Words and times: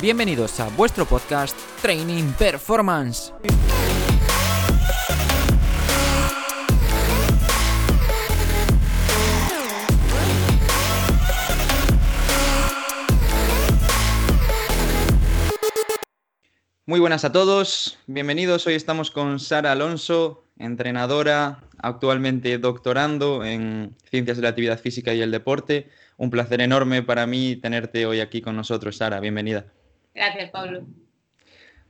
Bienvenidos 0.00 0.58
a 0.60 0.68
vuestro 0.70 1.04
podcast 1.04 1.54
Training 1.82 2.32
Performance. 2.38 3.34
Muy 16.86 16.98
buenas 16.98 17.26
a 17.26 17.32
todos, 17.32 17.98
bienvenidos. 18.06 18.66
Hoy 18.66 18.76
estamos 18.76 19.10
con 19.10 19.38
Sara 19.38 19.72
Alonso, 19.72 20.44
entrenadora, 20.58 21.62
actualmente 21.76 22.56
doctorando 22.56 23.44
en 23.44 23.94
Ciencias 24.10 24.38
de 24.38 24.44
la 24.44 24.48
Actividad 24.48 24.80
Física 24.80 25.12
y 25.12 25.20
el 25.20 25.30
Deporte. 25.30 25.90
Un 26.16 26.30
placer 26.30 26.62
enorme 26.62 27.02
para 27.02 27.26
mí 27.26 27.56
tenerte 27.56 28.06
hoy 28.06 28.20
aquí 28.20 28.40
con 28.40 28.56
nosotros, 28.56 28.96
Sara. 28.96 29.20
Bienvenida. 29.20 29.66
Gracias, 30.14 30.50
Pablo. 30.50 30.86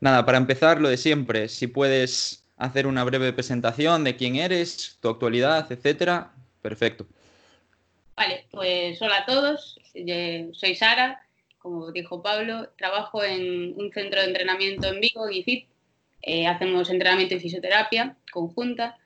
Nada, 0.00 0.24
para 0.24 0.38
empezar, 0.38 0.80
lo 0.80 0.88
de 0.88 0.96
siempre, 0.96 1.48
si 1.48 1.66
puedes 1.66 2.46
hacer 2.56 2.86
una 2.86 3.04
breve 3.04 3.32
presentación 3.32 4.04
de 4.04 4.16
quién 4.16 4.36
eres, 4.36 4.98
tu 5.00 5.08
actualidad, 5.08 5.70
etcétera, 5.70 6.32
perfecto. 6.62 7.06
Vale, 8.16 8.46
pues 8.50 9.00
hola 9.00 9.18
a 9.18 9.26
todos, 9.26 9.78
soy 10.52 10.74
Sara, 10.74 11.22
como 11.58 11.90
dijo 11.92 12.22
Pablo, 12.22 12.68
trabajo 12.76 13.22
en 13.24 13.74
un 13.76 13.90
centro 13.92 14.20
de 14.20 14.28
entrenamiento 14.28 14.88
en 14.88 15.00
Vigo, 15.00 15.26
GIFIT, 15.26 15.68
eh, 16.22 16.46
hacemos 16.46 16.90
entrenamiento 16.90 17.34
y 17.34 17.40
fisioterapia 17.40 18.16
conjunta. 18.30 18.98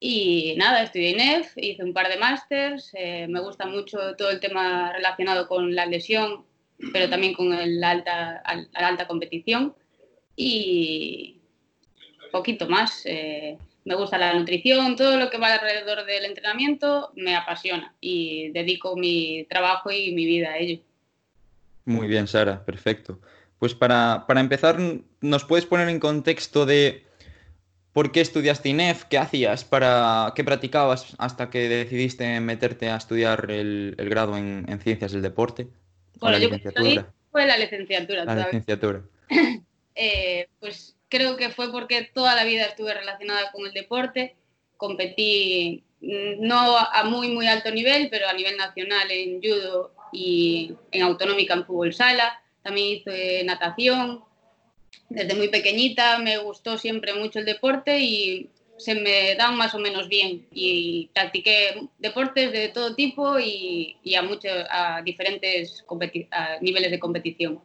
Y 0.00 0.54
nada, 0.58 0.82
estudié 0.82 1.10
INEF, 1.10 1.56
hice 1.56 1.82
un 1.82 1.92
par 1.92 2.08
de 2.08 2.18
másters, 2.18 2.90
eh, 2.94 3.26
me 3.28 3.40
gusta 3.40 3.66
mucho 3.66 4.14
todo 4.16 4.30
el 4.30 4.38
tema 4.38 4.92
relacionado 4.92 5.48
con 5.48 5.74
la 5.74 5.86
lesión, 5.86 6.44
pero 6.92 7.08
también 7.08 7.34
con 7.34 7.50
la 7.50 7.90
alta, 7.90 8.42
la 8.72 8.88
alta 8.88 9.06
competición 9.06 9.74
y 10.36 11.40
poquito 12.30 12.68
más. 12.68 13.02
Eh, 13.04 13.58
me 13.84 13.94
gusta 13.94 14.18
la 14.18 14.34
nutrición, 14.34 14.96
todo 14.96 15.16
lo 15.16 15.30
que 15.30 15.38
va 15.38 15.54
alrededor 15.54 16.04
del 16.04 16.26
entrenamiento 16.26 17.10
me 17.16 17.34
apasiona 17.34 17.94
y 18.00 18.50
dedico 18.50 18.96
mi 18.96 19.46
trabajo 19.48 19.90
y 19.90 20.12
mi 20.12 20.26
vida 20.26 20.50
a 20.50 20.58
ello. 20.58 20.80
Muy 21.86 22.06
bien, 22.06 22.26
Sara, 22.26 22.64
perfecto. 22.64 23.18
Pues 23.58 23.74
para, 23.74 24.24
para 24.26 24.40
empezar, 24.40 24.78
¿nos 25.20 25.44
puedes 25.44 25.64
poner 25.64 25.88
en 25.88 26.00
contexto 26.00 26.66
de 26.66 27.08
¿Por 27.98 28.12
qué 28.12 28.20
estudiaste 28.20 28.68
INEF? 28.68 29.06
¿Qué 29.06 29.18
hacías? 29.18 29.64
Para, 29.64 30.32
¿Qué 30.36 30.44
practicabas 30.44 31.16
hasta 31.18 31.50
que 31.50 31.68
decidiste 31.68 32.38
meterte 32.38 32.90
a 32.90 32.96
estudiar 32.96 33.50
el, 33.50 33.96
grado 33.98 34.36
en, 34.36 34.66
Ciencias 34.80 35.10
del 35.10 35.22
Deporte? 35.22 35.66
Bueno, 36.20 36.38
yo 36.38 36.48
fue 37.30 37.46
la 37.46 37.58
licenciatura. 37.58 38.24
La 38.24 38.34
licenciatura. 38.34 39.02
Eh, 40.00 40.46
pues 40.60 40.94
creo 41.08 41.36
que 41.36 41.48
fue 41.48 41.72
porque 41.72 42.08
toda 42.14 42.36
la 42.36 42.44
vida 42.44 42.66
estuve 42.66 42.94
relacionada 42.94 43.50
con 43.50 43.66
el 43.66 43.72
deporte. 43.72 44.36
Competí 44.76 45.82
mm, 46.00 46.46
no 46.46 46.78
a 46.78 47.02
muy, 47.02 47.30
muy 47.32 47.48
alto 47.48 47.72
nivel, 47.72 48.08
pero 48.08 48.28
a 48.28 48.32
nivel 48.32 48.56
nacional 48.56 49.10
en 49.10 49.42
judo 49.42 49.92
y 50.12 50.72
en 50.92 51.02
autonómica 51.02 51.54
en 51.54 51.66
fútbol 51.66 51.92
sala. 51.92 52.40
También 52.62 52.98
hice 52.98 53.42
natación, 53.42 54.22
desde 55.08 55.34
muy 55.34 55.48
pequeñita 55.48 56.18
me 56.18 56.38
gustó 56.38 56.76
siempre 56.76 57.14
mucho 57.14 57.38
el 57.38 57.46
deporte 57.46 57.98
y 58.00 58.50
se 58.78 58.94
me 58.94 59.34
dan 59.34 59.56
más 59.56 59.74
o 59.74 59.78
menos 59.78 60.08
bien 60.08 60.46
y 60.52 61.10
practiqué 61.12 61.88
deportes 61.98 62.52
de 62.52 62.68
todo 62.68 62.94
tipo 62.94 63.38
y, 63.38 63.96
a, 64.16 64.22
muchos, 64.22 64.52
a 64.70 65.02
diferentes 65.02 65.84
niveles 66.60 66.90
de 66.90 66.98
competición. 66.98 67.60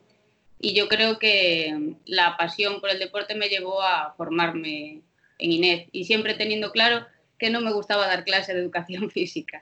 Y 0.59 0.73
yo 0.73 0.87
creo 0.87 1.19
que 1.19 1.95
la 2.05 2.35
pasión 2.37 2.79
por 2.79 2.89
el 2.89 2.99
deporte 2.99 3.35
me 3.35 3.49
llevó 3.49 3.81
a 3.81 4.13
formarme 4.17 5.01
en 5.39 5.51
INEF 5.51 5.89
y 5.91 6.05
siempre 6.05 6.33
teniendo 6.33 6.71
claro 6.71 7.05
que 7.37 7.49
no 7.49 7.61
me 7.61 7.73
gustaba 7.73 8.07
dar 8.07 8.23
clase 8.23 8.53
de 8.53 8.61
educación 8.61 9.09
física. 9.11 9.61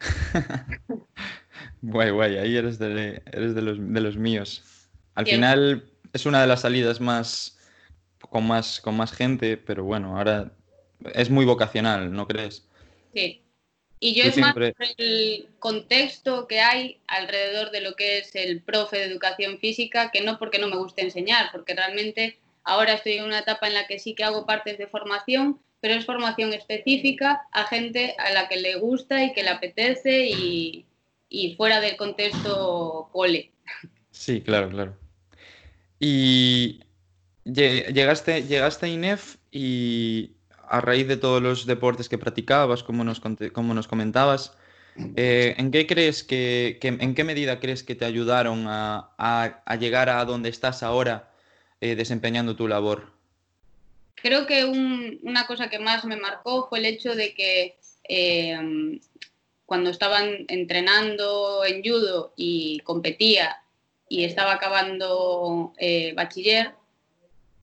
guay, 1.82 2.12
guay, 2.12 2.38
ahí 2.38 2.56
eres 2.56 2.80
de, 2.80 3.22
eres 3.32 3.56
de, 3.56 3.62
los, 3.62 3.78
de 3.80 4.02
los 4.02 4.16
míos. 4.16 4.64
Al 5.16 5.26
final 5.26 5.92
es 6.14 6.26
una 6.26 6.42
de 6.42 6.48
las 6.48 6.62
salidas 6.62 7.02
más 7.02 7.58
con 8.20 8.46
más, 8.48 8.80
con 8.80 8.96
más 8.96 9.12
gente, 9.12 9.58
pero 9.58 9.84
bueno, 9.84 10.18
ahora 10.18 10.52
es 11.14 11.30
muy 11.30 11.46
vocacional, 11.46 12.12
¿no 12.12 12.28
crees? 12.28 12.68
Sí. 13.14 13.42
Y 14.00 14.16
yo 14.16 14.24
es 14.24 14.38
más 14.38 14.54
por 14.54 14.74
el 14.98 15.48
contexto 15.60 16.48
que 16.48 16.60
hay 16.60 17.00
alrededor 17.08 17.70
de 17.70 17.82
lo 17.82 17.96
que 17.96 18.18
es 18.18 18.34
el 18.36 18.62
profe 18.62 18.98
de 18.98 19.06
educación 19.06 19.60
física, 19.60 20.10
que 20.10 20.22
no 20.22 20.40
porque 20.40 20.58
no 20.58 20.68
me 20.68 20.78
guste 20.78 21.04
enseñar, 21.04 21.50
porque 21.52 21.76
realmente 21.76 22.40
ahora 22.64 22.94
estoy 22.94 23.14
en 23.14 23.26
una 23.26 23.40
etapa 23.40 23.68
en 23.68 23.76
la 23.76 23.86
que 23.86 24.00
sí 24.00 24.16
que 24.16 24.24
hago 24.24 24.48
partes 24.48 24.80
de 24.80 24.88
formación, 24.88 25.60
pero 25.82 25.94
es 25.94 26.06
formación 26.06 26.52
específica 26.54 27.44
a 27.52 27.66
gente 27.68 28.16
a 28.18 28.32
la 28.32 28.48
que 28.48 28.58
le 28.58 28.76
gusta 28.76 29.24
y 29.24 29.34
que 29.34 29.44
le 29.44 29.50
apetece 29.50 30.26
y, 30.26 30.86
y 31.30 31.54
fuera 31.54 31.80
del 31.80 31.96
contexto 31.96 33.10
cole. 33.12 33.52
Sí, 34.10 34.42
claro, 34.42 34.70
claro. 34.70 34.98
Y 36.00 36.82
Llegaste, 37.44 38.44
llegaste 38.44 38.86
a 38.86 38.90
INEF 38.90 39.38
y 39.52 40.36
a 40.72 40.80
raíz 40.80 41.06
de 41.08 41.18
todos 41.18 41.42
los 41.42 41.66
deportes 41.66 42.08
que 42.08 42.18
practicabas, 42.18 42.82
como 42.82 43.04
nos, 43.04 43.20
comentabas, 43.88 44.58
eh, 45.18 45.54
¿en 45.58 45.70
qué 45.70 45.86
crees 45.86 46.24
que, 46.24 46.80
en 46.82 47.14
qué 47.14 47.24
medida 47.26 47.60
crees 47.60 47.84
que 47.84 47.94
te 47.94 48.06
ayudaron 48.06 48.66
a, 48.68 49.64
llegar 49.80 50.10
a 50.10 50.24
donde 50.24 50.48
estás 50.48 50.82
ahora 50.82 51.30
eh, 51.82 51.96
desempeñando 51.96 52.56
tu 52.56 52.70
labor? 52.70 53.12
Creo 54.16 54.46
que 54.46 54.64
una 54.64 55.46
cosa 55.46 55.70
que 55.70 55.80
más 55.80 56.06
me 56.06 56.16
marcó 56.16 56.70
fue 56.70 56.80
el 56.80 56.86
hecho 56.86 57.16
de 57.16 57.34
que 57.34 57.78
em, 58.04 59.00
cuando 59.66 59.90
estaban 59.90 60.46
entrenando 60.48 61.66
en 61.66 61.84
judo 61.84 62.34
y 62.38 62.80
competía 62.86 63.58
y 64.08 64.24
estaba 64.24 64.54
acabando 64.54 65.74
eh, 65.78 66.14
bachiller, 66.16 66.72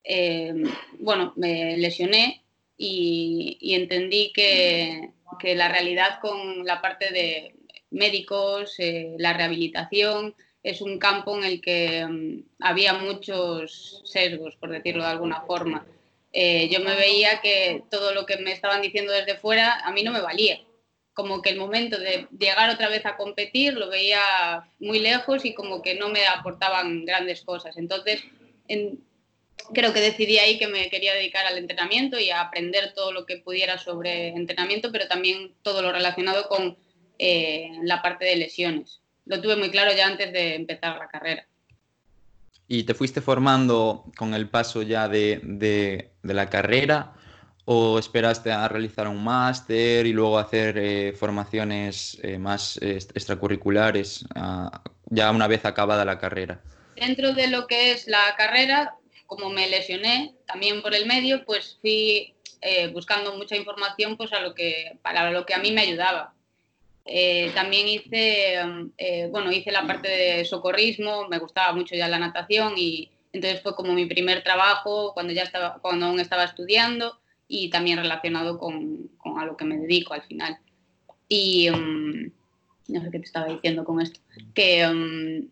eh, 0.05 0.53
bueno, 0.99 1.33
me 1.37 1.77
lesioné 1.79 2.43
y, 2.79 3.75
entendí 3.75 4.33
que, 4.33 5.11
la 5.43 5.69
realidad 5.69 6.21
con 6.21 6.65
la 6.65 6.81
parte 6.81 7.13
de 7.13 7.55
médicos, 7.91 8.75
eh, 8.79 9.15
la 9.19 9.33
rehabilitación, 9.35 10.35
es 10.63 10.81
un 10.81 10.99
campo 10.99 11.37
en 11.37 11.45
el 11.45 11.61
que 11.61 12.07
mm, 12.07 12.43
había 12.61 12.95
muchos 12.95 14.03
sesgos, 14.05 14.57
por 14.57 14.71
decirlo 14.71 15.03
de 15.05 15.11
alguna 15.11 15.43
forma. 15.43 15.87
Eh, 16.33 16.69
yo 16.71 16.81
me 16.81 16.95
veía 16.95 17.41
que 17.41 17.83
todo 17.91 18.13
lo 18.13 18.27
que 18.27 18.37
me 18.39 18.53
estaban 18.53 18.83
diciendo 18.83 19.13
desde 19.13 19.37
fuera 19.37 19.81
a 19.81 19.93
mí 19.93 20.03
no 20.03 20.13
me 20.13 20.21
valía. 20.21 20.61
Como 21.15 21.43
que 21.43 21.51
el 21.51 21.59
momento 21.59 21.99
de 21.99 22.29
llegar 22.39 22.71
otra 22.71 22.89
vez 22.89 23.05
a 23.07 23.17
competir 23.17 23.75
lo 23.75 23.89
veía 23.89 24.69
muy 24.79 25.01
lejos 25.01 25.45
y 25.45 25.55
como 25.55 25.83
que 25.83 25.95
no 25.95 26.09
me 26.11 26.27
aportaban 26.27 27.05
grandes 27.05 27.43
cosas. 27.43 27.77
Entonces, 27.77 28.23
en, 28.69 29.01
creo 29.73 29.93
que 29.93 30.01
decidí 30.01 30.39
ahí 30.39 30.59
que 30.59 30.69
me 30.69 30.89
quería 30.91 31.15
dedicar 31.15 31.47
al 31.47 31.59
entrenamiento 31.59 32.19
y 32.19 32.31
a 32.31 32.41
aprender 32.41 32.93
todo 32.95 33.13
lo 33.13 33.27
que 33.27 33.39
pudiera 33.39 33.79
sobre 33.79 34.29
entrenamiento, 34.29 34.91
pero 34.93 35.09
también 35.09 35.53
todo 35.63 35.83
lo 35.83 35.93
relacionado 35.93 36.49
con 36.49 36.77
eh, 37.19 37.71
la 37.83 38.03
parte 38.03 38.25
de 38.25 38.37
lesiones. 38.37 39.01
Lo 39.27 39.41
tuve 39.41 39.57
muy 39.57 39.71
claro 39.71 39.93
ya 39.95 40.07
antes 40.07 40.33
de 40.33 40.55
empezar 40.55 40.97
la 40.99 41.09
carrera. 41.09 41.47
¿Y 42.67 42.85
te 42.85 42.95
fuiste 42.95 43.21
formando 43.21 44.05
con 44.17 44.35
el 44.35 44.49
paso 44.49 44.83
ya 44.83 45.09
de, 45.09 46.11
la 46.23 46.51
carrera 46.51 47.15
o 47.65 47.99
esperaste 47.99 48.53
a 48.53 48.69
realizar 48.69 49.09
un 49.09 49.23
máster 49.23 50.07
y 50.07 50.13
luego 50.13 50.39
hacer 50.39 50.79
eh, 50.79 51.13
formaciones 51.13 52.19
eh, 52.23 52.39
más 52.39 52.79
extracurriculares 52.81 54.25
ya 55.11 55.31
una 55.31 55.47
vez 55.47 55.65
acabada 55.65 56.05
la 56.05 56.19
carrera? 56.19 56.61
Dentro 56.97 57.33
de 57.33 57.49
lo 57.49 57.67
que 57.67 57.93
es 57.93 58.09
la 58.09 58.35
carrera, 58.37 58.95
como 59.29 59.51
me 59.51 59.69
lesioné 59.69 60.35
también 60.47 60.81
por 60.81 60.95
el 60.95 61.07
medio, 61.07 61.45
pues 61.45 61.79
fui 61.83 62.35
eh, 62.63 62.89
buscando 62.89 63.37
mucha 63.37 63.57
información 63.57 64.17
pues 64.17 64.33
a 64.33 64.41
lo 64.41 64.55
que, 64.55 64.99
para 65.03 65.31
lo 65.31 65.45
que 65.45 65.55
a 65.55 65.59
mí 65.59 65.71
me 65.71 65.83
ayudaba. 65.83 66.35
Eh, 67.05 67.53
también 67.55 67.87
hice, 67.87 68.55
eh, 68.97 69.29
bueno, 69.31 69.53
hice 69.53 69.71
la 69.71 69.87
parte 69.87 70.09
de 70.09 70.45
socorrismo, 70.47 71.29
me 71.29 71.39
gustaba 71.39 71.75
mucho 71.75 71.95
ya 71.95 72.09
la 72.09 72.19
natación 72.19 72.73
y 72.77 73.11
entonces 73.33 73.63
fue 73.63 73.77
como 73.77 73.93
mi 73.93 74.07
primer 74.07 74.43
trabajo 74.43 75.13
cuando, 75.13 75.35
ya 75.35 75.43
estaba, 75.43 75.79
cuando 75.81 76.07
aún 76.07 76.21
estaba 76.21 76.45
estudiando 76.45 77.21
y 77.47 77.69
también 77.69 77.99
relacionado 77.99 78.59
con, 78.59 79.09
con 79.19 79.39
a 79.39 79.45
lo 79.45 79.59
que 79.59 79.67
me 79.67 79.77
dedico 79.77 80.15
al 80.15 80.23
final. 80.23 80.59
Y 81.29 81.69
mm, 81.71 82.33
no 82.89 83.03
sé 83.03 83.11
qué 83.11 83.19
te 83.19 83.27
estaba 83.27 83.53
diciendo 83.53 83.85
con 83.85 84.01
esto, 84.01 84.21
que 84.55 84.87
mm, 84.89 85.49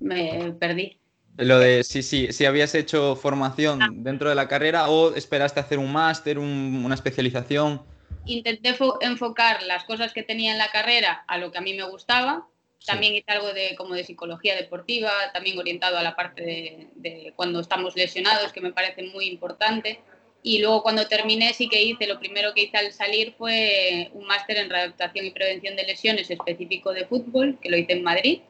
me 0.00 0.52
perdí. 0.52 0.97
Lo 1.38 1.60
de 1.60 1.84
si, 1.84 2.02
sí, 2.02 2.32
si 2.32 2.46
habías 2.46 2.74
hecho 2.74 3.14
formación 3.14 3.80
ah. 3.80 3.88
dentro 3.92 4.28
de 4.28 4.34
la 4.34 4.48
carrera 4.48 4.88
o 4.88 5.14
esperaste 5.14 5.60
hacer 5.60 5.78
un 5.78 5.92
máster, 5.92 6.36
una 6.38 6.94
especialización. 6.94 7.80
Intenté 8.26 8.76
enfocar 9.00 9.62
las 9.62 9.84
cosas 9.84 10.12
que 10.12 10.24
tenía 10.24 10.50
en 10.50 10.58
la 10.58 10.70
carrera 10.70 11.24
a 11.28 11.38
lo 11.38 11.52
que 11.52 11.58
a 11.58 11.60
mí 11.60 11.74
me 11.74 11.84
gustaba 11.84 12.48
También 12.84 13.14
hice 13.14 13.30
algo 13.30 13.52
de, 13.52 13.76
como 13.76 13.94
de 13.94 14.02
psicología 14.02 14.56
deportiva, 14.56 15.12
también 15.32 15.56
orientado 15.58 15.96
a 15.96 16.02
la 16.02 16.16
parte 16.16 16.42
de, 16.42 16.88
de 16.96 17.32
cuando 17.36 17.60
estamos 17.60 17.94
lesionados, 17.94 18.52
que 18.52 18.60
me 18.60 18.72
parece 18.72 19.04
muy 19.04 19.26
importante. 19.26 20.00
Y 20.42 20.60
luego 20.60 20.82
cuando 20.82 21.06
terminé 21.06 21.52
sí 21.54 21.68
que 21.68 21.82
hice, 21.82 22.06
lo 22.08 22.18
primero 22.18 22.52
que 22.52 22.62
hice 22.62 22.78
al 22.78 22.92
salir 22.92 23.34
fue 23.38 24.10
un 24.12 24.26
máster 24.26 24.56
en 24.56 24.70
readaptación 24.70 25.24
y 25.24 25.30
prevención 25.30 25.76
de 25.76 25.84
lesiones 25.84 26.30
específico 26.30 26.92
de 26.92 27.06
fútbol, 27.06 27.58
que 27.60 27.70
lo 27.70 27.76
hice 27.76 27.92
en 27.92 28.02
Madrid. 28.02 28.40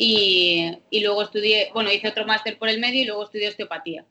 Y, 0.00 0.78
y 0.90 1.00
luego 1.00 1.24
estudié, 1.24 1.70
bueno, 1.74 1.90
hice 1.92 2.08
otro 2.08 2.24
máster 2.24 2.56
por 2.56 2.68
el 2.68 2.78
medio 2.78 3.02
y 3.02 3.04
luego 3.04 3.24
estudié 3.24 3.48
osteopatía. 3.48 4.06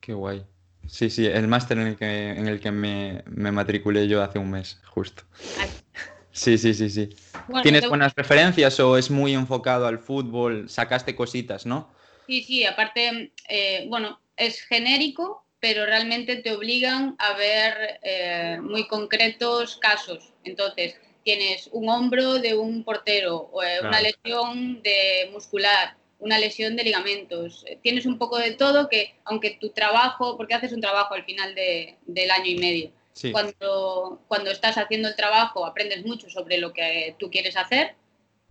Qué 0.00 0.14
guay. 0.14 0.44
Sí, 0.86 1.10
sí, 1.10 1.26
el 1.26 1.46
máster 1.46 1.76
en 1.78 1.88
el 1.88 1.96
que, 1.96 2.30
en 2.30 2.48
el 2.48 2.58
que 2.58 2.70
me, 2.70 3.22
me 3.26 3.52
matriculé 3.52 4.08
yo 4.08 4.22
hace 4.22 4.38
un 4.38 4.50
mes, 4.50 4.80
justo. 4.86 5.24
Ay, 5.60 5.68
Sí, 6.32 6.56
sí, 6.56 6.72
sí, 6.72 6.88
sí. 6.88 7.10
bueno, 7.48 7.62
¿Tienes 7.62 7.82
te- 7.82 7.88
buenas 7.88 8.14
referencias 8.14 8.80
o 8.80 8.96
es 8.96 9.10
muy 9.10 9.34
enfocado 9.34 9.86
al 9.86 9.98
fútbol? 9.98 10.70
Sacaste 10.70 11.14
cositas, 11.14 11.66
¿no? 11.66 11.92
Sí, 12.26 12.42
sí, 12.42 12.64
aparte, 12.64 13.32
eh, 13.48 13.84
bueno, 13.88 14.20
es 14.36 14.62
genérico, 14.62 15.44
pero 15.60 15.84
realmente 15.84 16.36
te 16.36 16.52
obligan 16.52 17.16
a 17.18 17.34
ver 17.36 17.98
eh, 18.02 18.58
muy 18.62 18.86
concretos 18.86 19.76
casos. 19.76 20.32
Entonces, 20.44 20.94
tienes 21.28 21.68
un 21.72 21.90
hombro 21.90 22.38
de 22.38 22.54
un 22.54 22.84
portero, 22.84 23.50
o, 23.52 23.62
eh, 23.62 23.80
una 23.82 24.00
lesión 24.00 24.80
de 24.82 25.28
muscular, 25.30 25.94
una 26.20 26.38
lesión 26.38 26.74
de 26.74 26.84
ligamentos. 26.84 27.64
Eh, 27.68 27.78
Tienes 27.82 28.06
un 28.06 28.16
poco 28.16 28.38
de 28.38 28.52
todo 28.52 28.88
que, 28.88 29.14
aunque 29.26 29.50
tu 29.60 29.68
trabajo, 29.68 30.38
porque 30.38 30.54
haces 30.54 30.72
un 30.72 30.80
trabajo 30.80 31.12
al 31.12 31.26
final 31.26 31.54
de- 31.54 31.96
del 32.06 32.30
año 32.30 32.46
y 32.46 32.56
medio, 32.56 32.90
Sí. 33.12 33.30
cuando, 33.30 34.22
cuando 34.26 34.50
estás 34.50 34.78
haciendo 34.78 35.06
el 35.08 35.16
trabajo 35.16 35.66
aprendes 35.66 36.02
mucho 36.06 36.30
sobre 36.30 36.56
lo 36.56 36.72
que 36.72 37.14
tú 37.18 37.30
quieres 37.30 37.56
hacer. 37.58 37.94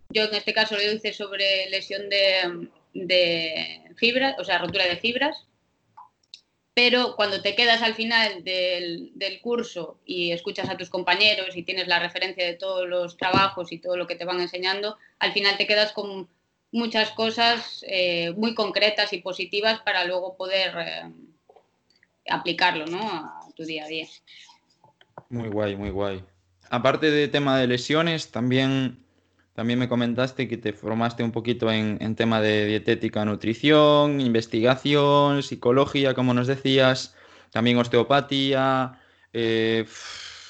Yo 0.09 0.25
en 0.25 0.35
este 0.35 0.53
caso 0.53 0.75
lo 0.75 0.83
hice 0.83 1.13
sobre 1.13 1.67
lesión 1.71 2.09
de, 2.09 2.67
de 2.93 3.81
fibras, 3.95 4.35
o 4.37 4.43
sea, 4.43 4.59
rotura 4.59 4.85
de 4.85 4.97
fibras. 4.97 5.47
Pero 6.77 7.15
cuando 7.15 7.41
te 7.41 7.55
quedas 7.55 7.81
al 7.81 7.95
final 7.95 8.43
del, 8.43 9.09
del 9.15 9.41
curso 9.41 9.97
y 10.05 10.31
escuchas 10.31 10.69
a 10.69 10.77
tus 10.77 10.91
compañeros 10.91 11.57
y 11.57 11.63
tienes 11.63 11.87
la 11.87 11.97
referencia 11.97 12.45
de 12.45 12.53
todos 12.53 12.87
los 12.87 13.17
trabajos 13.17 13.71
y 13.71 13.79
todo 13.79 13.97
lo 13.97 14.05
que 14.05 14.13
te 14.13 14.25
van 14.25 14.39
enseñando, 14.39 14.95
al 15.17 15.33
final 15.33 15.57
te 15.57 15.65
quedas 15.65 15.91
con 15.91 16.29
muchas 16.71 17.09
cosas 17.09 17.83
eh, 17.87 18.31
muy 18.37 18.53
concretas 18.53 19.11
y 19.11 19.23
positivas 19.23 19.79
para 19.79 20.05
luego 20.05 20.37
poder 20.37 20.71
eh, 20.77 21.11
aplicarlo 22.29 22.85
¿no? 22.85 23.01
a 23.01 23.39
tu 23.55 23.63
día 23.63 23.85
a 23.85 23.87
día. 23.87 24.07
Muy 25.29 25.49
guay, 25.49 25.75
muy 25.75 25.89
guay. 25.89 26.23
Aparte 26.69 27.09
de 27.09 27.27
tema 27.27 27.57
de 27.57 27.65
lesiones, 27.65 28.29
también, 28.29 29.03
también 29.57 29.79
me 29.79 29.89
comentaste 29.89 30.47
que 30.47 30.57
te 30.57 30.71
formaste 30.71 31.23
un 31.23 31.31
poquito 31.31 31.71
en, 31.71 31.97
tema 32.15 32.41
de 32.41 32.67
dietética, 32.67 33.25
nutrición, 33.25 34.21
investigación, 34.21 35.41
psicología, 35.41 36.13
como 36.13 36.35
nos 36.35 36.45
decías, 36.45 37.15
también 37.51 37.79
osteopatía, 37.79 38.99
eh, 39.33 39.83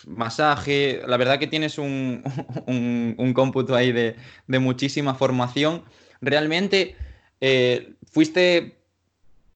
masaje. 0.05 0.99
La 1.07 1.15
verdad 1.15 1.39
que 1.39 1.47
tienes 1.47 1.77
un, 1.77 2.21
un- 2.67 3.15
un 3.17 3.33
cómputo 3.33 3.75
ahí 3.77 3.93
de, 3.93 4.17
de 4.45 4.59
muchísima 4.59 5.15
formación. 5.15 5.83
Realmente, 6.19 6.97
eh, 7.39 7.93
fuiste 8.11 8.75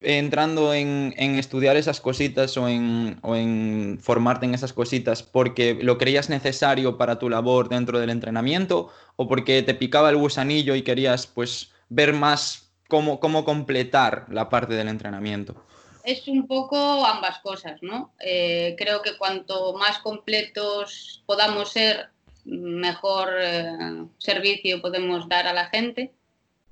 entrando 0.03 0.73
en, 0.73 1.13
en 1.17 1.35
estudiar 1.37 1.77
esas 1.77 2.01
cositas 2.01 2.57
o 2.57 2.67
en, 2.67 3.19
o 3.21 3.35
en 3.35 3.99
formarte 4.01 4.47
en 4.47 4.55
esas 4.55 4.73
cositas 4.73 5.21
porque 5.21 5.77
lo 5.79 5.99
creías 5.99 6.27
necesario 6.27 6.97
para 6.97 7.19
tu 7.19 7.29
labor 7.29 7.69
dentro 7.69 7.99
del 7.99 8.09
entrenamiento 8.09 8.89
o 9.21 9.27
porque 9.27 9.61
te 9.61 9.75
picaba 9.75 10.09
el 10.09 10.17
gusanillo 10.17 10.73
y 10.73 10.81
querías 10.81 11.27
pues 11.27 11.71
ver 11.89 12.11
más 12.13 12.71
cómo, 12.87 13.19
cómo 13.19 13.45
completar 13.45 14.25
la 14.29 14.49
parte 14.49 14.73
del 14.73 14.87
entrenamiento. 14.87 15.63
Es 16.03 16.27
un 16.27 16.47
poco 16.47 17.05
ambas 17.05 17.37
cosas, 17.39 17.77
¿no? 17.83 18.13
Eh, 18.19 18.75
creo 18.79 19.03
que 19.03 19.17
cuanto 19.17 19.73
más 19.73 19.99
completos 19.99 21.21
podamos 21.27 21.71
ser, 21.71 22.09
mejor 22.45 23.29
eh, 23.39 24.05
servicio 24.17 24.81
podemos 24.81 25.29
dar 25.29 25.45
a 25.45 25.53
la 25.53 25.67
gente. 25.67 26.11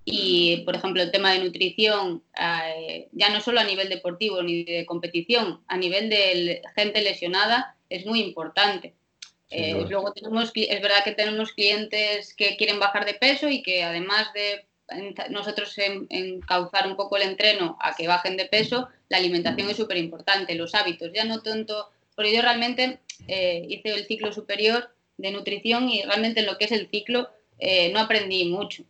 Y, 0.04 0.64
por 0.66 0.76
ejemplo, 0.76 1.04
el 1.04 1.12
tema 1.12 1.34
de 1.34 1.44
nutrición, 1.44 2.24
eh, 2.36 3.10
ya 3.12 3.30
no 3.30 3.42
solo 3.42 3.60
a 3.60 3.64
nivel 3.64 3.90
deportivo 3.90 4.42
ni 4.42 4.64
de 4.64 4.88
competición, 4.88 5.62
a 5.68 5.78
nivel 5.78 6.10
de 6.10 6.64
gente 6.76 7.04
lesionada 7.04 7.76
es 7.90 8.08
muy 8.08 8.22
importante. 8.22 8.96
Eh, 9.52 9.86
luego 9.90 10.14
tenemos, 10.14 10.52
es 10.54 10.82
verdad 10.82 11.04
que 11.04 11.14
tenemos 11.14 11.54
clientes 11.54 12.34
que 12.36 12.56
quieren 12.56 12.80
bajar 12.80 13.06
de 13.06 13.16
peso 13.16 13.50
y 13.50 13.64
que 13.64 13.84
además 13.84 14.32
de 14.34 14.66
en- 14.90 15.16
nosotros 15.30 15.78
en- 15.78 16.08
encauzar 16.10 16.88
un 16.88 16.96
poco 16.96 17.18
el 17.18 17.24
entreno 17.24 17.78
a 17.82 17.96
que 17.96 18.08
bajen 18.08 18.38
de 18.38 18.46
peso, 18.46 18.88
la 19.10 19.18
alimentación 19.18 19.70
es 19.70 19.78
súper 19.78 19.98
importante, 19.98 20.56
los 20.56 20.76
hábitos, 20.76 21.12
ya 21.14 21.24
no 21.26 21.42
tanto, 21.42 21.90
porque 22.16 22.34
yo 22.36 22.42
realmente 22.42 23.00
eh, 23.28 23.66
hice 23.70 23.94
el 23.94 24.06
ciclo 24.06 24.32
superior 24.32 24.94
de 25.18 25.32
nutrición 25.32 25.90
y 25.90 26.02
realmente 26.04 26.40
en 26.42 26.46
lo 26.46 26.58
que 26.58 26.66
es 26.66 26.72
el 26.72 26.90
ciclo 26.90 27.30
eh, 27.60 27.92
no 27.92 28.00
aprendí 28.00 28.46
mucho. 28.46 28.84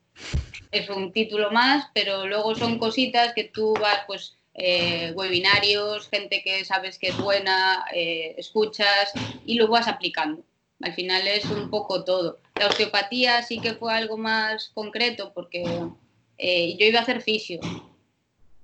Es 0.71 0.89
un 0.89 1.11
título 1.11 1.51
más, 1.51 1.87
pero 1.93 2.27
luego 2.27 2.53
son 2.53 2.77
cositas 2.79 3.33
que 3.33 3.45
tú 3.45 3.73
vas, 3.73 4.01
pues, 4.07 4.35
eh, 4.53 5.11
webinarios, 5.15 6.07
gente 6.09 6.41
que 6.43 6.63
sabes 6.65 6.99
que 6.99 7.07
es 7.09 7.17
buena, 7.17 7.85
escuchas 7.93 9.11
y 9.45 9.55
lo 9.55 9.67
vas 9.67 9.87
aplicando. 9.87 10.43
Al 10.81 10.93
final 10.93 11.27
es 11.27 11.45
un 11.45 11.69
poco 11.69 12.03
todo. 12.05 12.39
La 12.55 12.67
osteopatía 12.67 13.43
sí 13.43 13.59
que 13.59 13.73
fue 13.73 13.93
algo 13.93 14.17
más 14.17 14.71
concreto 14.73 15.33
porque 15.33 15.63
eh, 16.37 16.77
yo 16.77 16.85
iba 16.85 16.99
a 16.99 17.03
hacer 17.03 17.21
fisio, 17.21 17.59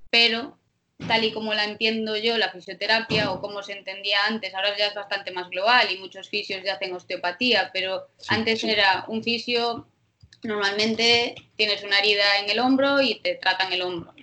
pero 0.10 0.58
tal 1.08 1.24
y 1.26 1.34
como 1.34 1.54
la 1.54 1.66
entiendo 1.66 2.16
yo, 2.16 2.38
la 2.38 2.50
fisioterapia 2.52 3.32
o 3.32 3.42
como 3.42 3.62
se 3.64 3.74
entendía 3.74 4.26
antes, 4.28 4.54
ahora 4.56 4.76
ya 4.78 4.88
es 4.88 4.94
bastante 4.96 5.32
más 5.32 5.50
global 5.50 5.92
y 5.92 5.98
muchos 6.00 6.30
fisios 6.30 6.64
ya 6.64 6.76
hacen 6.76 6.94
osteopatía, 6.94 7.70
pero 7.74 8.08
Sí, 8.18 8.28
antes 8.30 8.62
sí. 8.62 8.70
era 8.70 9.04
un 9.10 9.22
fisio, 9.22 9.88
normalmente 10.44 11.36
tienes 11.58 11.84
una 11.84 12.00
herida 12.00 12.40
en 12.40 12.50
el 12.50 12.60
hombro 12.60 13.02
y 13.02 13.16
te 13.20 13.36
tratan 13.36 13.74
el 13.74 13.82
hombro. 13.82 14.14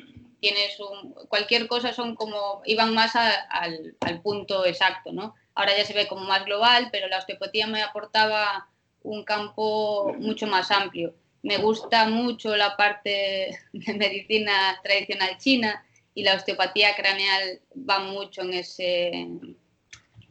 Tienes 0.41 0.81
un, 0.81 1.13
cualquier 1.29 1.69
cosa 1.69 1.93
son 1.93 2.17
como, 2.17 2.63
iban 2.65 2.95
más 2.95 3.15
a- 3.15 3.43
al, 3.51 3.95
al 4.01 4.23
punto 4.23 4.65
exacto, 4.67 5.13
¿no? 5.13 5.35
Ahora 5.55 5.77
ya 5.77 5.85
se 5.85 5.95
ve 5.95 6.09
como 6.09 6.25
más 6.25 6.45
global, 6.45 6.89
pero 6.91 7.09
la 7.09 7.19
osteopatía 7.19 7.67
me 7.67 7.83
aportaba 7.83 8.69
un 9.03 9.25
campo 9.25 10.15
mucho 10.19 10.47
más 10.47 10.71
amplio. 10.71 11.15
Me 11.43 11.59
gusta 11.59 12.07
mucho 12.09 12.57
la 12.57 12.77
parte 12.77 13.59
de 13.73 13.95
medicina 13.95 14.81
tradicional 14.83 15.37
china 15.39 15.85
y 16.15 16.23
la 16.23 16.35
osteopatía 16.35 16.95
craneal 16.95 17.61
va 17.89 17.99
mucho 18.01 18.43
en 18.43 18.55
ese, 18.55 19.29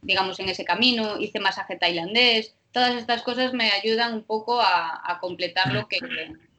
digamos, 0.02 0.40
en 0.40 0.50
ese 0.50 0.64
camino. 0.64 1.20
Hice 1.20 1.40
masaje 1.40 1.76
tailandés. 1.76 2.56
Todas 2.72 2.96
estas 2.96 3.24
cosas 3.24 3.54
me 3.54 3.72
ayudan 3.72 4.14
un 4.14 4.24
poco 4.24 4.62
a, 4.62 5.18
completar 5.20 5.74
lo 5.74 5.88
que, 5.88 6.00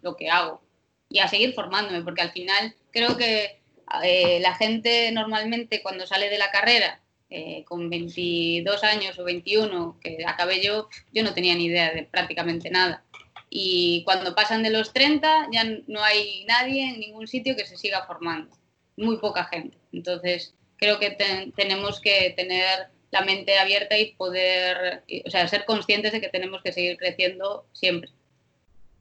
lo 0.03 0.17
que 0.17 0.29
hago 0.29 0.63
y 1.09 1.21
a 1.21 1.29
seguir 1.29 1.55
formándome, 1.55 2.03
porque 2.03 2.23
al 2.23 2.33
final 2.33 2.75
creo 2.91 3.17
que 3.17 3.63
eh, 4.03 4.41
la 4.41 4.55
gente 4.55 5.11
normalmente 5.13 5.83
cuando 5.83 6.07
sale 6.07 6.29
de 6.29 6.39
la 6.39 6.51
carrera 6.51 7.02
eh, 7.35 7.65
con 7.65 7.89
22 7.89 8.85
años 8.85 9.19
o 9.19 9.25
21, 9.25 9.99
que 10.01 10.19
acabé 10.27 10.63
yo, 10.63 10.89
yo 11.15 11.23
no 11.23 11.33
tenía 11.33 11.55
ni 11.55 11.67
idea 11.67 11.93
de 11.93 12.03
prácticamente 12.05 12.71
nada. 12.71 13.05
Y 13.49 14.03
cuando 14.05 14.35
pasan 14.35 14.63
de 14.63 14.71
los 14.71 14.93
30 14.93 15.49
ya 15.51 15.65
no 15.87 16.03
hay 16.03 16.45
nadie 16.47 16.91
en 16.91 17.01
ningún 17.01 17.27
sitio 17.27 17.57
que 17.57 17.67
se 17.67 17.77
siga 17.77 18.05
formando, 18.07 18.55
muy 18.97 19.17
poca 19.17 19.45
gente. 19.45 19.79
Entonces 19.93 20.55
creo 20.77 20.99
que 20.99 21.11
ten, 21.11 21.53
tenemos 21.53 22.01
que 22.01 22.35
tener 22.37 22.89
la 23.11 23.23
mente 23.23 23.59
abierta 23.59 23.97
y 23.97 24.13
poder, 24.13 25.05
o 25.25 25.31
sea, 25.31 25.49
ser 25.49 25.65
conscientes 25.65 26.13
de 26.13 26.21
que 26.21 26.29
tenemos 26.29 26.63
que 26.63 26.73
seguir 26.73 26.97
creciendo 26.97 27.67
siempre. 27.73 28.11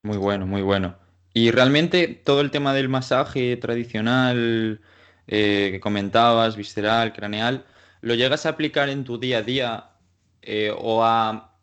Muy 0.03 0.17
bueno, 0.17 0.47
muy 0.47 0.61
bueno. 0.61 0.97
Y 1.33 1.51
realmente 1.51 2.07
todo 2.07 2.41
el 2.41 2.51
tema 2.51 2.73
del 2.73 2.89
masaje 2.89 3.55
tradicional 3.57 4.81
eh, 5.27 5.69
que 5.71 5.79
comentabas, 5.79 6.55
visceral, 6.55 7.13
craneal, 7.13 7.65
¿lo 8.01 8.15
llegas 8.15 8.45
a 8.45 8.49
aplicar 8.49 8.89
en 8.89 9.03
tu 9.03 9.17
día 9.17 9.39
a 9.39 9.41
día 9.41 9.89
eh, 10.41 10.73
o 10.75 11.03
a 11.03 11.55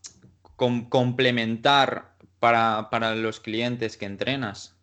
com 0.57 0.89
complementar 0.89 2.15
para, 2.41 2.89
para, 2.91 3.15
los 3.15 3.41
clientes 3.41 3.97
que 3.97 4.07
entrenas? 4.07 4.75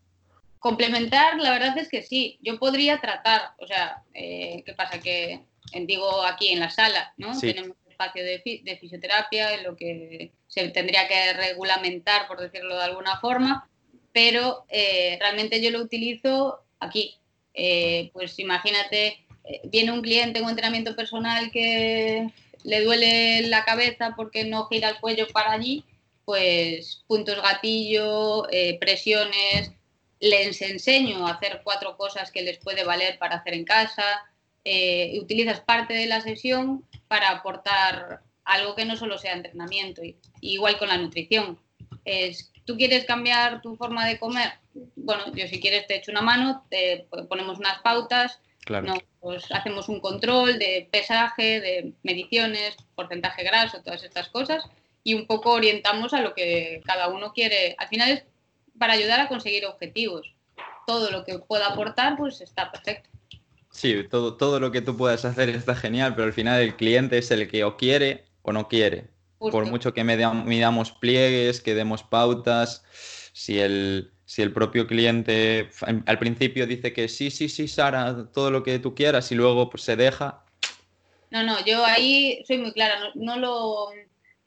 Complementar, 0.59 1.37
la 1.37 1.51
verdad 1.51 1.77
es 1.77 1.89
que 1.89 2.01
sí. 2.01 2.39
Yo 2.41 2.59
podría 2.59 2.99
tratar, 2.99 3.53
o 3.59 3.67
sea, 3.67 4.03
eh, 4.13 4.63
¿qué 4.65 4.73
pasa? 4.73 4.99
Que 4.99 5.41
digo 5.81 6.23
aquí 6.23 6.49
en 6.49 6.59
la 6.59 6.69
sala, 6.69 7.13
¿no? 7.17 7.33
Sí. 7.33 7.53
Tenemos 7.53 7.77
espacio 7.95 8.23
de, 8.23 8.39
fi 8.39 8.61
de, 8.63 8.77
fisioterapia, 8.77 9.61
lo 9.61 9.75
que 9.75 10.31
se 10.47 10.67
tendría 10.69 11.07
que 11.07 11.33
regulamentar, 11.33 12.27
por 12.27 12.39
decirlo 12.39 12.75
de 12.75 12.83
alguna 12.83 13.19
forma, 13.19 13.69
pero 14.11 14.65
eh, 14.69 15.17
realmente 15.19 15.61
yo 15.61 15.71
lo 15.71 15.81
utilizo 15.81 16.65
aquí. 16.79 17.15
Eh, 17.53 18.09
pues 18.13 18.37
imagínate, 18.39 19.07
eh, 19.07 19.24
viene 19.65 19.91
un 19.91 20.01
cliente 20.01 20.39
en 20.39 20.45
un 20.45 20.51
entrenamiento 20.51 20.95
personal 20.95 21.51
que 21.51 22.29
le 22.63 22.81
duele 22.81 23.47
la 23.47 23.63
cabeza 23.63 24.13
porque 24.15 24.43
no 24.43 24.65
gira 24.67 24.89
el 24.89 24.99
cuello 24.99 25.27
para 25.27 25.51
allí 25.51 25.83
pues 26.25 27.03
puntos 27.07 27.41
gatillo, 27.41 28.49
eh, 28.51 28.77
presiones, 28.79 29.71
les 30.19 30.61
enseño 30.61 31.27
a 31.27 31.31
hacer 31.31 31.61
cuatro 31.63 31.95
cosas 31.95 32.31
que 32.31 32.41
les 32.41 32.57
puede 32.57 32.83
valer 32.83 33.19
para 33.19 33.35
hacer 33.35 33.53
en 33.53 33.63
casa, 33.63 34.03
eh, 34.63 35.17
utilizas 35.21 35.59
parte 35.61 35.93
de 35.93 36.07
la 36.07 36.21
sesión 36.21 36.83
para 37.07 37.29
aportar 37.29 38.21
algo 38.43 38.75
que 38.75 38.85
no 38.85 38.95
solo 38.95 39.17
sea 39.19 39.33
entrenamiento, 39.33 40.01
igual 40.41 40.77
con 40.79 40.89
la 40.89 40.97
nutrición. 40.97 41.59
Es, 42.03 42.51
¿Tú 42.65 42.75
quieres 42.75 43.05
cambiar 43.05 43.61
tu 43.61 43.75
forma 43.75 44.07
de 44.07 44.17
comer? 44.17 44.53
Bueno, 44.95 45.31
yo 45.35 45.47
si 45.47 45.59
quieres 45.59 45.85
te 45.85 45.97
echo 45.97 46.11
una 46.11 46.21
mano, 46.21 46.65
te 46.69 47.07
ponemos 47.29 47.59
unas 47.59 47.81
pautas, 47.81 48.39
pues 49.19 49.51
hacemos 49.51 49.89
un 49.89 49.99
control 49.99 50.59
de 50.59 50.87
pesaje, 50.91 51.59
de 51.59 51.93
mediciones, 52.03 52.75
porcentaje 52.95 53.43
graso, 53.43 53.81
todas 53.83 54.03
estas 54.03 54.29
cosas, 54.29 54.63
y 55.03 55.13
un 55.13 55.27
poco 55.27 55.51
orientamos 55.51 56.13
a 56.13 56.21
lo 56.21 56.33
que 56.33 56.81
cada 56.85 57.07
uno 57.07 57.31
quiere. 57.33 57.75
Al 57.77 57.87
final 57.87 58.11
es 58.11 58.23
para 58.77 58.93
ayudar 58.93 59.19
a 59.19 59.27
conseguir 59.27 59.65
objetivos. 59.65 60.33
Todo 60.87 61.11
lo 61.11 61.23
que 61.23 61.39
pueda 61.39 61.67
aportar, 61.67 62.17
pues 62.17 62.41
está 62.41 62.71
perfecto. 62.71 63.09
Sí, 63.71 64.07
todo, 64.09 64.35
todo 64.35 64.59
lo 64.59 64.71
que 64.71 64.81
tú 64.81 64.95
puedas 64.95 65.25
hacer 65.25 65.49
está 65.49 65.75
genial, 65.75 66.15
pero 66.15 66.27
al 66.27 66.33
final 66.33 66.61
el 66.61 66.75
cliente 66.75 67.17
es 67.17 67.29
el 67.31 67.49
que 67.49 67.63
o 67.63 67.77
quiere 67.77 68.25
o 68.41 68.53
no 68.53 68.67
quiere. 68.67 69.09
Por 69.37 69.65
mucho 69.65 69.93
que 69.93 70.03
midamos 70.03 70.91
pliegues, 70.91 71.61
que 71.61 71.75
demos 71.75 72.03
pautas, 72.03 72.83
si 73.33 73.59
el, 73.59 74.14
si 74.25 74.41
el 74.41 74.51
propio 74.51 74.87
cliente 74.87 75.69
al 76.05 76.19
principio 76.19 76.65
dice 76.65 76.91
que 76.91 77.07
sí, 77.07 77.29
sí, 77.29 77.47
sí, 77.47 77.67
Sara, 77.67 78.27
todo 78.33 78.49
lo 78.49 78.63
que 78.63 78.79
tú 78.79 78.95
quieras 78.95 79.31
y 79.31 79.35
luego 79.35 79.69
pues 79.69 79.83
se 79.83 79.95
deja. 79.95 80.43
No, 81.29 81.43
no, 81.43 81.63
yo 81.63 81.85
ahí 81.85 82.43
soy 82.47 82.57
muy 82.57 82.71
clara, 82.71 82.99
no, 82.99 83.11
no 83.15 83.37
lo 83.37 83.89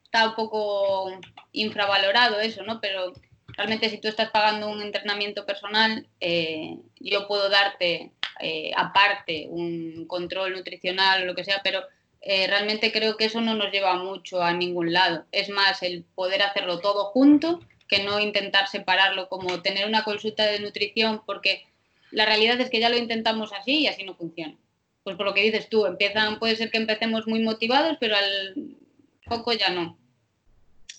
está 0.03 0.29
un 0.29 0.35
poco 0.35 1.11
infravalorado 1.51 2.39
eso, 2.39 2.63
¿no? 2.63 2.81
Pero 2.81 3.13
realmente 3.47 3.89
si 3.89 3.99
tú 3.99 4.07
estás 4.07 4.31
pagando 4.31 4.69
un 4.69 4.81
entrenamiento 4.81 5.45
personal, 5.45 6.07
eh, 6.19 6.77
yo 6.99 7.27
puedo 7.27 7.49
darte 7.49 8.11
eh, 8.39 8.71
aparte 8.75 9.47
un 9.49 10.05
control 10.07 10.53
nutricional 10.53 11.23
o 11.23 11.25
lo 11.25 11.35
que 11.35 11.43
sea, 11.43 11.61
pero 11.63 11.83
eh, 12.21 12.47
realmente 12.47 12.91
creo 12.91 13.15
que 13.17 13.25
eso 13.25 13.39
no 13.39 13.53
nos 13.55 13.71
lleva 13.71 13.95
mucho 13.95 14.41
a 14.41 14.53
ningún 14.53 14.91
lado. 14.91 15.25
Es 15.31 15.49
más 15.49 15.83
el 15.83 16.03
poder 16.15 16.41
hacerlo 16.41 16.79
todo 16.79 17.05
junto 17.05 17.61
que 17.89 18.03
no 18.03 18.19
intentar 18.19 18.67
separarlo 18.69 19.27
como 19.27 19.61
tener 19.61 19.87
una 19.87 20.03
consulta 20.03 20.45
de 20.45 20.59
nutrición 20.59 21.23
porque 21.25 21.65
la 22.11 22.25
realidad 22.25 22.61
es 22.61 22.69
que 22.69 22.79
ya 22.79 22.89
lo 22.89 22.97
intentamos 22.97 23.51
así 23.51 23.79
y 23.79 23.87
así 23.87 24.03
no 24.03 24.15
funciona. 24.15 24.55
Pues 25.03 25.15
por 25.17 25.25
lo 25.25 25.33
que 25.33 25.41
dices 25.41 25.69
tú, 25.69 25.85
empiezan, 25.85 26.39
puede 26.39 26.55
ser 26.55 26.69
que 26.69 26.77
empecemos 26.77 27.27
muy 27.27 27.41
motivados, 27.41 27.97
pero 27.99 28.15
al 28.15 28.55
poco 29.25 29.53
ya 29.53 29.69
no. 29.69 29.97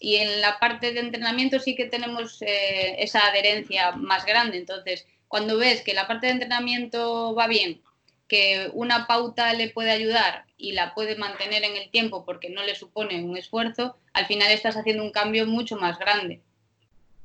Y 0.01 0.17
en 0.17 0.41
la 0.41 0.59
parte 0.59 0.93
de 0.93 1.01
entrenamiento 1.01 1.61
sí 1.61 1.77
que 1.77 1.85
tenemos 1.85 2.43
eh, 2.43 2.97
esa 2.99 3.21
adherencia 3.27 3.93
más 3.93 4.27
grande. 4.27 4.57
Entonces, 4.57 5.07
cuando 5.29 5.59
ves 5.59 5.83
que 5.83 5.95
la 5.95 6.09
parte 6.09 6.27
de 6.27 6.33
entrenamiento 6.33 7.35
va 7.35 7.47
bien, 7.47 7.83
que 8.27 8.71
una 8.73 9.07
pauta 9.07 9.53
le 9.53 9.71
puede 9.71 9.91
ayudar 9.91 10.45
y 10.57 10.73
la 10.73 10.95
puede 10.95 11.17
mantener 11.17 11.65
en 11.65 11.77
el 11.77 11.91
tiempo 11.91 12.25
porque 12.25 12.49
no 12.49 12.63
le 12.63 12.75
supone 12.75 13.23
un 13.23 13.37
esfuerzo, 13.37 13.97
al 14.13 14.27
final 14.27 14.51
estás 14.51 14.77
haciendo 14.77 15.03
un 15.03 15.13
cambio 15.13 15.47
mucho 15.47 15.77
más 15.77 15.99
grande. 15.99 16.41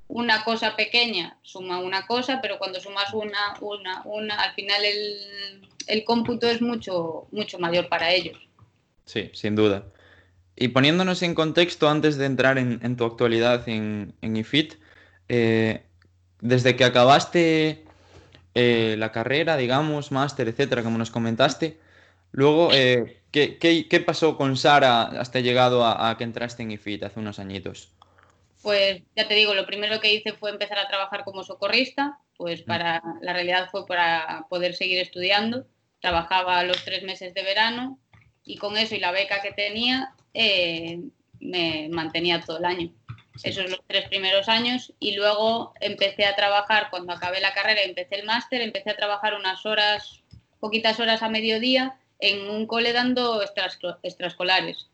Una 0.07 0.43
cosa 0.43 0.75
pequeña 0.75 1.38
suma 1.41 1.79
una 1.79 2.05
cosa, 2.05 2.39
pero 2.41 2.57
cuando 2.57 2.79
sumas 2.79 3.13
una, 3.13 3.55
una, 3.62 4.01
una, 4.05 4.35
al 4.35 4.53
final 4.53 4.83
el, 4.85 5.67
el 5.88 6.03
cómputo 6.03 6.47
es 6.47 6.62
mucho, 6.62 7.27
mucho 7.31 7.59
mayor 7.59 7.89
para 7.89 8.12
ellos. 8.12 8.38
Sí, 9.05 9.29
sin 9.33 9.55
duda. 9.55 9.85
Y 10.55 10.69
poniéndonos 10.69 11.21
en 11.21 11.35
contexto 11.35 11.89
antes 11.89 12.17
de 12.17 12.25
entrar 12.25 12.57
en, 12.57 12.95
tu 12.95 13.05
actualidad 13.05 13.67
en, 13.67 14.13
en 14.21 14.38
IFIT, 14.38 14.75
eh, 15.27 15.83
desde 16.39 16.75
que 16.75 16.85
acabaste 16.85 17.83
eh, 18.53 18.95
la 18.97 19.12
carrera, 19.12 19.57
digamos, 19.57 20.12
máster, 20.12 20.47
etcétera, 20.47 20.81
como 20.81 20.97
nos 20.97 21.12
comentaste, 21.12 21.77
luego, 22.31 22.69
eh, 22.71 23.21
¿qué, 23.31 24.03
pasó 24.05 24.38
con 24.38 24.55
Sara 24.55 25.03
hasta 25.03 25.41
llegado 25.41 25.85
a, 25.85 26.17
que 26.17 26.24
entraste 26.24 26.63
en 26.63 26.71
IFIT 26.71 27.03
hace 27.03 27.19
unos 27.19 27.39
añitos? 27.39 27.89
Pues 28.62 29.03
ya 29.15 29.27
te 29.27 29.35
digo, 29.35 29.53
lo 29.53 29.65
primero 29.65 30.00
que 30.00 30.13
hice 30.13 30.33
fue 30.33 30.50
empezar 30.50 30.79
a 30.79 30.88
trabajar 30.88 31.24
como 31.24 31.43
socorrista, 31.43 32.19
pues 32.38 32.63
para, 32.63 33.01
la 33.21 33.33
realidad 33.33 33.69
fue 33.69 33.85
para 33.85 34.45
poder 34.50 34.75
seguir 34.75 35.00
estudiando. 35.00 35.67
Trabajaba 36.00 36.63
los 36.63 36.83
tres 36.83 37.03
meses 37.03 37.33
de 37.33 37.43
verano 37.43 38.00
y 38.43 38.57
con 38.57 38.77
eso 38.77 38.95
y 38.95 39.00
la 39.00 39.12
beca 39.12 39.41
que 39.41 39.51
tenía 39.51 40.13
eh, 40.33 41.00
me 41.39 41.89
mantenía 41.91 42.41
todo 42.41 42.57
el 42.57 42.65
año. 42.65 42.91
Esos 43.43 43.69
los 43.69 43.81
tres 43.88 44.07
primeros 44.07 44.47
años 44.47 44.93
y 45.00 45.15
luego 45.15 45.74
empecé 45.81 46.25
a 46.25 46.35
trabajar, 46.35 46.89
cuando 46.89 47.13
acabé 47.13 47.41
la 47.41 47.53
carrera 47.53 47.81
empecé 47.81 48.15
el 48.15 48.25
máster, 48.25 48.62
empecé 48.62 48.91
a 48.91 48.95
trabajar 48.95 49.33
unas 49.33 49.65
horas, 49.65 50.24
poquitas 50.59 51.00
horas 51.00 51.21
a 51.21 51.29
mediodía 51.29 51.97
en 52.19 52.50
un 52.50 52.65
cole 52.65 52.93
dando 52.93 53.41
extraescolares. 53.41 54.88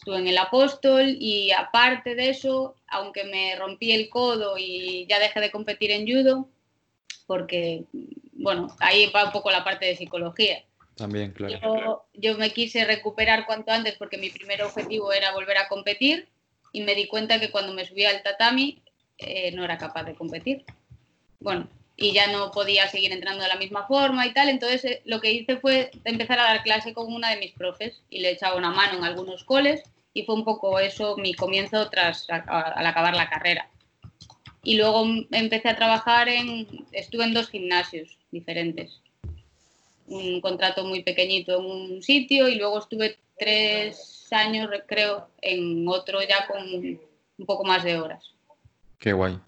Estuve 0.00 0.18
en 0.18 0.28
el 0.28 0.38
apóstol 0.38 1.16
y 1.18 1.52
aparte 1.52 2.14
de 2.14 2.30
eso, 2.30 2.74
aunque 2.88 3.24
me 3.24 3.54
rompí 3.56 3.92
el 3.92 4.08
codo 4.08 4.56
y 4.56 5.06
ya 5.06 5.18
dejé 5.18 5.40
de 5.40 5.50
competir 5.50 5.90
en 5.90 6.06
judo, 6.06 6.48
porque, 7.26 7.84
bueno, 8.32 8.68
ahí 8.80 9.10
va 9.14 9.24
un 9.24 9.32
poco 9.32 9.50
la 9.50 9.62
parte 9.62 9.84
de 9.84 9.96
psicología 9.96 10.64
también, 11.00 11.32
claro. 11.32 12.04
Yo, 12.12 12.36
me 12.36 12.50
quise 12.50 12.84
recuperar 12.84 13.46
cuanto 13.46 13.72
antes 13.72 13.96
porque 13.96 14.18
mi 14.18 14.28
primer 14.28 14.62
objetivo 14.62 15.14
era 15.14 15.32
volver 15.32 15.56
a 15.56 15.66
competir 15.66 16.28
y 16.72 16.82
me 16.82 16.94
di 16.94 17.06
cuenta 17.06 17.40
que 17.40 17.50
cuando 17.50 17.72
me 17.72 17.86
subí 17.86 18.04
al 18.04 18.22
tatami 18.22 18.82
eh, 19.16 19.50
no 19.52 19.64
era 19.64 19.78
capaz 19.78 20.04
de 20.04 20.14
competir. 20.14 20.62
Bueno, 21.40 21.70
y 22.00 22.12
ya 22.12 22.32
no 22.32 22.50
podía 22.50 22.88
seguir 22.88 23.12
entrando 23.12 23.42
de 23.42 23.48
la 23.48 23.56
misma 23.56 23.86
forma 23.86 24.26
y 24.26 24.32
tal. 24.32 24.48
Entonces 24.48 24.84
eh, 24.84 25.02
lo 25.04 25.20
que 25.20 25.32
hice 25.32 25.58
fue 25.58 25.90
empezar 26.04 26.40
a 26.40 26.44
dar 26.44 26.62
clase 26.62 26.94
con 26.94 27.12
una 27.12 27.30
de 27.30 27.36
mis 27.36 27.52
profes 27.52 28.02
y 28.10 28.20
le 28.20 28.30
echaba 28.30 28.56
una 28.56 28.70
mano 28.70 28.98
en 28.98 29.04
algunos 29.04 29.44
coles 29.44 29.82
y 30.14 30.24
fue 30.24 30.34
un 30.34 30.44
poco 30.44 30.80
eso 30.80 31.16
mi 31.16 31.34
comienzo 31.34 31.88
tras 31.90 32.26
al 32.28 32.86
acabar 32.86 33.14
la 33.14 33.28
carrera. 33.28 33.68
Y 34.62 34.76
luego 34.76 35.04
empecé 35.30 35.68
a 35.68 35.76
trabajar 35.76 36.28
en, 36.28 36.66
estuve 36.92 37.24
en 37.24 37.34
dos 37.34 37.50
gimnasios 37.50 38.18
diferentes 38.30 39.00
un 40.10 40.40
contrato 40.40 40.84
muy 40.84 41.02
pequeñito 41.02 41.58
en 41.58 41.64
un 41.64 42.02
sitio 42.02 42.48
y 42.48 42.56
luego 42.56 42.80
estuve 42.80 43.18
tres 43.38 44.26
años, 44.32 44.68
creo, 44.86 45.28
en 45.40 45.86
otro 45.88 46.20
ya 46.20 46.46
con 46.46 46.60
un 46.62 47.46
poco 47.46 47.64
más 47.64 47.84
de 47.84 47.98
horas. 47.98 48.34
Qué 48.98 49.12
guay. 49.12 49.38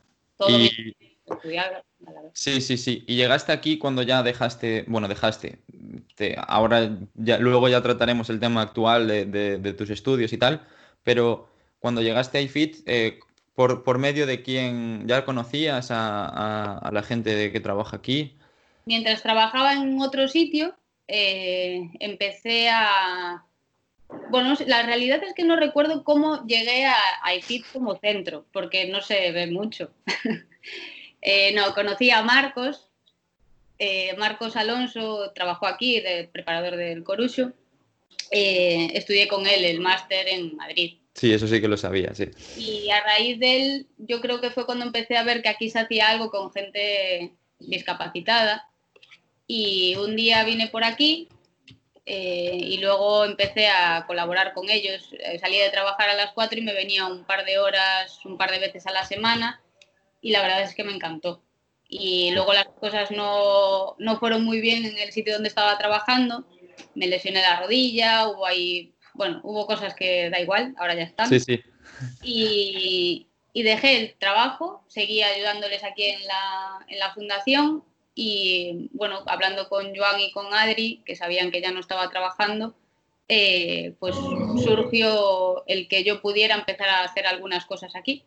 Sí, 2.33 2.61
sí, 2.61 2.77
sí. 2.77 3.05
Y 3.07 3.17
llegaste 3.17 3.53
aquí 3.53 3.79
cuando 3.79 4.03
ya 4.03 4.23
dejaste, 4.23 4.85
bueno, 4.89 5.09
dejaste, 5.09 5.59
ahora 6.47 6.97
ya, 7.15 7.39
luego 7.39 7.69
ya 7.69 7.83
trataremos 7.83 8.31
el 8.31 8.41
tema 8.41 8.63
actual 8.63 9.09
de, 9.09 9.75
tus 9.77 9.91
estudios 9.91 10.33
y 10.33 10.39
tal, 10.39 10.67
pero 11.03 11.49
cuando 11.79 12.03
llegaste 12.03 12.39
a 12.39 12.41
iFit, 12.43 12.77
eh, 12.87 13.21
por, 13.55 13.85
por, 13.85 13.99
medio 13.99 14.27
de 14.27 14.43
quién 14.43 15.07
ya 15.07 15.25
conocías 15.25 15.91
a, 15.91 16.79
a 16.79 16.91
la 16.91 17.03
gente 17.03 17.53
que 17.53 17.61
trabaja 17.61 17.97
aquí 17.97 18.37
mientras 18.85 19.23
trabajaba 19.23 19.75
en 19.75 20.01
otro 20.01 20.29
sitio, 20.29 20.75
eh, 21.09 21.91
empecé 22.01 22.69
a... 22.71 23.45
Bueno, 24.31 24.55
la 24.67 24.83
realidad 24.83 25.23
es 25.25 25.33
que 25.33 25.45
no 25.45 25.57
recuerdo 25.57 26.05
cómo 26.05 26.45
llegué 26.47 26.85
a, 26.85 27.35
IFIT 27.35 27.65
como 27.73 27.97
centro, 27.97 28.45
porque 28.53 28.87
no 28.87 29.01
se 29.01 29.33
ve 29.33 29.47
mucho. 29.47 29.91
Eh, 31.23 31.53
no, 31.55 31.73
conocí 31.75 32.11
a 32.11 32.23
Marcos, 32.23 32.89
eh, 33.79 34.15
Marcos 34.19 34.57
Alonso 34.57 35.33
trabajó 35.35 35.67
aquí, 35.67 36.01
de 36.01 36.29
preparador 36.31 36.77
del 36.77 37.05
Corucho. 37.05 37.53
estudié 38.31 39.29
con 39.29 39.47
él 39.47 39.65
el 39.65 39.81
máster 39.81 40.29
en 40.29 40.57
Madrid. 40.57 40.99
Sí, 41.15 41.33
eso 41.33 41.47
sí 41.47 41.61
que 41.61 41.69
lo 41.69 41.77
sabía, 41.77 42.15
sí. 42.15 42.31
Y 42.57 42.91
a 42.91 43.03
raíz 43.05 43.39
de 43.39 43.57
él, 43.57 43.87
yo 43.99 44.21
creo 44.21 44.41
que 44.41 44.51
fue 44.51 44.67
cuando 44.67 44.85
empecé 44.85 45.17
a 45.17 45.23
ver 45.23 45.43
que 45.43 45.49
aquí 45.49 45.69
se 45.71 45.79
hacía 45.79 46.09
algo 46.09 46.31
con 46.31 46.51
gente 46.53 47.33
discapacitada 47.59 48.69
y 49.47 49.95
un 49.97 50.17
día 50.17 50.45
vine 50.45 50.69
por 50.69 50.85
aquí 50.85 51.29
eh, 52.07 52.59
y 52.59 52.79
luego 52.79 53.25
empecé 53.25 53.69
a 53.69 54.05
colaborar 54.07 54.55
con 54.55 54.71
ellos. 54.71 55.09
Eh, 55.19 55.39
salí 55.39 55.59
de 55.59 55.71
trabajar 55.71 56.09
a 56.09 56.15
las 56.15 56.33
4 56.33 56.59
y 56.59 56.63
me 56.63 56.73
venía 56.73 57.07
un 57.07 57.25
par 57.25 57.45
de 57.45 57.59
horas, 57.59 58.19
un 58.25 58.39
par 58.39 58.51
de 58.51 58.59
veces 58.59 58.87
a 58.87 58.93
la 58.93 59.05
semana 59.05 59.61
y 60.23 60.31
la 60.31 60.41
verdad 60.41 60.63
es 60.63 60.75
que 60.75 60.85
me 60.85 60.95
encantó. 60.95 61.43
Y 61.89 62.31
luego 62.31 62.55
las 62.55 62.69
cosas 62.69 63.11
no, 63.11 63.97
no 63.99 64.19
fueron 64.19 64.45
muy 64.45 64.63
bien 64.63 64.87
en 64.87 64.97
el 64.97 65.13
sitio 65.13 65.35
donde 65.35 65.51
estaba 65.51 65.77
trabajando. 65.77 66.47
Me 66.95 67.07
lesioné 67.07 67.43
la 67.43 67.61
rodilla, 67.61 68.29
hubo 68.29 68.47
ahí, 68.47 68.95
bueno, 69.13 69.41
hubo 69.43 69.67
cosas 69.67 69.95
que 69.95 70.31
da 70.31 70.41
igual, 70.41 70.75
ahora 70.79 70.95
ya 70.95 71.03
están. 71.03 71.29
Sí, 71.29 71.41
sí. 71.41 71.61
Y, 72.23 73.27
y 73.53 73.63
dejé 73.63 73.99
el 73.99 74.15
trabajo, 74.15 74.85
seguí 74.89 75.23
ayudándoles 75.23 75.85
aquí 75.85 76.05
en 76.05 76.27
la, 76.27 76.79
en 76.89 76.99
la 76.99 77.13
fundación 77.13 77.85
y 78.15 78.91
bueno, 78.93 79.23
hablando 79.27 79.69
con 79.69 79.95
Joan 79.95 80.21
y 80.21 80.33
con 80.33 80.53
Adri, 80.53 81.03
que 81.05 81.17
sabían 81.17 81.51
que 81.51 81.61
ya 81.61 81.73
no 81.73 81.81
estaba 81.81 82.09
trabajando, 82.11 82.75
eh, 83.29 83.95
pues 83.99 84.15
surgió 84.63 85.67
el 85.67 85.89
que 85.89 86.05
yo 86.05 86.21
pudiera 86.21 86.55
empezar 86.55 86.89
a 86.89 87.05
hacer 87.05 87.27
algunas 87.27 87.65
cosas 87.65 87.97
aquí. 87.97 88.25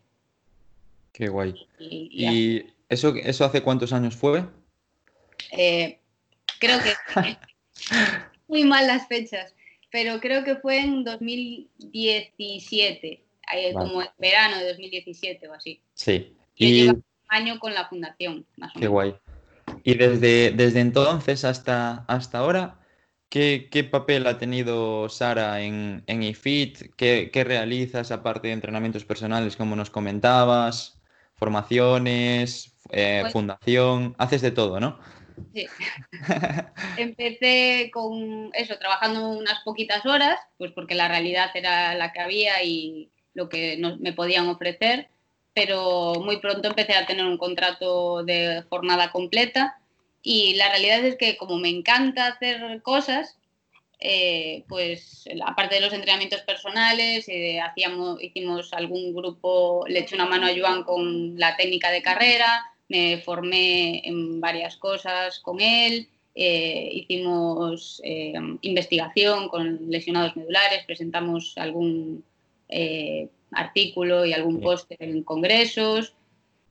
Qué 1.16 1.30
guay. 1.30 1.56
¿Y, 1.80 2.66
eso, 2.90 3.16
eso 3.16 3.46
hace 3.46 3.64
cuántos 3.64 3.94
años 3.94 4.18
fue? 4.18 4.44
Eh, 5.52 6.02
creo 6.60 6.80
que 6.82 6.92
muy 8.50 8.66
mal 8.66 8.86
las 8.86 9.08
fechas, 9.08 9.56
pero 9.92 10.20
creo 10.20 10.44
que 10.44 10.58
fue 10.58 10.82
en 10.82 11.06
2017, 11.06 13.08
eh, 13.08 13.24
como 13.74 14.02
en 14.02 14.10
verano 14.18 14.58
de 14.58 14.68
2017 14.68 15.48
o 15.48 15.54
así. 15.54 15.82
Sí. 15.94 16.36
y... 16.56 16.90
un 16.90 17.02
año 17.30 17.60
con 17.60 17.74
la 17.74 17.88
fundación, 17.88 18.46
más 18.58 18.74
Qué 18.78 18.88
guay. 18.88 19.16
Y 19.84 19.96
desde, 19.96 20.52
desde 20.52 20.82
entonces 20.82 21.46
hasta, 21.46 22.04
hasta 22.10 22.40
ahora, 22.40 22.82
¿qué, 23.30 23.88
papel 23.90 24.28
ha 24.28 24.38
tenido 24.38 25.08
Sara 25.08 25.62
en, 25.62 26.04
en 26.08 26.24
IFIT? 26.24 26.94
¿Qué, 26.98 27.30
¿Qué, 27.32 27.46
realizas 27.46 28.12
aparte 28.12 28.50
de 28.50 28.54
entrenamientos 28.54 29.06
personales, 29.06 29.56
como 29.56 29.78
nos 29.78 29.90
comentabas? 29.90 30.95
¿Formaciones? 31.36 32.74
Eh, 32.92 33.20
pues 33.22 33.34
¿Fundación? 33.34 34.16
Haces 34.18 34.42
de 34.42 34.52
todo, 34.52 34.80
¿no? 34.80 35.00
Sí. 35.54 35.68
Empecé 36.98 37.90
con 37.94 38.52
eso, 38.54 38.78
trabajando 38.78 39.30
unas 39.30 39.62
poquitas 39.64 40.06
horas, 40.06 40.40
pues 40.58 40.72
porque 40.72 40.96
la 40.96 41.08
realidad 41.08 41.50
era 41.54 41.94
la 41.96 42.12
que 42.14 42.20
había 42.22 42.64
y 42.64 43.10
lo 43.34 43.50
que 43.50 43.78
me 44.00 44.14
podían 44.14 44.48
ofrecer, 44.48 45.10
pero 45.54 46.16
muy 46.24 46.38
pronto 46.38 46.70
empecé 46.70 46.94
a 46.94 47.06
tener 47.06 47.26
un 47.26 47.38
contrato 47.38 48.24
de 48.24 48.64
jornada 48.70 49.12
completa 49.12 49.78
y 50.22 50.56
la 50.56 50.70
realidad 50.70 51.06
es 51.06 51.18
que 51.18 51.38
como 51.38 51.58
me 51.58 51.70
encanta 51.70 52.28
hacer 52.28 52.82
cosas, 52.82 53.38
eh, 54.08 54.66
pues 54.68 55.26
aparte 55.44 55.76
de 55.76 55.82
los 55.82 55.92
entrenamientos 55.92 56.42
personales, 56.42 57.28
eh, 57.28 57.60
hacíamos, 57.60 58.22
hicimos 58.22 58.72
algún 58.72 59.16
grupo, 59.16 59.84
le 59.88 60.02
eché 60.02 60.14
una 60.14 60.28
mano 60.28 60.46
a 60.46 60.52
Joan 60.56 60.84
con 60.84 61.40
la 61.40 61.58
técnica 61.58 61.90
de 61.90 62.04
carrera, 62.04 62.72
me 62.88 63.18
formé 63.18 64.08
en 64.08 64.40
varias 64.40 64.78
cosas 64.78 65.40
con 65.40 65.60
él, 65.60 66.08
eh, 66.36 66.88
hicimos 66.92 68.00
investigación 68.62 69.50
con 69.50 69.90
lesionados 69.90 70.36
medulares, 70.36 70.86
presentamos 70.86 71.58
algún 71.58 72.24
artículo 73.54 74.24
y 74.24 74.34
algún 74.34 74.62
póster 74.62 75.02
en 75.02 75.24
congresos, 75.24 76.14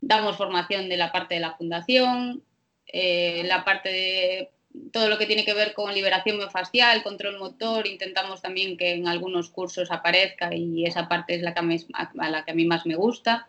damos 0.00 0.36
formación 0.36 0.88
de 0.88 0.98
la 0.98 1.10
parte 1.10 1.34
de 1.34 1.40
la 1.40 1.56
fundación, 1.56 2.44
la 2.92 3.64
parte 3.64 3.88
de 3.88 4.53
todo 4.92 5.08
lo 5.08 5.18
que 5.18 5.26
tiene 5.26 5.44
que 5.44 5.54
ver 5.54 5.72
con 5.72 5.94
liberación 5.94 6.36
miofascial, 6.36 7.02
control 7.02 7.38
motor, 7.38 7.86
intentamos 7.86 8.42
también 8.42 8.76
que 8.76 8.94
en 8.94 9.06
algunos 9.06 9.50
cursos 9.50 9.90
aparezca 9.90 10.54
y 10.54 10.84
esa 10.84 11.08
parte 11.08 11.34
es 11.34 11.42
la 11.42 11.54
que 11.54 11.60
a, 11.60 12.54
mí 12.54 12.64
más 12.64 12.84
me 12.86 12.96
gusta 12.96 13.48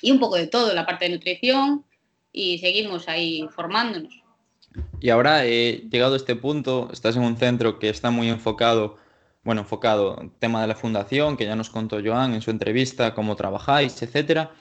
y 0.00 0.10
un 0.10 0.18
poco 0.18 0.36
de 0.36 0.46
todo, 0.46 0.72
la 0.74 0.86
parte 0.86 1.06
de 1.06 1.12
nutrición 1.12 1.84
y 2.32 2.58
seguimos 2.58 3.08
ahí 3.08 3.46
formándonos. 3.54 4.22
Y 5.00 5.10
ahora, 5.10 5.46
he 5.46 5.88
llegado 5.90 6.14
a 6.14 6.16
este 6.18 6.36
punto, 6.36 6.90
estás 6.92 7.16
en 7.16 7.22
un 7.22 7.36
centro 7.36 7.78
que 7.78 7.88
está 7.88 8.10
muy 8.10 8.28
enfocado, 8.28 8.98
bueno, 9.42 9.62
enfocado 9.62 10.30
tema 10.38 10.60
de 10.60 10.68
la 10.68 10.74
fundación, 10.74 11.36
que 11.36 11.46
ya 11.46 11.56
nos 11.56 11.70
contó 11.70 12.00
Joan 12.04 12.34
en 12.34 12.42
su 12.42 12.50
entrevista, 12.50 13.14
cómo 13.14 13.36
trabajáis, 13.36 14.02
etcétera. 14.02 14.52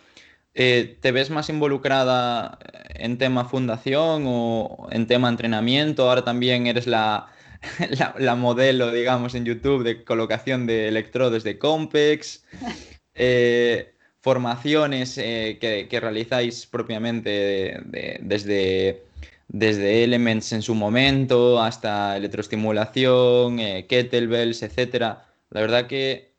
Eh, 0.56 0.98
¿Te 1.02 1.12
ves 1.12 1.30
más 1.30 1.50
involucrada 1.50 2.58
en 2.96 3.18
tema 3.18 3.46
fundación 3.46 4.24
o 4.26 4.88
en 4.92 5.06
tema 5.06 5.30
entrenamiento? 5.30 6.10
Ahora 6.10 6.24
también 6.24 6.66
eres 6.66 6.88
la, 6.88 7.28
la, 8.18 8.36
modelo, 8.36 8.92
digamos, 8.92 9.36
en 9.36 9.46
YouTube 9.46 9.84
de 9.84 10.04
colocación 10.04 10.66
de 10.66 10.88
electrodos 10.88 11.44
de 11.44 11.60
Compex. 11.60 12.44
Eh, 13.18 13.94
formaciones 14.20 15.18
eh, 15.18 15.58
que, 15.62 16.00
realizáis 16.02 16.66
propiamente 16.66 17.80
desde, 18.20 19.04
desde 19.48 20.04
Elements 20.04 20.52
en 20.52 20.64
su 20.64 20.74
momento 20.74 21.62
hasta 21.62 22.18
electroestimulación, 22.18 23.60
eh, 23.60 23.86
kettlebells, 23.88 24.64
etc. 24.64 25.20
La 25.52 25.62
verdad 25.62 25.88
que 25.88 26.34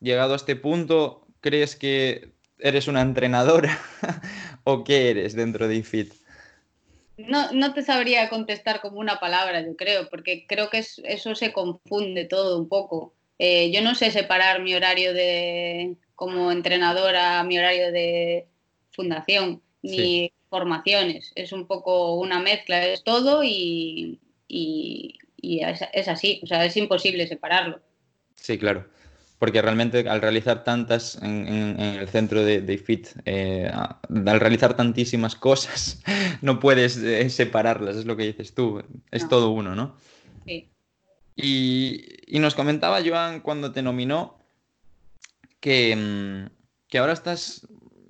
llegado 0.00 0.34
a 0.34 0.36
este 0.36 0.54
punto, 0.54 1.26
¿crees 1.40 1.76
que 1.76 2.28
eres 2.62 2.88
una 2.88 3.02
entrenadora 3.02 3.78
o 4.64 4.84
qué 4.84 5.10
eres 5.10 5.34
dentro 5.34 5.68
de 5.68 5.76
IFIT? 5.76 6.12
No, 7.16 7.52
no, 7.52 7.74
te 7.74 7.82
sabría 7.82 8.28
contestar 8.28 8.80
como 8.80 8.98
una 8.98 9.20
palabra, 9.20 9.60
yo 9.60 9.76
creo, 9.76 10.08
porque 10.08 10.46
creo 10.46 10.70
que 10.70 10.78
eso 10.78 11.34
se 11.34 11.52
confunde 11.52 12.24
todo 12.24 12.58
un 12.58 12.68
poco. 12.68 13.14
Eh, 13.38 13.70
yo 13.72 13.82
no 13.82 13.94
sé 13.94 14.10
separar 14.10 14.62
mi 14.62 14.74
horario 14.74 15.12
de, 15.12 15.96
como 16.14 16.52
entrenadora 16.52 17.42
mi 17.44 17.58
horario 17.58 17.92
de 17.92 18.46
fundación 18.90 19.62
ni 19.82 20.32
formaciones. 20.48 21.32
Es 21.34 21.52
un 21.52 21.66
poco 21.66 22.16
una 22.16 22.40
mezcla, 22.40 22.84
es 22.84 23.02
todo 23.04 23.42
y, 23.42 24.20
es, 24.48 26.08
así, 26.08 26.40
o 26.42 26.46
sea, 26.46 26.64
es 26.64 26.76
imposible 26.76 27.26
separarlo. 27.26 27.80
Sí, 28.34 28.58
claro. 28.58 28.86
Porque 29.40 29.60
realmente 29.60 30.08
al 30.08 30.20
realizar 30.20 30.62
tantas 30.62 31.20
en, 31.20 31.80
el 31.80 32.08
centro 32.08 32.44
de, 32.44 32.60
de 32.60 32.78
FIT, 32.78 33.08
eh, 33.24 33.68
al 33.72 34.38
realizar 34.38 34.76
tantísimas 34.76 35.34
cosas, 35.34 36.00
no 36.42 36.60
puedes 36.60 36.96
eh, 36.98 37.28
separarlas, 37.30 37.96
es 37.96 38.04
lo 38.04 38.16
que 38.16 38.26
dices 38.26 38.54
tú, 38.54 38.84
es 39.10 39.28
todo 39.28 39.50
uno, 39.50 39.74
¿no? 39.74 39.96
Sí. 40.46 40.68
Y, 41.34 42.04
y, 42.28 42.38
nos 42.38 42.54
comentaba 42.54 43.00
Joan 43.04 43.40
cuando 43.40 43.72
te 43.72 43.82
nominó 43.82 44.40
Mm, 45.62 46.46
que, 46.88 46.98
ahora 46.98 47.12
estás 47.12 47.66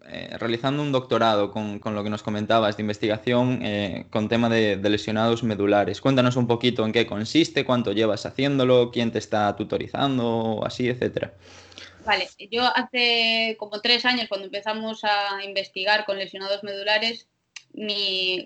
eh, 0.09 0.37
realizando 0.39 0.83
un 0.83 0.93
doctorado 0.93 1.51
con, 1.51 1.81
lo 1.85 2.03
que 2.03 2.11
nos 2.11 2.23
comentabas 2.23 2.77
de 2.77 2.83
investigación 2.83 3.61
eh, 3.63 4.07
con 4.11 4.29
tema 4.29 4.49
de, 4.49 4.77
lesionados 4.77 5.43
medulares. 5.43 6.01
Cuéntanos 6.01 6.37
un 6.37 6.47
poquito 6.47 6.85
en 6.85 6.93
qué 6.93 7.07
consiste, 7.07 7.65
cuánto 7.65 7.93
llevas 7.93 8.25
haciéndolo, 8.25 8.91
quién 8.91 9.13
te 9.13 9.19
está 9.19 9.55
tutorizando, 9.57 10.63
así, 10.65 10.89
etcétera. 10.89 11.35
Vale, 12.07 12.29
yo 12.51 12.65
hace 12.75 13.57
como 13.59 13.81
tres 13.81 14.05
años 14.07 14.27
cuando 14.29 14.47
empezamos 14.47 15.05
a 15.05 15.45
investigar 15.45 16.07
con 16.07 16.19
lesionados 16.19 16.65
medulares, 16.65 17.29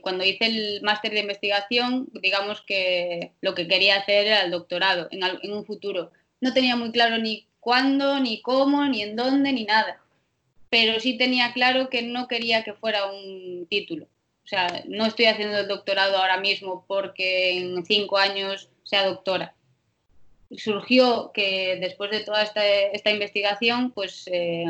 cuando 0.02 0.24
hice 0.24 0.46
el 0.46 0.82
máster 0.82 1.12
de 1.12 1.20
investigación, 1.20 2.08
digamos 2.12 2.62
que 2.62 3.32
lo 3.40 3.54
que 3.54 3.68
quería 3.68 3.96
hacer 3.96 4.26
era 4.26 4.42
el 4.42 4.50
doctorado 4.50 5.08
en, 5.10 5.20
en 5.22 5.52
un 5.52 5.64
futuro. 5.64 6.10
No 6.40 6.52
tenía 6.52 6.76
muy 6.76 6.90
claro 6.92 7.16
ni 7.16 7.48
cuándo, 7.60 8.20
ni 8.20 8.42
cómo, 8.42 8.84
ni 8.84 9.02
en 9.02 9.16
dónde, 9.16 9.52
ni 9.52 9.64
nada. 9.64 10.03
Pero 10.74 10.98
sí 10.98 11.16
tenía 11.16 11.52
claro 11.52 11.88
que 11.88 12.02
no 12.02 12.26
quería 12.26 12.64
que 12.64 12.72
fuera 12.72 13.06
un 13.06 13.64
título. 13.70 14.06
O 14.42 14.46
sea, 14.48 14.82
no 14.88 15.06
estoy 15.06 15.26
haciendo 15.26 15.58
el 15.58 15.68
doctorado 15.68 16.16
ahora 16.16 16.40
mismo 16.40 16.84
porque 16.88 17.58
en 17.58 17.87
cinco 17.87 18.18
años 18.18 18.70
sea 18.82 19.06
doctora. 19.06 19.54
Surgió 20.50 21.30
que 21.32 21.76
después 21.80 22.10
de 22.10 22.24
toda 22.24 22.42
esta, 22.42 23.08
investigación, 23.12 23.92
pues 23.92 24.28
eh, 24.32 24.64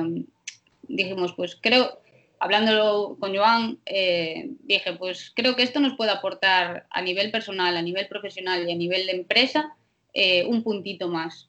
dijimos, 0.83 1.33
pues 1.33 1.57
creo, 1.59 1.99
hablándolo 2.39 3.17
con 3.19 3.35
Joan, 3.35 3.79
eh, 3.87 4.51
dije, 4.61 4.93
pues 4.93 5.33
creo 5.35 5.57
que 5.57 5.63
esto 5.63 5.81
nos 5.81 5.97
puede 5.97 6.11
aportar 6.11 6.87
a 6.91 7.01
nivel 7.01 7.31
personal, 7.31 7.79
a 7.79 7.83
nivel 7.83 8.09
profesional 8.09 8.69
y 8.69 8.73
a 8.73 8.77
nivel 8.77 9.07
de 9.07 9.13
empresa 9.13 9.75
eh, 10.13 10.45
un 10.45 10.63
puntito 10.63 11.09
más 11.09 11.49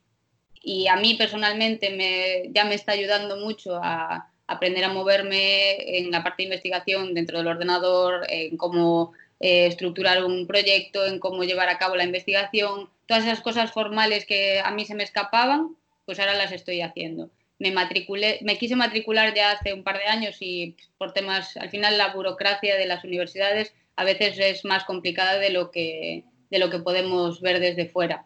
y 0.65 0.87
a 0.87 0.95
mí 0.95 1.13
personalmente 1.13 1.91
me, 1.91 2.51
ya 2.51 2.65
me 2.65 2.73
está 2.73 2.93
ayudando 2.93 3.37
mucho 3.37 3.75
a 3.75 4.31
aprender 4.47 4.83
a 4.83 4.93
moverme 4.93 5.97
en 5.97 6.11
la 6.11 6.23
parte 6.23 6.43
de 6.43 6.49
investigación 6.49 7.13
dentro 7.13 7.37
del 7.37 7.47
ordenador, 7.47 8.25
en 8.29 8.57
cómo 8.57 9.13
eh, 9.39 9.67
estructurar 9.67 10.23
un 10.23 10.47
proyecto, 10.47 11.05
en 11.05 11.19
cómo 11.19 11.43
llevar 11.43 11.69
a 11.69 11.77
cabo 11.77 11.95
la 11.95 12.03
investigación, 12.03 12.89
todas 13.07 13.25
esas 13.25 13.41
cosas 13.41 13.71
formales 13.71 14.25
que 14.25 14.59
a 14.59 14.71
mí 14.71 14.85
se 14.85 14.95
me 14.95 15.03
escapaban, 15.03 15.75
pues 16.05 16.19
ahora 16.19 16.35
las 16.35 16.51
estoy 16.51 16.81
haciendo. 16.81 17.29
Me 17.57 17.71
matriculé, 17.71 18.39
me 18.41 18.57
quise 18.57 18.75
matricular 18.75 19.33
ya 19.33 19.51
hace 19.51 19.73
un 19.73 19.83
par 19.83 19.97
de 19.97 20.05
años 20.05 20.37
y 20.39 20.75
por 20.97 21.13
temas, 21.13 21.57
al 21.57 21.69
final 21.69 21.97
la 21.97 22.13
burocracia 22.13 22.75
de 22.75 22.85
las 22.85 23.03
universidades 23.03 23.73
a 23.95 24.03
veces 24.03 24.37
es 24.39 24.65
más 24.65 24.83
complicada 24.83 25.37
de 25.37 25.49
lo 25.49 25.71
que, 25.71 26.25
de 26.49 26.59
lo 26.59 26.69
que 26.69 26.79
podemos 26.79 27.41
ver 27.41 27.59
desde 27.59 27.87
fuera. 27.87 28.25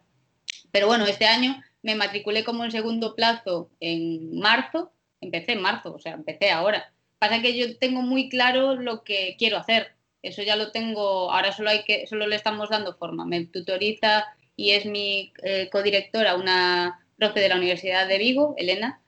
Pero 0.72 0.86
bueno, 0.86 1.06
este 1.06 1.26
año 1.26 1.60
me 1.82 1.94
matriculé 1.94 2.44
como 2.44 2.64
en 2.64 2.70
segundo 2.70 3.14
plazo 3.14 3.70
en 3.80 4.38
marzo, 4.38 4.92
empecé 5.20 5.52
en 5.52 5.62
marzo, 5.62 5.94
o 5.94 5.98
sea, 5.98 6.12
empecé 6.12 6.50
ahora. 6.50 6.92
Pasa 7.18 7.42
que 7.42 7.56
yo 7.56 7.76
tengo 7.78 8.02
muy 8.02 8.28
claro 8.28 8.76
lo 8.76 9.04
que 9.04 9.36
quiero 9.38 9.58
hacer. 9.58 9.92
Eso 10.22 10.42
ya 10.42 10.56
lo 10.56 10.70
tengo, 10.70 11.30
ahora 11.30 11.52
solo 11.52 11.70
hay 11.70 11.84
que, 11.84 12.06
solo 12.06 12.26
le 12.26 12.36
estamos 12.36 12.70
dando 12.70 12.94
forma. 12.94 13.24
Me 13.24 13.46
tutoriza 13.46 14.26
y 14.56 14.70
es 14.70 14.86
mi 14.86 15.32
eh, 15.42 15.68
codirectora, 15.70 16.36
una 16.36 17.06
profe 17.16 17.40
de 17.40 17.48
la 17.48 17.56
Universidad 17.56 18.08
de 18.08 18.18
Vigo, 18.18 18.54
Elena, 18.56 19.00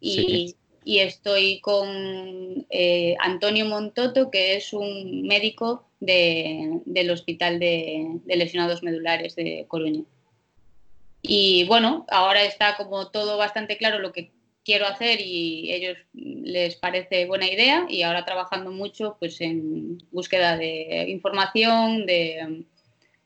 y, 0.00 0.56
estoy 0.84 1.60
con 1.60 2.66
eh, 2.70 3.14
Antonio 3.20 3.66
Montoto, 3.66 4.30
que 4.30 4.56
es 4.56 4.72
un 4.72 5.22
médico 5.22 5.86
del 6.00 7.10
Hospital 7.10 7.60
de 7.60 8.20
Lesionados 8.26 8.82
Medulares 8.82 9.36
de 9.36 9.66
Coruña. 9.68 10.02
Y 11.22 11.64
bueno, 11.66 12.06
ahora 12.10 12.42
está 12.44 12.76
como 12.76 13.08
todo 13.10 13.36
bastante 13.36 13.76
claro 13.76 13.98
lo 13.98 14.12
que 14.12 14.32
quiero 14.64 14.86
hacer 14.86 15.20
y 15.20 15.72
ellos 15.72 15.98
les 16.12 16.76
parece 16.76 17.26
buena 17.26 17.46
idea 17.46 17.86
y 17.88 18.02
ahora 18.02 18.24
trabajando 18.24 18.70
mucho 18.70 19.16
pues 19.18 19.40
en 19.40 19.98
búsqueda 20.10 20.56
de 20.56 21.06
información, 21.08 22.06
de, 22.06 22.64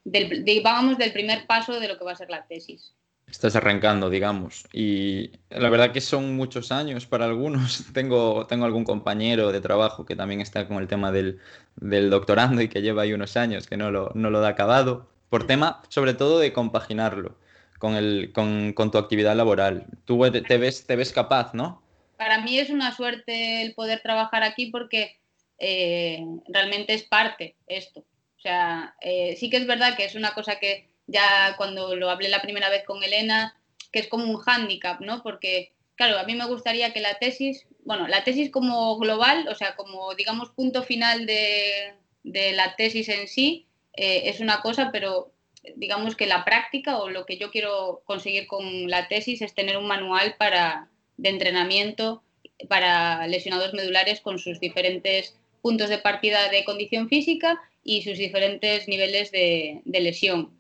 del, 0.05 0.61
vamos, 0.63 0.99
del 0.99 1.13
primer 1.13 1.47
paso 1.47 1.81
de 1.81 1.89
lo 1.89 1.99
que 1.99 2.05
va 2.05 2.13
a 2.13 2.17
ser 2.17 2.31
la 2.31 2.47
tesis. 2.47 2.95
Estás 3.27 3.57
arrancando, 3.57 4.11
digamos. 4.11 4.65
Y 4.73 5.33
la 5.51 5.71
verdad 5.71 5.93
que 5.93 6.01
son 6.01 6.37
muchos 6.37 6.71
años 6.71 7.07
para 7.07 7.25
algunos. 7.25 7.85
Tengo, 7.95 8.47
tengo 8.47 8.65
algún 8.65 8.85
compañero 8.85 9.51
de 9.51 9.61
trabajo 9.61 10.05
que 10.05 10.15
también 10.15 10.41
está 10.41 10.69
con 10.69 10.77
el 10.77 10.87
tema 10.87 11.11
del, 11.11 11.41
del 11.77 12.11
doctorando 12.11 12.63
y 12.63 12.69
que 12.69 12.83
lleva 12.83 13.03
ahí 13.03 13.13
unos 13.13 13.37
años 13.37 13.67
que 13.67 13.77
no 13.77 13.91
lo, 13.91 14.13
no 14.15 14.31
lo 14.31 14.41
da 14.41 14.49
acabado. 14.49 15.09
Por 15.31 15.47
tema, 15.47 15.83
sobre 15.89 16.15
todo, 16.15 16.39
de 16.39 16.53
compaginarlo 16.53 17.37
con, 17.79 17.97
el, 17.97 18.33
con, 18.33 18.73
con 18.73 18.91
tu 18.91 18.99
actividad 18.99 19.37
laboral. 19.37 19.87
Tú 20.05 20.21
te, 20.31 20.59
ves, 20.59 20.87
te 20.87 20.97
ves 20.97 21.13
capaz, 21.13 21.55
¿no? 21.55 21.83
Para 22.17 22.41
mí 22.41 22.59
es 22.59 22.71
una 22.71 22.95
suerte 22.95 23.63
el 23.63 23.75
poder 23.75 24.01
trabajar 24.01 24.43
aquí 24.43 24.67
porque 24.67 25.19
eh, 25.59 26.25
realmente 26.49 26.95
es 26.95 27.03
parte 27.03 27.57
esto. 27.67 28.01
O 28.01 28.41
sea, 28.41 28.95
eh, 29.01 29.37
sí 29.37 29.51
que 29.51 29.57
es 29.57 29.67
verdad 29.67 29.97
que 29.97 30.05
es 30.05 30.15
una 30.15 30.35
cosa 30.35 30.59
que 30.59 30.89
ya 31.07 31.55
cuando 31.57 31.97
lo 31.97 32.11
hablé 32.11 32.29
la 32.29 32.43
primera 32.43 32.69
vez 32.69 32.85
con 32.85 33.03
Elena, 33.03 33.57
que 33.91 34.01
es 34.01 34.09
como 34.09 34.25
un 34.25 34.39
hándicap, 34.39 35.01
¿no? 35.01 35.23
Porque, 35.23 35.73
claro, 35.95 36.19
a 36.19 36.25
mí 36.25 36.35
me 36.35 36.47
gustaría 36.47 36.93
que 36.93 37.01
la 37.01 37.19
tesis, 37.19 37.67
bueno, 37.85 38.09
la 38.09 38.25
tesis 38.25 38.51
como 38.51 38.99
global, 38.99 39.47
o 39.49 39.55
sea, 39.55 39.77
como 39.77 40.15
digamos 40.15 40.51
punto 40.51 40.83
final 40.83 41.27
de, 41.27 41.95
de 42.23 42.53
la 42.53 42.75
tesis 42.77 43.09
en 43.09 43.29
sí, 43.29 43.67
eh, 43.97 44.23
es 44.27 44.41
una 44.41 44.61
cosa, 44.61 44.91
pero 44.93 45.33
digamos 45.77 46.17
que 46.17 46.27
la 46.27 46.45
práctica 46.45 46.99
o 46.99 47.09
lo 47.09 47.27
que 47.27 47.39
yo 47.39 47.51
quiero 47.51 48.03
conseguir 48.05 48.47
con 48.47 48.89
la 48.91 49.09
tesis 49.09 49.43
es 49.43 49.55
tener 49.55 49.77
un 49.77 49.87
manual 49.87 50.37
para, 50.39 50.89
de 51.17 51.29
entrenamiento 51.31 52.23
para 52.69 53.27
lesionados 53.27 53.75
medulares 53.75 54.21
con 54.21 54.39
sus 54.39 54.61
diferentes 54.61 55.37
puntos 55.63 55.89
de 55.89 55.99
partida 55.99 56.49
de 56.51 56.65
condición 56.65 57.09
física 57.09 57.61
y 57.83 58.03
sus 58.03 58.19
diferentes 58.19 58.89
niveles 58.89 59.31
de, 59.31 59.83
lesión. 59.85 60.51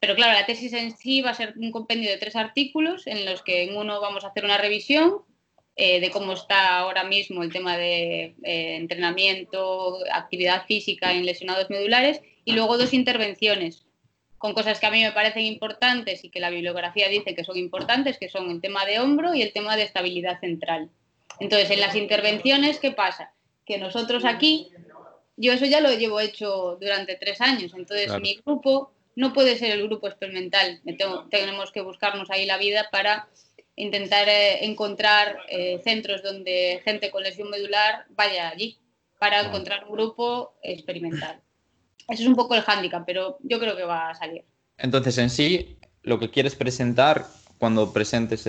Pero 0.00 0.14
claro, 0.14 0.34
la 0.34 0.46
tesis 0.46 0.72
en 0.72 0.96
sí 0.96 1.22
va 1.22 1.30
a 1.30 1.34
ser 1.34 1.54
un 1.56 1.70
compendio 1.70 2.10
de 2.10 2.18
tres 2.18 2.36
artículos 2.36 3.06
en 3.06 3.24
los 3.24 3.42
que 3.42 3.64
en 3.64 3.76
uno 3.76 4.00
vamos 4.00 4.24
a 4.24 4.28
hacer 4.28 4.44
una 4.44 4.58
revisión 4.58 5.22
eh, 5.76 6.00
de 6.00 6.10
cómo 6.10 6.32
está 6.32 6.78
ahora 6.78 7.04
mismo 7.04 7.42
el 7.42 7.52
tema 7.52 7.76
de 7.76 8.34
eh, 8.42 8.76
entrenamiento, 8.76 9.98
actividad 10.12 10.66
física 10.66 11.12
en 11.12 11.26
lesionados 11.26 11.70
medulares 11.70 12.20
y 12.44 12.52
luego 12.52 12.78
dos 12.78 12.92
intervenciones 12.92 13.85
con 14.46 14.54
cosas 14.54 14.78
que 14.78 14.86
a 14.86 14.92
mí 14.92 15.02
me 15.02 15.10
parecen 15.10 15.44
importantes 15.44 16.22
y 16.22 16.30
que 16.30 16.38
la 16.38 16.50
bibliografía 16.50 17.08
dice 17.08 17.34
que 17.34 17.42
son 17.42 17.56
importantes, 17.56 18.16
que 18.16 18.28
son 18.28 18.48
el 18.48 18.60
tema 18.60 18.86
de 18.86 19.00
hombro 19.00 19.34
y 19.34 19.42
el 19.42 19.52
tema 19.52 19.74
de 19.74 19.82
estabilidad 19.82 20.38
central. 20.38 20.88
Entonces, 21.40 21.68
en 21.72 21.80
las 21.80 21.96
intervenciones, 21.96 22.78
¿qué 22.78 22.92
pasa? 22.92 23.32
Que 23.64 23.76
nosotros 23.78 24.24
aquí, 24.24 24.70
yo 25.36 25.52
eso 25.52 25.64
ya 25.64 25.80
lo 25.80 25.92
llevo 25.92 26.20
hecho 26.20 26.78
durante 26.80 27.16
tres 27.16 27.40
años, 27.40 27.72
entonces 27.74 28.12
mi 28.20 28.36
grupo 28.36 28.92
no 29.16 29.32
puede 29.32 29.56
ser 29.56 29.72
el 29.72 29.82
grupo 29.82 30.06
experimental, 30.06 30.80
tenemos 31.28 31.72
que 31.72 31.80
buscarnos 31.80 32.30
ahí 32.30 32.46
la 32.46 32.56
vida 32.56 32.88
para 32.92 33.28
intentar 33.74 34.28
eh, 34.28 34.64
encontrar 34.64 35.40
eh, 35.48 35.80
centros 35.82 36.22
donde 36.22 36.82
gente 36.84 37.10
con 37.10 37.24
lesión 37.24 37.50
medular 37.50 38.06
vaya 38.10 38.48
allí, 38.48 38.78
para 39.18 39.40
encontrar 39.40 39.86
un 39.86 39.92
grupo 39.92 40.54
experimental. 40.62 41.42
Eso 42.08 42.22
es 42.22 42.28
un 42.28 42.36
poco 42.36 42.54
el 42.54 42.62
hándicap, 42.62 43.04
pero 43.04 43.38
yo 43.42 43.58
creo 43.58 43.76
que 43.76 43.84
va 43.84 44.10
a 44.10 44.14
salir. 44.14 44.44
Entonces, 44.78 45.18
en 45.18 45.30
sí, 45.30 45.78
lo 46.02 46.18
que 46.18 46.30
quieres 46.30 46.54
presentar 46.54 47.26
cuando 47.58 47.92
presentes 47.92 48.48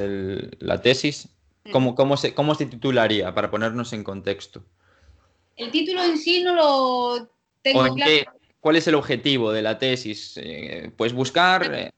la 0.59 0.81
tesis, 0.81 1.29
mm. 1.63 1.71
¿cómo, 1.71 1.95
cómo, 1.95 2.17
se, 2.17 2.33
¿cómo 2.33 2.55
se 2.55 2.65
titularía 2.65 3.33
para 3.33 3.49
ponernos 3.49 3.93
en 3.93 4.03
contexto? 4.03 4.63
El 5.55 5.71
título 5.71 6.03
en 6.03 6.17
sí 6.17 6.43
no 6.43 6.55
lo 6.55 7.29
tengo 7.61 7.95
claro. 7.95 8.31
¿Cuál 8.59 8.75
es 8.75 8.87
el 8.87 8.95
objetivo 8.95 9.51
de 9.51 9.61
la 9.61 9.79
tesis? 9.79 10.37
Eh, 10.37 10.91
pues 10.97 11.13
buscar... 11.13 11.73
Eh, 11.73 11.91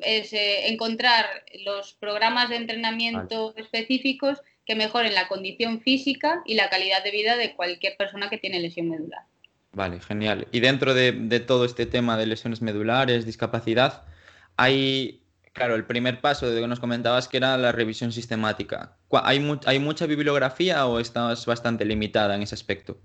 es 0.00 0.32
eh, 0.32 0.68
encontrar 0.68 1.26
los 1.64 1.94
programas 1.94 2.48
de 2.48 2.56
entrenamiento 2.56 3.54
específicos 3.56 4.40
que 4.66 4.74
mejoren 4.74 5.14
la 5.14 5.28
condición 5.28 5.80
física 5.80 6.42
y 6.44 6.54
la 6.54 6.68
calidad 6.68 7.02
de 7.04 7.10
vida 7.10 7.36
de 7.36 7.54
cualquier 7.54 7.96
persona 7.96 8.28
que 8.28 8.38
tiene 8.38 8.60
lesión 8.60 8.90
medular. 8.90 9.22
Vale, 9.78 10.00
genial. 10.00 10.48
Y 10.50 10.58
dentro 10.58 10.92
de, 10.92 11.12
todo 11.38 11.64
este 11.64 11.86
tema 11.86 12.16
de 12.16 12.26
lesiones 12.26 12.60
medulares, 12.62 13.24
discapacidad, 13.24 14.02
hay, 14.56 15.22
claro, 15.52 15.76
el 15.76 15.84
primer 15.84 16.20
paso 16.20 16.48
de 16.48 16.56
lo 16.56 16.62
que 16.62 16.66
nos 16.66 16.80
comentabas 16.80 17.28
que 17.28 17.36
era 17.36 17.56
la 17.56 17.70
revisión 17.70 18.10
sistemática. 18.10 18.96
¿Hay, 19.22 19.40
¿Hay 19.66 19.78
mucha 19.78 20.06
bibliografía 20.06 20.84
o 20.84 20.98
estás 20.98 21.46
bastante 21.46 21.84
limitada 21.84 22.34
en 22.34 22.42
ese 22.42 22.56
aspecto? 22.56 22.98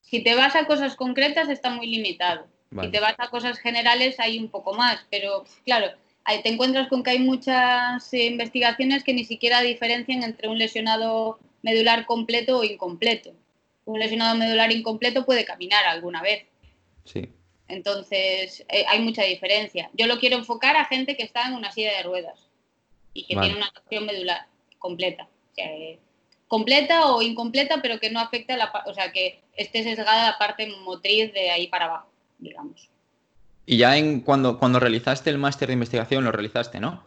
Si 0.00 0.22
te 0.22 0.36
vas 0.36 0.54
a 0.54 0.66
cosas 0.66 0.94
concretas 0.94 1.48
está 1.48 1.70
muy 1.70 1.88
limitado. 1.88 2.46
Si 2.80 2.88
te 2.92 3.00
vas 3.00 3.16
a 3.18 3.28
cosas 3.28 3.58
generales 3.58 4.20
hay 4.20 4.38
un 4.38 4.48
poco 4.48 4.74
más, 4.74 5.04
pero 5.10 5.44
claro, 5.64 5.88
te 6.24 6.48
encuentras 6.48 6.86
con 6.86 7.02
que 7.02 7.10
hay 7.10 7.18
muchas 7.18 8.14
investigaciones 8.14 9.02
que 9.02 9.12
ni 9.12 9.24
siquiera 9.24 9.60
diferencian 9.60 10.22
entre 10.22 10.48
un 10.48 10.56
lesionado 10.56 11.40
medular 11.62 12.06
completo 12.06 12.60
o 12.60 12.64
incompleto 12.64 13.32
un 13.84 13.98
lesionado 13.98 14.36
medular 14.36 14.70
incompleto 14.72 15.24
puede 15.24 15.44
caminar 15.44 15.84
alguna 15.86 16.22
vez. 16.22 16.46
Sí. 17.04 17.28
Entonces, 17.68 18.64
eh, 18.68 18.84
hay 18.88 19.00
mucha 19.00 19.22
diferencia. 19.24 19.90
Yo 19.94 20.06
lo 20.06 20.18
quiero 20.18 20.36
enfocar 20.36 20.76
a 20.76 20.84
gente 20.84 21.16
que 21.16 21.22
está 21.22 21.46
en 21.46 21.54
una 21.54 21.72
silla 21.72 21.96
de 21.96 22.02
ruedas 22.02 22.48
y 23.14 23.24
que 23.24 23.36
tiene 23.36 23.56
una 23.56 23.72
lesión 23.74 24.06
medular 24.06 24.46
completa. 24.78 25.28
Eh, 25.56 25.98
completa 26.48 27.06
o 27.06 27.22
incompleta, 27.22 27.80
pero 27.80 27.98
que 27.98 28.10
no 28.10 28.20
afecta, 28.20 28.56
la, 28.56 28.70
o 28.86 28.94
sea, 28.94 29.10
que 29.10 29.40
esté 29.56 29.82
sesgada 29.82 30.32
la 30.32 30.38
parte 30.38 30.66
motriz 30.84 31.32
de 31.32 31.50
ahí 31.50 31.68
para 31.68 31.86
abajo, 31.86 32.08
digamos. 32.38 32.90
Y 33.64 33.78
ya 33.78 33.96
en 33.96 34.20
cuando, 34.20 34.58
cuando 34.58 34.80
realizaste 34.80 35.30
el 35.30 35.38
máster 35.38 35.68
de 35.68 35.74
investigación, 35.74 36.24
lo 36.24 36.32
realizaste, 36.32 36.80
¿no? 36.80 37.04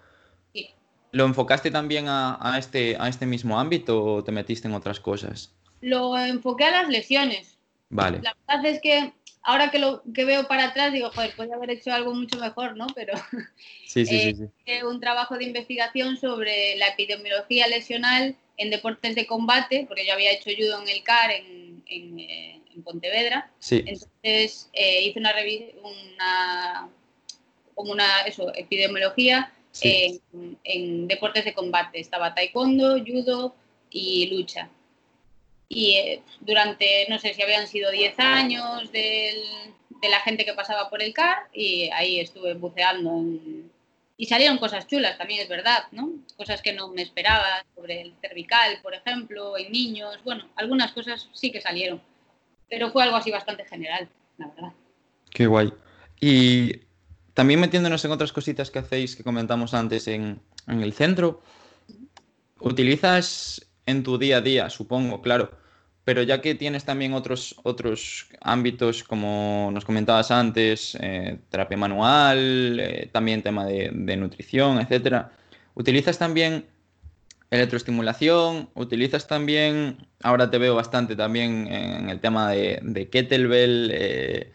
Sí. 0.53 0.69
¿Lo 1.11 1.25
enfocaste 1.25 1.69
también 1.69 2.05
a, 2.07 2.55
este, 2.57 2.97
a 2.99 3.07
este 3.07 3.25
mismo 3.25 3.59
ámbito 3.59 4.03
o 4.03 4.23
te 4.23 4.31
metiste 4.31 4.67
en 4.67 4.73
otras 4.73 4.99
cosas? 4.99 5.54
Lo 5.85 6.17
enfoqué 6.17 6.65
a 6.65 6.71
las 6.71 6.89
lesiones. 6.89 7.57
Vale. 7.89 8.19
La 8.23 8.35
verdad 8.47 8.65
es 8.65 8.81
que 8.81 9.13
ahora 9.43 9.69
que 9.69 9.77
lo 9.77 10.01
que 10.13 10.25
veo 10.25 10.47
para 10.47 10.65
atrás 10.65 10.91
digo, 10.91 11.11
joder, 11.11 11.35
podría 11.35 11.55
haber 11.55 11.69
hecho 11.69 11.93
algo 11.93 12.13
mucho 12.13 12.39
mejor, 12.39 12.75
¿no? 12.75 12.87
Pero 12.95 13.13
sí, 13.85 14.05
sí, 14.05 14.33
sí, 14.33 14.35
sí. 14.35 14.83
un 14.83 14.99
trabajo 14.99 15.37
de 15.37 15.45
investigación 15.45 16.17
sobre 16.17 16.75
la 16.77 16.87
epidemiología 16.87 17.67
lesional 17.67 18.35
en 18.57 18.69
deportes 18.71 19.15
de 19.15 19.27
combate, 19.27 19.85
porque 19.87 20.05
yo 20.05 20.13
había 20.13 20.31
hecho 20.31 20.49
judo 20.57 20.81
en 20.81 20.89
el 20.89 21.03
CAR 21.03 21.31
en, 21.31 21.83
en, 21.87 22.19
eh, 22.19 22.61
Pontevedra. 22.83 23.49
Sí. 23.59 23.85
Entonces 23.85 24.69
eh, 24.73 25.03
hice 25.03 25.19
una, 25.19 25.33
una, 25.81 26.89
como 27.73 27.93
una 27.93 28.21
eso, 28.23 28.53
epidemiología 28.53 29.53
en, 29.79 30.19
en 30.65 31.07
deportes 31.07 31.45
de 31.45 31.53
combate. 31.53 32.01
Estaba 32.01 32.35
taekwondo, 32.35 32.97
judo 33.05 33.55
y 33.89 34.27
lucha 34.27 34.69
y 35.67 35.93
eh, 35.93 36.23
durante, 36.41 37.07
no 37.09 37.19
sé 37.19 37.33
si 37.33 37.41
habían 37.41 37.67
sido 37.67 37.91
10 37.91 38.19
años 38.19 38.91
de 38.91 39.33
la 40.09 40.19
gente 40.19 40.45
que 40.45 40.53
pasaba 40.53 40.89
por 40.89 41.01
el 41.01 41.13
CAR 41.13 41.47
y 41.53 41.89
ahí 41.91 42.19
estuve 42.19 42.53
buceando 42.53 43.23
y 44.17 44.25
salieron 44.27 44.57
cosas 44.57 44.87
chulas 44.87 45.17
también, 45.17 45.41
es 45.41 45.49
verdad, 45.49 45.85
¿no? 45.91 46.09
Cosas 46.37 46.61
que 46.61 46.73
no 46.73 46.87
me 46.89 47.01
esperaba 47.01 47.65
sobre 47.75 48.01
el 48.01 48.13
cervical, 48.21 48.79
por 48.81 48.93
ejemplo, 48.93 49.57
en 49.57 49.71
niños, 49.71 50.17
bueno, 50.23 50.47
algunas 50.55 50.93
cosas 50.93 51.27
sí 51.33 51.51
que 51.51 51.59
salieron, 51.59 52.01
pero 52.69 52.91
fue 52.91 53.03
algo 53.03 53.17
así 53.17 53.31
bastante 53.31 53.65
general, 53.65 54.07
la 54.37 54.47
verdad. 54.47 54.73
Qué 55.31 55.47
guay. 55.47 55.73
Y 56.21 56.79
también 57.33 57.59
metiéndonos 57.59 58.05
en 58.05 58.11
otras 58.11 58.31
cositas 58.31 58.71
que 58.71 58.79
hacéis 58.79 59.17
que 59.17 59.23
comentamos 59.23 59.73
antes 59.73 60.07
en, 60.07 60.39
en 60.67 60.81
el 60.81 60.93
centro, 60.93 61.41
¿utilizas 62.61 63.67
en 63.85 64.03
tu 64.03 64.17
día 64.17 64.37
a 64.37 64.41
día, 64.41 64.69
supongo, 64.69 65.21
claro. 65.21 65.51
Pero 66.03 66.21
ya 66.21 66.39
que 66.41 66.53
tienes 66.53 66.85
también 66.85 67.13
otros, 67.13 67.55
otros 67.63 68.27
ámbitos, 68.41 69.03
como 69.03 69.71
nos 69.73 69.85
comentabas 69.85 70.29
antes, 70.29 70.95
eh, 71.01 71.39
terapia 71.49 71.77
manual, 71.77 72.79
eh, 72.79 73.09
también 73.11 73.41
tema 73.41 73.65
de, 73.65 73.91
nutrición, 74.15 74.79
etcétera, 74.79 75.31
¿utilizas 75.73 76.19
también 76.19 76.65
electroestimulación? 77.49 78.69
¿Utilizas 78.75 79.27
también, 79.27 80.07
ahora 80.21 80.51
te 80.51 80.59
veo 80.59 80.75
bastante 80.75 81.15
también 81.15 81.67
en 81.67 82.09
el 82.09 82.19
tema 82.19 82.51
de, 82.51 82.79
de 82.83 83.09
kettlebell, 83.09 83.89
eh, 83.91 84.51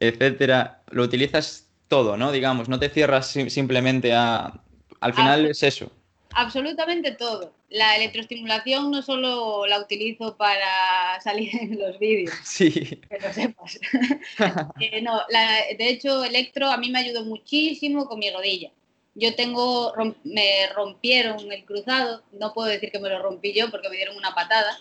etcétera? 0.00 0.82
Lo 0.90 1.02
utilizas 1.02 1.68
todo, 1.88 2.16
¿no? 2.16 2.32
Digamos, 2.32 2.68
no 2.68 2.78
te 2.78 2.88
cierras 2.88 3.26
simplemente 3.48 4.14
a... 4.14 4.60
Al 5.00 5.12
final 5.12 5.46
es 5.46 5.62
eso. 5.62 5.92
Absolutamente 6.34 7.12
todo 7.12 7.52
la 7.74 7.96
electroestimulación 7.96 8.92
no 8.92 9.02
solo 9.02 9.66
la 9.66 9.80
utilizo 9.80 10.36
para 10.36 11.20
salir 11.20 11.50
en 11.56 11.76
los 11.76 11.98
vídeos, 11.98 12.32
sí. 12.44 12.70
que 12.70 13.18
lo 13.20 13.32
sepas. 13.32 13.78
Eh, 14.80 15.02
no, 15.02 15.20
de 15.28 15.88
hecho, 15.88 16.24
electro 16.24 16.70
a 16.70 16.76
mí 16.76 16.90
me 16.90 17.00
ayudó 17.00 17.24
muchísimo 17.24 18.06
con 18.06 18.18
mi 18.18 18.30
rodilla. 18.30 18.70
yo 19.14 19.34
tengo, 19.34 19.92
me 20.24 20.68
rompieron 20.74 21.50
el 21.50 21.64
cruzado, 21.64 22.22
no 22.32 22.52
puedo 22.52 22.68
decir 22.68 22.90
que 22.90 22.98
me 22.98 23.08
lo 23.08 23.20
rompí 23.22 23.52
yo 23.52 23.70
porque 23.70 23.88
me 23.88 23.96
dieron 23.96 24.16
una 24.16 24.34
patada. 24.34 24.78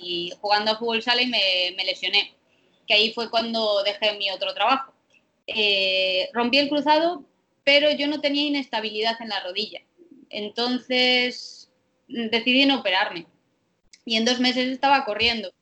Y, 0.00 0.32
jugando 0.40 0.72
a 0.72 0.76
fútbol 0.76 1.02
sala 1.02 1.22
y 1.22 1.26
me, 1.26 1.84
lesioné, 1.84 2.34
que 2.86 2.94
ahí 2.94 3.12
fue 3.12 3.30
cuando 3.30 3.82
dejé 3.82 4.16
mi 4.18 4.30
otro 4.30 4.54
trabajo. 4.54 4.92
Eh, 5.46 6.28
rompí 6.32 6.58
el 6.58 6.68
cruzado, 6.68 7.24
pero 7.64 7.90
yo 7.90 8.06
no 8.06 8.20
tenía 8.20 8.44
inestabilidad 8.46 9.20
en 9.20 9.30
la 9.30 9.40
rodilla. 9.40 9.80
Entonces 10.32 11.70
decidí 12.08 12.66
no 12.66 12.80
operarme. 12.80 13.26
Y 14.04 14.16
en 14.16 14.24
dos 14.24 14.40
meses 14.40 14.68
estaba 14.68 15.04
corriendo. 15.04 15.52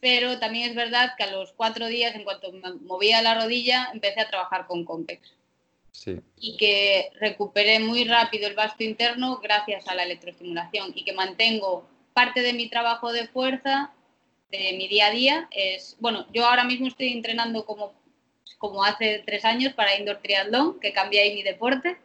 Pero 0.00 0.38
también 0.38 0.68
es 0.68 0.76
verdad 0.76 1.12
que 1.16 1.22
a 1.22 1.30
los 1.30 1.52
cuatro 1.52 1.86
días, 1.86 2.14
en 2.14 2.24
cuanto 2.24 2.52
me 2.52 2.74
movía 2.74 3.22
la 3.22 3.40
rodilla, 3.40 3.88
empecé 3.92 4.20
a 4.20 4.28
trabajar 4.28 4.66
con 4.66 4.84
Compex. 4.84 5.32
Y 6.40 6.56
que 6.56 7.10
recuperé 7.20 7.78
muy 7.78 8.04
rápido 8.04 8.48
el 8.48 8.54
vasto 8.54 8.82
interno 8.82 9.38
gracias 9.40 9.86
a 9.86 9.94
la 9.94 10.02
electroestimulación 10.02 10.92
y 10.94 11.04
que 11.04 11.12
mantengo 11.12 11.88
parte 12.12 12.42
de 12.42 12.52
mi 12.52 12.68
trabajo 12.68 13.12
de 13.12 13.28
fuerza, 13.28 13.92
de 14.50 14.74
mi 14.76 14.88
día 14.88 15.06
a 15.06 15.10
día. 15.10 15.48
Es, 15.52 15.96
bueno, 16.00 16.26
yo 16.32 16.46
ahora 16.46 16.64
mismo 16.64 16.88
estoy 16.88 17.12
entrenando 17.12 17.64
como, 17.64 17.92
como 18.58 18.82
hace 18.82 19.22
tres 19.24 19.44
años 19.44 19.72
para 19.74 19.96
indoor 19.96 20.18
triatlón, 20.20 20.80
que 20.80 20.92
cambié 20.92 21.20
ahí 21.20 21.34
mi 21.34 21.42
deporte. 21.42 21.96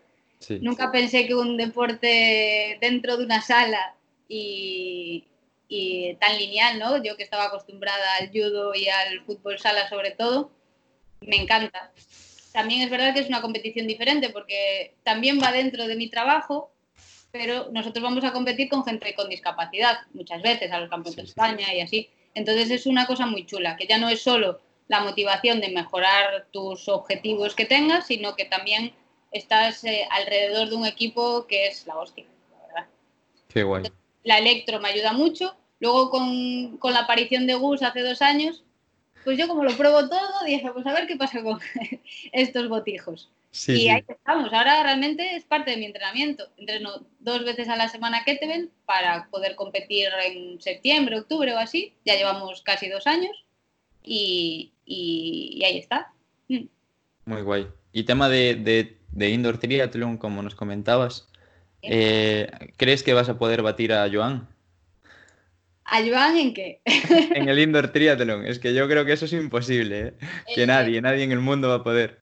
Nunca 0.62 0.92
pensé 0.92 1.26
que 1.28 1.36
un 1.36 1.58
deporte 1.58 2.78
dentro 2.80 3.18
de 3.18 3.26
una 3.26 3.42
sala 3.42 3.96
y, 4.30 5.26
y, 5.68 6.14
tan 6.16 6.38
lineal, 6.38 6.80
¿no? 6.80 7.04
Yo 7.04 7.18
que 7.18 7.24
estaba 7.24 7.46
acostumbrada 7.46 8.16
al 8.20 8.30
judo 8.30 8.76
y 8.76 8.88
al 8.88 9.22
fútbol 9.26 9.58
sala 9.60 9.90
sobre 9.90 10.12
todo, 10.12 10.52
me 11.22 11.38
encanta 11.38 11.92
también 12.58 12.82
es 12.82 12.90
verdad 12.90 13.14
que 13.14 13.20
es 13.20 13.28
una 13.28 13.42
competición 13.42 13.86
diferente 13.86 14.30
porque 14.30 14.96
también 15.04 15.40
va 15.40 15.52
dentro 15.52 15.86
de 15.86 15.96
mi 15.96 16.10
trabajo, 16.10 16.72
pero 17.32 17.70
nosotros 17.72 18.02
vamos 18.02 18.24
a 18.24 18.34
competir 18.34 18.68
con 18.68 18.84
gente 18.84 19.14
con 19.14 19.30
discapacidad 19.30 20.00
muchas 20.14 20.42
veces, 20.42 20.72
a 20.72 20.80
los 20.80 20.90
campeonatos 20.90 21.24
de 21.24 21.30
España 21.30 21.72
y 21.72 21.82
así. 21.82 22.10
Entonces 22.34 22.72
es 22.72 22.88
una 22.88 23.06
cosa 23.06 23.28
muy 23.28 23.46
chula, 23.46 23.76
que 23.78 23.86
ya 23.86 24.00
no 24.00 24.10
es 24.10 24.24
solo 24.24 24.60
la 24.88 25.02
motivación 25.02 25.62
de 25.62 25.70
mejorar 25.70 26.48
tus 26.52 26.90
objetivos 26.90 27.54
que 27.54 27.66
tengas, 27.66 28.08
sino 28.08 28.36
que 28.36 28.46
también 28.46 28.92
estás 29.32 29.84
eh, 29.84 30.08
alrededor 30.12 30.70
de 30.70 30.76
un 30.76 30.86
equipo 30.86 31.46
que 31.48 31.68
es 31.68 31.86
la 31.88 31.98
hostia, 31.98 32.26
la 32.52 32.68
verdad. 32.68 32.90
Qué 33.48 33.64
guay. 33.64 33.84
La 34.24 34.40
Electro 34.40 34.80
me 34.80 34.90
ayuda 34.90 35.14
mucho. 35.14 35.56
Luego 35.80 36.10
con, 36.10 36.78
con 36.78 36.94
la 36.94 37.02
aparición 37.02 37.46
de 37.46 37.54
Gus 37.54 37.84
hace 37.84 38.02
dos 38.02 38.22
años, 38.22 38.64
pues 39.28 39.38
yo 39.38 39.50
como 39.50 39.66
lo 39.66 39.76
pruebo 39.76 40.08
todo, 40.08 40.46
dije, 40.46 40.72
pues 40.72 40.86
a 40.88 40.94
ver 40.94 41.06
qué 41.06 41.18
pasa 41.18 41.44
con 41.44 41.60
estos 42.32 42.70
botijos. 42.70 43.30
y 43.68 43.90
ahí 43.90 44.02
estamos. 44.08 44.54
Ahora 44.54 44.82
realmente 44.84 45.36
es 45.36 45.44
parte 45.44 45.72
de 45.72 45.78
mi 45.78 45.86
entrenamiento. 45.86 46.48
Entreno 46.56 47.06
dos 47.20 47.44
veces 47.44 47.68
a 47.68 47.76
la 47.76 47.90
semana 47.90 48.24
kettlebell 48.24 48.72
para 48.86 49.28
poder 49.30 49.56
competir 49.56 50.08
en 50.26 50.62
septiembre, 50.62 51.20
octubre 51.20 51.54
o 51.54 51.58
así. 51.58 51.94
Ya 52.06 52.16
llevamos 52.16 52.62
casi 52.62 52.88
dos 52.88 53.06
años 53.06 53.46
y, 54.02 54.72
ahí 55.66 55.78
está. 55.78 56.14
Mm. 56.48 56.68
Muy 57.26 57.42
guay. 57.42 57.68
Y 57.92 58.04
tema 58.04 58.30
de, 58.30 58.98
indoor 59.26 59.58
triathlon, 59.58 60.18
como 60.18 60.42
nos 60.42 60.56
comentabas, 60.56 61.30
eh, 61.82 62.50
¿crees 62.78 63.04
que 63.04 63.14
vas 63.14 63.30
a 63.30 63.38
poder 63.38 63.62
batir 63.62 63.94
a 63.94 64.10
Joan? 64.12 64.48
¿Ayudan 65.86 66.38
en 66.38 66.54
qué? 66.54 66.82
en 66.86 67.48
el 67.48 67.60
indoor 67.60 67.92
triathlon. 67.92 68.46
Es 68.46 68.60
que 68.60 68.74
yo 68.74 68.88
creo 68.88 69.06
que 69.06 69.14
eso 69.14 69.26
es 69.26 69.34
imposible. 69.34 70.00
¿eh? 70.00 70.14
Que 70.54 70.64
eh, 70.64 70.68
nadie, 70.68 71.02
nadie 71.02 71.24
en 71.24 71.32
el 71.32 71.40
mundo 71.40 71.70
va 71.70 71.76
a 71.76 71.84
poder. 71.84 72.20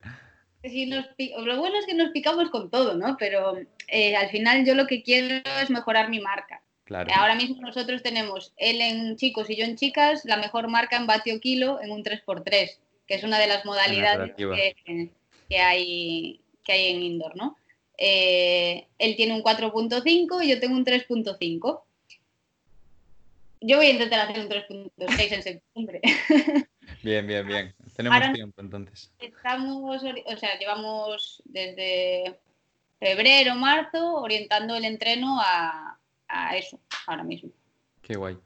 Si 0.62 0.86
nos, 0.86 1.06
lo 1.18 1.58
bueno 1.58 1.78
es 1.78 1.86
que 1.86 1.94
nos 1.94 2.10
picamos 2.10 2.50
con 2.50 2.70
todo, 2.70 2.96
¿no? 2.96 3.16
Pero 3.18 3.58
eh, 3.88 4.16
al 4.16 4.30
final 4.30 4.64
yo 4.64 4.74
lo 4.74 4.86
que 4.86 5.02
quiero 5.02 5.42
es 5.60 5.70
mejorar 5.70 6.10
mi 6.10 6.20
marca. 6.20 6.62
Claro. 6.84 7.10
Ahora 7.16 7.34
mismo 7.34 7.60
nosotros 7.60 8.02
tenemos, 8.02 8.52
él 8.56 8.80
en 8.80 9.16
chicos 9.16 9.50
y 9.50 9.56
yo 9.56 9.64
en 9.64 9.76
chicas, 9.76 10.24
la 10.24 10.36
mejor 10.36 10.68
marca 10.68 10.96
en 10.96 11.08
vatio 11.08 11.40
kilo 11.40 11.80
en 11.82 11.90
un 11.90 12.04
3x3, 12.04 12.78
que 13.08 13.14
es 13.14 13.24
una 13.24 13.40
de 13.40 13.48
las 13.48 13.64
modalidades 13.64 14.32
que, 14.36 15.10
que, 15.48 15.58
hay, 15.58 16.40
que 16.66 16.72
hay 16.72 16.90
en 16.90 17.02
indoor, 17.02 17.36
¿no? 17.36 17.56
él 17.98 19.16
tiene 19.16 19.32
un 19.32 19.42
4.5 19.42 20.44
y 20.44 20.50
yo 20.50 20.60
tengo 20.60 20.76
un 20.76 20.84
3.5 20.84 21.80
yo 23.60 23.76
voy 23.78 23.86
a 23.86 23.90
intentar 23.90 24.20
hacer 24.20 24.44
un 24.44 24.48
3.6 24.48 25.32
en 25.32 25.42
septiembre. 25.42 26.00
Bien, 27.02 27.26
bien, 27.26 27.46
bien. 27.46 27.74
Tenemos 27.94 28.32
tiempo 28.32 28.60
entonces. 28.60 29.12
Estamos, 29.18 30.02
o 30.02 30.36
sea, 30.36 30.58
llevamos 30.58 31.42
desde 31.44 32.38
febrero, 32.98 33.54
marzo, 33.54 34.14
orientando 34.22 34.74
el 34.76 34.84
entreno 34.84 35.38
a, 35.40 35.98
eso, 36.56 36.80
ahora 37.06 37.22
mismo. 37.22 37.50
Qué 38.02 38.16
guay. 38.16 38.36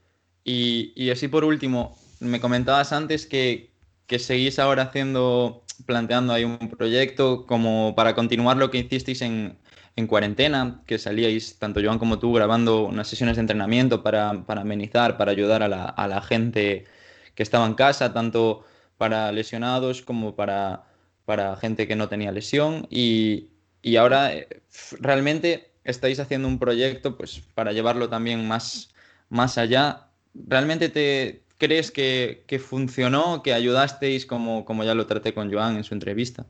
Y, 0.44 1.10
así 1.10 1.28
por 1.28 1.44
último, 1.44 1.96
me 2.18 2.40
comentabas 2.40 2.92
antes 2.92 3.26
que, 3.26 3.70
que 4.06 4.18
seguís 4.18 4.58
ahora 4.58 4.84
haciendo, 4.84 5.64
planteando 5.86 6.32
ahí 6.32 6.44
un 6.44 6.58
proyecto 6.70 7.46
como 7.46 7.94
para 7.96 8.14
continuar 8.14 8.56
lo 8.56 8.70
que 8.70 8.78
hicisteis 8.78 9.22
en, 9.22 9.58
en 9.96 10.06
cuarentena, 10.06 10.82
que 10.86 10.98
salíais, 10.98 11.58
tanto 11.58 11.80
Joan 11.82 11.98
como 11.98 12.18
tú, 12.18 12.32
grabando 12.32 12.86
unas 12.86 13.08
sesiones 13.08 13.36
de 13.36 13.42
entrenamiento 13.42 14.02
para, 14.02 14.30
amenizar, 14.30 15.16
para 15.16 15.32
ayudar 15.32 15.62
a 15.62 15.68
la, 15.68 16.22
gente 16.22 16.86
que 17.34 17.42
estaba 17.42 17.66
en 17.66 17.74
casa, 17.74 18.12
tanto 18.12 18.64
para 18.98 19.32
lesionados 19.32 20.02
como 20.02 20.34
para, 20.34 20.84
para 21.24 21.56
gente 21.56 21.86
que 21.86 21.96
no 21.96 22.08
tenía 22.08 22.32
lesión. 22.32 22.86
Y, 22.90 23.50
ahora 23.98 24.34
eh, 24.34 24.62
realmente 25.00 25.72
estáis 25.84 26.20
haciendo 26.20 26.48
un 26.48 26.58
proyecto 26.58 27.16
pues, 27.16 27.40
para 27.54 27.72
llevarlo 27.72 28.08
también 28.08 28.46
más, 28.46 28.90
más 29.28 29.58
allá. 29.58 30.08
¿Realmente 30.34 30.88
te 30.88 31.42
crees 31.60 31.92
que, 31.92 32.44
funcionó, 32.58 33.42
que 33.44 33.52
ayudasteis, 33.52 34.26
como, 34.26 34.64
como 34.64 34.82
ya 34.82 34.94
lo 34.94 35.06
traté 35.06 35.32
con 35.32 35.52
Joan 35.52 35.76
en 35.76 35.84
su 35.84 35.94
entrevista? 35.94 36.46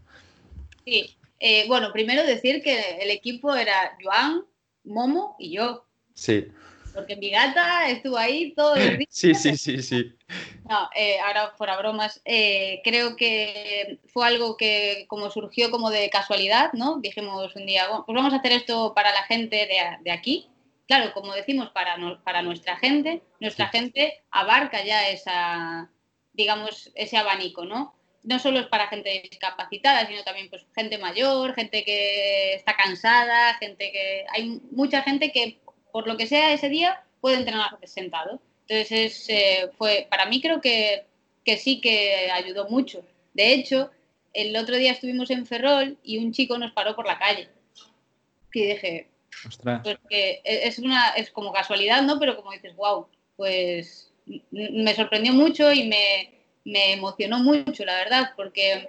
Sí, 0.87 1.17
eh, 1.41 1.67
bueno, 1.69 1.93
primero 1.93 2.25
decir 2.25 2.63
que 2.63 2.99
el 3.01 3.11
equipo 3.11 3.55
era 3.55 3.99
Joan, 4.03 4.45
Momo 4.85 5.37
y 5.39 5.57
yo. 5.57 5.85
Sí. 6.15 6.47
Porque 6.95 7.17
mi 7.17 7.31
gata 7.31 7.91
estuvo 7.91 8.17
ahí 8.17 8.53
todo 8.55 8.77
el 8.77 8.99
día. 8.99 9.07
Sí, 9.11 9.35
sí, 9.35 9.57
sí, 9.57 9.83
sí. 9.83 10.13
No, 10.69 10.89
eh, 10.95 11.19
ahora 11.21 11.53
fuera 11.57 11.77
bromas, 11.77 12.21
eh, 12.25 12.81
creo 12.85 13.17
que 13.17 13.99
fue 14.07 14.27
algo 14.27 14.57
que 14.57 15.05
como 15.09 15.31
surgió 15.31 15.71
como 15.71 15.91
de 15.91 16.09
casualidad, 16.11 16.73
¿no? 16.73 17.01
Dijimos 17.01 17.55
un 17.57 17.67
día, 17.67 17.89
bueno, 17.89 18.05
pues 18.07 18.15
vamos 18.15 18.33
a 18.33 18.37
hacer 18.37 18.53
esto 18.53 18.95
para 18.95 19.13
la 19.13 19.25
gente 19.25 19.69
de, 20.05 20.11
aquí. 20.11 20.49
Claro, 20.91 21.13
como 21.13 21.33
decimos, 21.33 21.71
para, 21.71 21.97
para 22.25 22.43
nuestra 22.43 22.77
gente, 22.77 23.23
nuestra 23.39 23.69
gente 23.69 24.25
abarca 24.33 24.83
ya 24.85 25.09
esa, 25.09 25.89
digamos, 26.33 26.91
ese 26.97 27.17
abanico, 27.17 27.65
¿no? 27.65 27.95
no 28.25 28.41
solo 28.41 28.59
es 28.59 28.67
para 28.67 28.89
gente 28.89 29.23
discapacitada, 29.31 30.05
sino 30.09 30.25
también 30.25 30.51
pues 30.51 30.67
gente 30.75 30.99
mayor, 30.99 31.55
gente 31.55 31.85
que 31.85 32.55
está 32.55 32.75
cansada, 32.77 33.55
gente 33.61 33.93
que 33.93 34.25
hay 34.33 34.61
mucha 34.73 35.03
gente 35.03 35.31
que 35.31 35.61
por 35.93 36.09
lo 36.09 36.17
que 36.17 36.27
sea 36.27 36.53
ese 36.53 36.69
día 36.69 37.05
puede 37.21 37.37
entrenar 37.37 37.79
sentado. 37.85 38.43
Entonces 38.67 39.27
eh, 39.29 39.71
fue 39.79 40.09
para 40.11 40.27
mí 40.27 40.41
creo 40.41 40.61
que, 40.61 41.05
que 41.45 41.57
sí 41.57 41.81
que 41.81 42.33
ayudó 42.33 42.69
mucho. 42.69 43.05
De 43.33 43.53
hecho, 43.53 43.93
el 44.33 44.57
otro 44.57 44.75
día 44.75 44.91
estuvimos 44.91 45.31
en 45.31 45.47
Ferrol 45.47 45.99
y 46.03 46.19
un 46.19 46.33
chico 46.33 46.59
nos 46.59 46.73
paró 46.73 46.97
por 46.97 47.07
la 47.07 47.17
calle. 47.17 47.49
Y 48.53 48.67
dije, 48.67 49.10
Ostras. 49.47 49.81
Pues 49.83 49.99
que 50.09 50.41
es 50.45 50.79
una 50.79 51.11
es 51.11 51.31
como 51.31 51.53
casualidad, 51.53 52.03
¿no? 52.03 52.19
Pero 52.19 52.37
como 52.37 52.53
dices, 52.53 52.75
wow, 52.77 53.07
pues 53.37 54.13
me 54.51 54.95
sorprendió 54.95 55.33
mucho 55.33 55.73
y 55.73 55.89
me 55.89 56.41
me 56.65 56.93
emocionó 56.93 57.39
mucho, 57.39 57.85
la 57.85 57.97
verdad, 57.97 58.33
porque 58.37 58.89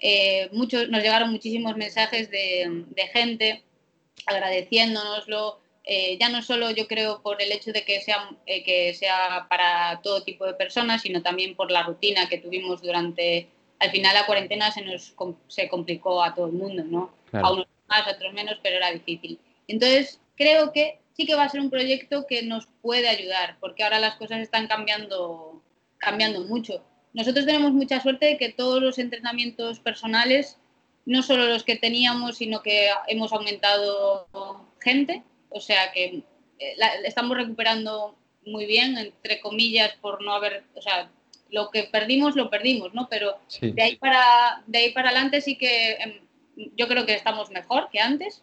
eh, 0.00 0.48
muchos, 0.52 0.88
nos 0.88 1.02
llegaron 1.02 1.30
muchísimos 1.30 1.76
mensajes 1.76 2.30
de, 2.30 2.86
gente 3.12 3.62
agradeciéndonoslo, 4.26 5.60
eh, 5.84 6.16
ya 6.18 6.28
no 6.28 6.42
solo 6.42 6.70
yo 6.70 6.86
creo 6.86 7.22
por 7.22 7.42
el 7.42 7.50
hecho 7.50 7.72
de 7.72 7.84
que 7.84 8.00
sea, 8.00 8.30
eh, 8.46 8.62
que 8.62 8.94
sea 8.94 9.46
para 9.48 10.00
todo 10.02 10.22
tipo 10.22 10.46
de 10.46 10.54
personas, 10.54 11.02
sino 11.02 11.22
también 11.22 11.56
por 11.56 11.70
la 11.70 11.82
rutina 11.82 12.28
que 12.28 12.38
tuvimos 12.38 12.82
durante, 12.82 13.48
al 13.80 13.90
final 13.90 14.14
la 14.14 14.26
cuarentena 14.26 14.70
se 14.70 14.82
nos 14.82 15.14
se 15.48 15.68
complicó 15.68 16.22
a 16.22 16.34
todo 16.34 16.46
el 16.46 16.52
mundo, 16.52 16.84
¿no? 16.84 17.12
A 17.32 17.50
unos 17.50 17.66
más, 17.88 18.06
a 18.06 18.12
otros 18.12 18.32
menos, 18.32 18.58
pero 18.62 18.76
era 18.76 18.92
difícil. 18.92 19.38
Entonces, 19.72 20.20
creo 20.36 20.70
que 20.70 20.98
sí 21.14 21.24
que 21.24 21.34
va 21.34 21.44
a 21.44 21.48
ser 21.48 21.60
un 21.60 21.70
proyecto 21.70 22.26
que 22.26 22.42
nos 22.42 22.66
puede 22.82 23.08
ayudar, 23.08 23.56
porque 23.58 23.82
ahora 23.82 23.98
las 23.98 24.16
cosas 24.16 24.40
están 24.40 24.66
cambiando, 24.66 25.62
cambiando 25.96 26.42
mucho. 26.42 26.84
Nosotros 27.14 27.46
tenemos 27.46 27.72
mucha 27.72 27.98
suerte 28.00 28.26
de 28.26 28.36
que 28.36 28.52
todos 28.52 28.82
los 28.82 28.98
entrenamientos 28.98 29.80
personales, 29.80 30.58
no 31.06 31.22
solo 31.22 31.46
los 31.46 31.64
que 31.64 31.76
teníamos, 31.76 32.36
sino 32.36 32.62
que 32.62 32.90
hemos 33.08 33.32
aumentado 33.32 34.28
gente, 34.78 35.22
o 35.48 35.60
sea 35.60 35.90
que 35.92 36.22
eh, 36.58 36.76
estamos 37.04 37.38
recuperando 37.38 38.14
muy 38.44 38.66
bien, 38.66 38.98
entre 38.98 39.40
comillas, 39.40 39.94
por 40.02 40.22
no 40.22 40.34
haber, 40.34 40.64
o 40.74 40.82
sea, 40.82 41.10
lo 41.50 41.70
que 41.70 41.84
perdimos 41.84 42.36
lo 42.36 42.50
perdimos, 42.50 42.92
¿no? 42.92 43.08
Pero 43.08 43.38
de 43.60 43.82
ahí 43.82 43.96
para 43.96 44.62
de 44.66 44.78
ahí 44.78 44.92
para 44.92 45.08
adelante 45.10 45.40
sí 45.40 45.56
que 45.56 45.92
em, 45.92 46.20
yo 46.76 46.88
creo 46.88 47.06
que 47.06 47.14
estamos 47.14 47.50
mejor 47.50 47.88
que 47.90 48.00
antes 48.00 48.42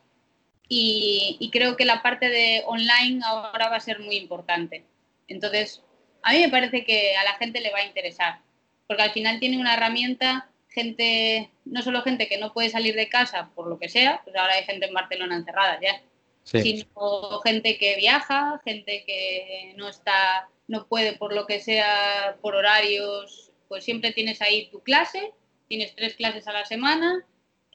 y, 0.72 1.50
creo 1.52 1.76
que 1.76 1.84
la 1.84 2.04
parte 2.04 2.30
de 2.30 2.64
online 2.68 3.22
ahora 3.26 3.70
va 3.70 3.78
a 3.78 3.82
ser 3.82 4.00
muy 4.00 4.16
importante. 4.16 4.86
Entonces, 5.28 5.82
a 6.22 6.32
mí 6.32 6.40
me 6.40 6.50
parece 6.50 6.86
que 6.86 7.18
a 7.18 7.24
la 7.24 7.34
gente 7.34 7.60
le 7.60 7.72
va 7.72 7.80
a 7.80 7.86
interesar, 7.86 8.40
porque 8.88 9.02
al 9.02 9.12
final 9.12 9.40
tiene 9.40 9.58
una 9.58 9.74
herramienta, 9.74 10.48
gente, 10.70 11.50
no 11.66 11.82
solo 11.82 12.04
gente 12.04 12.28
que 12.28 12.38
no 12.38 12.54
puede 12.54 12.70
salir 12.70 12.96
de 12.96 13.10
casa 13.10 13.50
por 13.56 13.68
lo 13.68 13.80
que 13.80 13.90
sea, 13.90 14.22
pues 14.24 14.36
ahora 14.36 14.54
hay 14.54 14.64
gente 14.64 14.86
en 14.86 14.94
Barcelona 14.94 15.36
encerrada 15.36 15.80
ya, 15.82 16.02
sino 16.44 17.40
gente 17.44 17.78
que 17.80 17.96
viaja, 17.96 18.62
gente 18.64 19.04
que 19.06 19.74
no 19.76 19.90
está, 19.90 20.50
no 20.68 20.86
puede 20.86 21.14
por 21.14 21.34
lo 21.34 21.48
que 21.48 21.60
sea, 21.60 22.38
por 22.42 22.56
horarios, 22.56 23.52
pues 23.68 23.84
siempre 23.84 24.12
tienes 24.12 24.42
ahí 24.44 24.70
tu 24.70 24.82
clase, 24.82 25.32
tienes 25.68 25.96
tres 25.96 26.14
clases 26.16 26.48
a 26.48 26.54
la 26.54 26.66
semana 26.66 27.26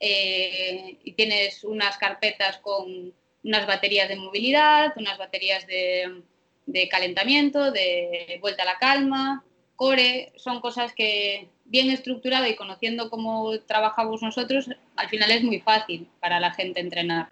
eh, 0.01 0.99
y 1.03 1.13
tienes 1.13 1.65
unas 1.65 1.97
carpetas 1.99 2.59
con 2.59 3.13
unas 3.43 3.67
baterías 3.67 4.09
de 4.09 4.17
movilidad, 4.17 4.93
unas 4.97 5.19
baterías 5.19 5.67
de, 5.67 6.23
de 6.67 6.89
calentamiento, 6.89 7.71
de 7.71 8.39
vuelta 8.41 8.63
a 8.63 8.67
la 8.67 8.79
calma, 8.79 9.45
core, 9.77 10.33
son 10.37 10.61
cosas 10.61 10.93
que 10.95 11.49
bien 11.65 11.91
estructurado 11.91 12.47
y 12.47 12.57
conociendo 12.57 13.11
cómo 13.11 13.59
trabajamos 13.61 14.23
nosotros, 14.23 14.71
al 14.97 15.09
final 15.09 15.31
es 15.31 15.43
muy 15.43 15.61
fácil 15.61 16.09
para 16.21 16.41
la 16.41 16.53
gente 16.53 16.81
entrenar. 16.81 17.29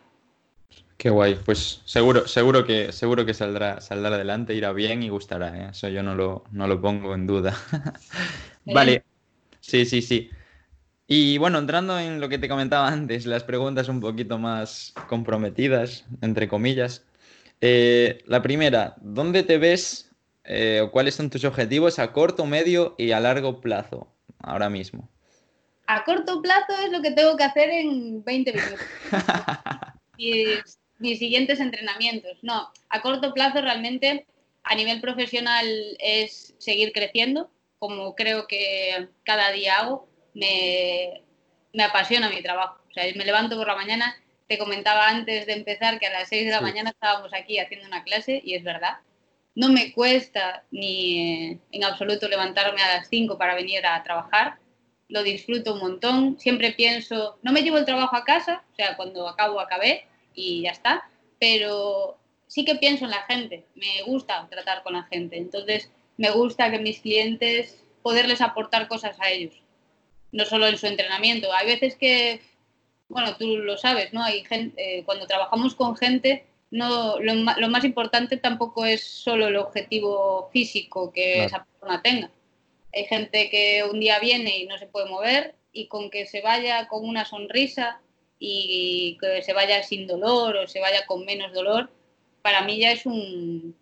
Qué 0.97 1.11
guay, 1.11 1.35
pues 1.35 1.83
seguro, 1.85 2.29
seguro 2.29 2.65
que, 2.65 2.93
seguro 2.93 3.27
que 3.27 3.35
saldrá, 3.35 3.81
saldrá 3.81 4.15
adelante, 4.15 4.55
irá 4.55 4.73
bien 4.73 5.03
y 5.03 5.09
gustará, 5.09 5.59
¿eh? 5.59 5.69
eso 5.73 5.89
yo 5.89 6.03
no 6.03 6.15
lo, 6.15 6.45
no 6.53 6.67
lo 6.67 6.81
pongo 6.81 7.15
en 7.15 7.27
duda. 7.27 7.59
vale, 8.65 9.03
sí, 9.61 9.85
sí, 9.85 10.01
sí. 10.01 10.31
Y 11.15 11.37
bueno, 11.37 11.59
entrando 11.59 11.99
en 11.99 12.23
lo 12.23 12.31
que 12.31 12.39
te 12.39 12.49
comentaba 12.49 12.89
antes, 12.89 13.27
las 13.27 13.45
preguntas 13.45 13.87
un 13.91 14.01
poquito 14.01 14.39
más 14.39 14.95
comprometidas, 15.11 16.07
entre 16.23 16.49
comillas. 16.49 17.05
Eh, 17.61 18.23
la 18.25 18.41
primera, 18.41 18.95
¿dónde 19.03 19.43
te 19.43 19.59
ves 19.59 20.11
eh, 20.45 20.81
o 20.83 20.91
cuáles 20.91 21.15
son 21.15 21.29
tus 21.29 21.45
objetivos 21.45 21.99
a 21.99 22.15
corto, 22.15 22.47
medio 22.47 22.95
y 22.97 23.13
a 23.13 23.21
largo 23.21 23.61
plazo 23.61 24.09
ahora 24.39 24.71
mismo? 24.71 25.07
A 25.87 26.03
corto 26.05 26.41
plazo 26.41 26.73
es 26.83 26.91
lo 26.91 27.03
que 27.03 27.11
tengo 27.11 27.37
que 27.37 27.45
hacer 27.45 27.69
en 27.69 28.25
20 28.25 28.53
minutos. 28.55 28.81
mis, 30.17 30.79
mis 30.99 31.19
siguientes 31.19 31.61
entrenamientos. 31.61 32.39
No, 32.41 32.71
a 32.89 33.03
corto 33.03 33.35
plazo 33.35 33.61
realmente 33.61 34.25
a 34.63 34.75
nivel 34.75 35.03
profesional 35.03 35.67
es 35.99 36.55
seguir 36.57 36.91
creciendo, 36.95 37.51
como 37.79 38.15
creo 38.15 38.47
que 38.47 39.11
cada 39.25 39.53
día 39.53 39.77
hago 39.77 40.09
me, 40.35 41.23
apasiona 41.85 42.31
mi 42.31 42.43
trabajo. 42.43 42.79
O 42.91 42.93
sea, 42.93 43.05
me 43.15 43.25
levanto 43.25 43.57
por 43.57 43.67
la 43.67 43.77
mañana, 43.77 44.17
te 44.49 44.59
comentaba 44.59 45.09
antes 45.09 45.47
de 45.47 45.55
empezar 45.55 45.99
que 45.99 46.07
a 46.07 46.13
las 46.13 46.29
6 46.29 46.47
de 46.47 46.51
la 46.51 46.61
mañana 46.61 46.91
estábamos 46.91 47.33
aquí 47.33 47.59
haciendo 47.59 47.87
una 47.87 48.05
clase 48.05 48.41
y 48.45 48.55
es 48.55 48.65
verdad. 48.65 48.99
No 49.55 49.69
me 49.69 49.93
cuesta 49.93 50.65
ni 50.71 51.51
eh, 51.53 51.59
en 51.73 51.85
absoluto 51.85 52.29
levantarme 52.29 52.83
a 52.83 52.97
las 52.97 53.09
5 53.09 53.39
para 53.39 53.55
venir 53.55 53.85
a 53.87 54.03
trabajar. 54.03 54.57
Lo 55.09 55.23
disfruto 55.23 55.75
un 55.75 55.81
montón. 55.81 56.39
Siempre 56.39 56.73
pienso, 56.73 57.39
no 57.43 57.53
me 57.53 57.63
llevo 57.63 57.79
el 57.79 57.85
trabajo 57.85 58.17
a 58.17 58.25
casa, 58.25 58.65
o 58.73 58.77
sea, 58.77 58.97
cuando 58.97 59.29
acabo, 59.29 59.61
acabé 59.61 60.07
y 60.35 60.63
ya 60.63 60.71
está. 60.71 61.09
Pero 61.39 62.19
sí 62.47 62.65
que 62.65 62.77
pienso 62.77 63.05
en 63.05 63.11
la 63.11 63.23
gente. 63.23 63.67
Me 63.75 64.03
gusta 64.07 64.47
tratar 64.51 64.83
con 64.83 64.95
la 64.95 65.05
gente. 65.05 65.37
Entonces, 65.37 65.91
me 66.17 66.31
gusta 66.31 66.71
que 66.71 66.79
mis 66.79 67.01
clientes, 67.01 67.85
poderles 68.03 68.41
aportar 68.41 68.89
cosas 68.89 69.19
a 69.21 69.31
ellos 69.31 69.62
no 70.33 70.45
solo 70.47 70.67
en 70.67 70.79
su 70.79 70.87
entrenamiento. 70.87 71.53
Hay 71.53 71.67
veces 71.67 71.97
que, 71.97 72.41
bueno, 73.09 73.37
tú 73.37 73.59
lo 73.59 73.77
sabes, 73.77 74.13
¿no? 74.13 74.23
Hay 74.23 74.45
gente, 74.45 74.99
eh, 74.99 75.05
cuando 75.05 75.27
trabajamos 75.27 75.75
con 75.75 75.97
gente, 75.97 76.45
no, 76.71 77.19
lo, 77.21 77.35
lo, 77.35 77.69
más 77.69 77.85
importante 77.85 78.39
tampoco 78.39 78.87
es 78.87 79.05
solo 79.05 79.49
el 79.49 79.57
objetivo 79.57 80.49
físico 80.53 81.13
que 81.13 81.45
esa 81.45 81.65
persona 81.65 82.03
tenga. 82.03 82.31
Hay 82.95 83.05
gente 83.05 83.51
que 83.51 83.85
un 83.91 84.01
día 84.01 84.19
viene 84.19 84.59
y 84.59 84.67
no 84.67 84.79
se 84.79 84.87
puede 84.87 85.09
mover 85.09 85.55
y 85.73 85.87
con 85.87 86.11
que 86.11 86.27
se 86.27 86.41
vaya 86.41 86.89
con 86.89 87.07
una 87.07 87.25
sonrisa 87.25 88.01
y 88.39 89.19
que 89.21 89.43
se 89.43 89.53
vaya 89.53 89.83
sin 89.83 90.07
dolor 90.07 90.57
o 90.57 90.67
se 90.67 90.81
vaya 90.81 91.07
con 91.07 91.25
menos 91.25 91.53
dolor, 91.53 91.91
para 92.43 92.63
mí 92.63 92.79
ya 92.79 92.91
es 92.91 93.07
un, 93.07 93.77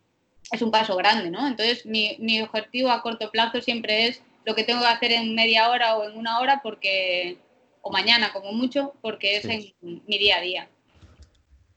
es 0.52 0.60
un 0.60 0.70
paso 0.70 0.96
grande, 0.96 1.30
¿no? 1.30 1.46
Entonces 1.46 1.86
mi, 1.86 2.16
mi 2.18 2.42
objetivo 2.42 2.90
a 2.90 3.02
corto 3.02 3.30
plazo 3.30 3.60
siempre 3.62 4.06
es 4.06 4.22
lo 4.44 4.54
que 4.54 4.64
tengo 4.64 4.80
que 4.80 4.88
hacer 4.88 5.12
en 5.12 5.34
media 5.34 5.68
hora 5.70 5.96
o 5.96 6.08
en 6.08 6.16
una 6.16 6.40
hora 6.40 6.60
porque 6.62 7.38
o 7.82 7.90
mañana 7.90 8.32
como 8.32 8.52
mucho 8.52 8.94
porque 9.00 9.36
es 9.36 9.44
en 9.44 9.72
mi 9.80 10.18
día 10.18 10.38
a 10.38 10.40
día. 10.40 10.68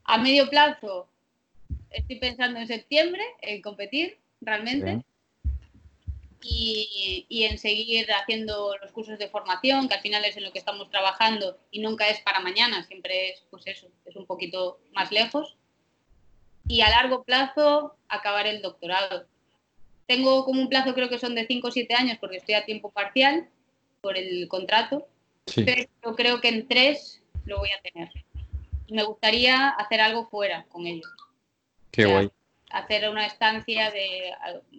A 0.05 0.17
medio 0.17 0.49
plazo 0.49 1.07
estoy 1.89 2.17
pensando 2.17 2.59
en 2.59 2.67
septiembre 2.67 3.23
en 3.41 3.61
competir 3.61 4.19
realmente 4.41 5.03
y, 6.41 7.25
y, 7.29 7.45
en 7.45 7.57
seguir 7.57 8.11
haciendo 8.11 8.75
los 8.81 8.91
cursos 8.91 9.17
de 9.17 9.29
formación 9.29 9.87
que 9.87 9.95
al 9.95 10.01
final 10.01 10.25
es 10.25 10.35
en 10.35 10.43
lo 10.43 10.51
que 10.51 10.59
estamos 10.59 10.89
trabajando 10.89 11.57
y 11.71 11.79
nunca 11.79 12.09
es 12.09 12.19
para 12.19 12.41
mañana, 12.41 12.83
siempre 12.83 13.29
es 13.29 13.43
pues 13.49 13.65
eso, 13.65 13.87
es 14.03 14.15
un 14.17 14.25
poquito 14.25 14.79
más 14.91 15.09
lejos. 15.11 15.55
Y 16.67 16.81
a 16.81 16.89
largo 16.89 17.23
plazo 17.23 17.95
acabar 18.09 18.45
el 18.45 18.61
doctorado 18.61 19.25
tengo 20.15 20.45
como 20.45 20.61
un 20.61 20.69
plazo, 20.69 20.93
creo 20.93 21.09
que 21.09 21.17
son 21.17 21.33
de 21.33 21.47
5 21.47 21.67
o 21.67 21.71
7 21.71 21.95
años, 21.95 22.17
porque 22.19 22.37
estoy 22.37 22.55
a 22.55 22.65
tiempo 22.65 22.91
parcial 22.91 23.47
por 24.01 24.17
el 24.17 24.47
contrato, 24.47 25.07
pero 25.55 26.15
creo 26.15 26.39
que 26.39 26.49
en 26.49 26.67
3 26.67 27.21
lo 27.45 27.57
voy 27.57 27.69
a 27.69 27.81
tener. 27.81 28.11
Me 28.89 29.03
gustaría 29.03 29.69
hacer 29.69 30.01
algo 30.01 30.27
fuera 30.27 30.65
con 30.69 30.85
ellos. 30.85 31.09
Qué 31.91 32.05
guay. 32.05 32.29
Hacer 32.69 33.09
una 33.09 33.25
estancia 33.25 33.91
de 33.91 34.33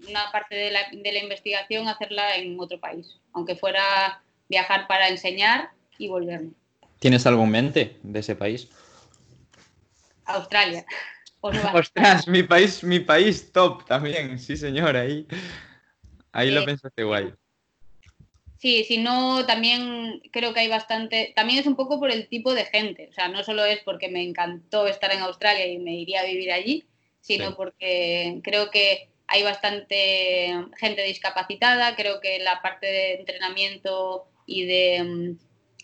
una 0.09 0.31
parte 0.33 0.55
de 0.55 0.71
la, 0.71 0.81
de 0.93 1.13
la 1.13 1.19
investigación, 1.19 1.89
hacerla 1.89 2.37
en 2.37 2.59
otro 2.59 2.79
país, 2.79 3.17
aunque 3.33 3.57
fuera 3.57 4.23
viajar 4.49 4.87
para 4.87 5.09
enseñar 5.09 5.71
y 5.99 6.09
volverme. 6.09 6.51
¿Tienes 6.99 7.27
algo 7.27 7.43
en 7.43 7.51
mente 7.51 7.97
de 8.03 8.21
ese 8.21 8.37
país? 8.37 8.69
Australia. 10.27 10.85
Ostras, 11.45 12.27
mi 12.27 12.43
país, 12.43 12.83
mi 12.83 13.01
país 13.01 13.53
top 13.53 13.85
también, 13.85 14.39
sí 14.39 14.57
señor, 14.57 14.97
ahí, 14.97 15.27
ahí 16.33 16.51
lo 16.51 16.65
pensaste 16.65 17.05
guay. 17.05 17.35
Sí, 18.57 18.83
si 18.85 18.97
no, 18.97 19.45
también 19.45 20.23
creo 20.33 20.55
que 20.55 20.61
hay 20.61 20.69
bastante, 20.69 21.35
también 21.37 21.59
es 21.59 21.67
un 21.67 21.77
poco 21.77 22.01
por 22.01 22.11
el 22.11 22.29
tipo 22.29 22.55
de 22.55 22.65
gente, 22.65 23.09
o 23.11 23.13
sea, 23.13 23.29
no 23.29 23.45
solo 23.45 23.63
es 23.67 23.81
porque 23.81 24.09
me 24.09 24.23
encantó 24.23 24.87
estar 24.87 25.13
en 25.13 25.21
Australia 25.21 25.67
y 25.67 25.79
me 25.79 25.95
iría 25.95 26.23
a 26.23 26.25
vivir 26.25 26.51
allí, 26.51 26.87
sino 27.21 27.55
porque 27.57 28.41
creo 28.43 28.71
que 28.71 29.11
hay 29.27 29.43
bastante 29.43 30.55
gente 30.79 31.03
discapacitada, 31.03 31.95
creo 31.95 32.23
que 32.23 32.39
la 32.39 32.63
parte 32.63 32.87
de 32.87 33.15
entrenamiento 33.17 34.25
y 34.47 34.65
de 34.65 35.03
mm, 35.05 35.39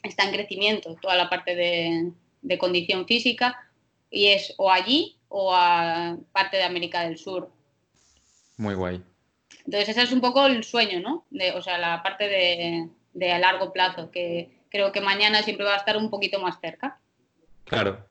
está 0.05 0.25
en 0.25 0.33
crecimiento, 0.33 0.97
toda 1.03 1.17
la 1.17 1.29
parte 1.29 1.55
de, 1.55 2.13
de 2.41 2.59
condición 2.59 3.07
física, 3.07 3.70
y 4.11 4.29
es 4.29 4.55
o 4.57 4.71
allí 4.71 5.19
o 5.29 5.55
a 5.55 6.17
parte 6.33 6.57
de 6.57 6.65
América 6.65 7.03
del 7.03 7.17
Sur. 7.17 7.51
Muy 8.57 8.75
guay. 8.75 9.03
Entonces 9.65 9.91
ese 9.91 10.03
es 10.03 10.13
un 10.13 10.21
poco 10.21 10.47
el 10.47 10.65
sueño, 10.65 11.01
¿no? 11.01 11.25
De, 11.31 11.53
o 11.53 11.63
sea, 11.63 11.79
la 11.79 12.03
parte 12.03 12.29
de, 12.29 13.33
a 13.33 13.39
largo 13.39 13.73
plazo, 13.73 14.11
que 14.11 14.61
creo 14.71 14.93
que 14.93 15.01
mañana 15.01 15.43
siempre 15.43 15.65
va 15.65 15.75
a 15.75 15.79
estar 15.79 15.97
un 15.97 16.11
poquito 16.11 16.41
más 16.41 16.61
cerca. 16.61 17.01
Claro. 17.65 18.07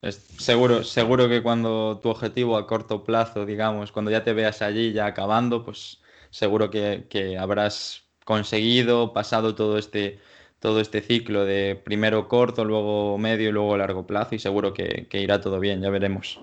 Es 0.00 0.16
seguro, 0.38 0.84
seguro 0.84 1.28
que 1.28 1.42
cuando 1.42 1.98
tu 2.02 2.10
objetivo 2.10 2.56
a 2.56 2.66
corto 2.66 3.04
plazo, 3.04 3.46
digamos, 3.46 3.90
cuando 3.90 4.10
ya 4.10 4.22
te 4.22 4.34
veas 4.34 4.60
allí 4.60 4.92
ya 4.92 5.06
acabando, 5.06 5.64
pues 5.64 6.00
seguro 6.30 6.70
que, 6.70 7.06
que 7.08 7.38
habrás 7.38 8.04
conseguido, 8.24 9.12
pasado 9.12 9.54
todo 9.54 9.78
este 9.78 10.20
todo 10.64 10.80
este 10.80 11.02
ciclo 11.02 11.44
de 11.44 11.76
primero 11.76 12.26
corto, 12.26 12.64
luego 12.64 13.18
medio 13.18 13.50
y 13.50 13.52
luego 13.52 13.76
largo 13.76 14.06
plazo 14.06 14.34
y 14.34 14.38
seguro 14.38 14.72
que, 14.72 15.06
irá 15.12 15.38
todo 15.38 15.60
bien, 15.60 15.82
ya 15.82 15.90
veremos. 15.90 16.40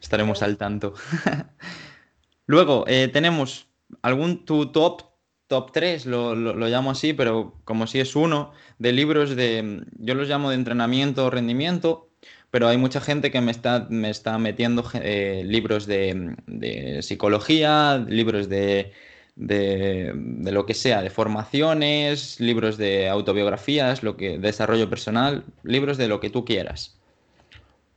Estaremos 0.00 0.42
al 0.42 0.56
tanto. 0.56 0.94
luego 2.46 2.86
eh, 2.88 3.08
tenemos 3.08 3.66
algún 4.00 4.46
tu 4.46 4.72
top, 4.72 5.02
top 5.48 5.70
3, 5.70 6.06
lo, 6.06 6.34
llamo 6.34 6.92
así, 6.92 7.12
pero 7.12 7.60
como 7.64 7.86
si 7.86 8.00
es 8.00 8.16
uno, 8.16 8.52
de 8.78 8.92
libros 8.92 9.36
de, 9.36 9.82
yo 9.98 10.14
los 10.14 10.30
llamo 10.30 10.48
de 10.48 10.56
entrenamiento, 10.56 11.28
rendimiento, 11.28 12.08
pero 12.50 12.68
hay 12.68 12.78
mucha 12.78 13.02
gente 13.02 13.30
que 13.30 13.42
me 13.42 13.50
está, 13.50 13.86
me 13.90 14.08
está 14.08 14.38
metiendo 14.38 14.82
eh, 14.94 15.42
libros 15.44 15.84
de 15.86 17.02
psicología, 17.02 18.02
libros 18.08 18.48
de 18.48 18.94
de, 19.38 20.12
lo 20.50 20.66
que 20.66 20.74
sea, 20.74 21.00
de 21.00 21.10
formaciones, 21.10 22.40
libros 22.40 22.76
de 22.76 23.08
autobiografías, 23.08 24.02
lo 24.02 24.16
que, 24.16 24.38
desarrollo 24.38 24.90
personal, 24.90 25.44
libros 25.62 25.96
de 25.96 26.08
lo 26.08 26.20
que 26.20 26.28
tú 26.28 26.44
quieras. 26.44 26.98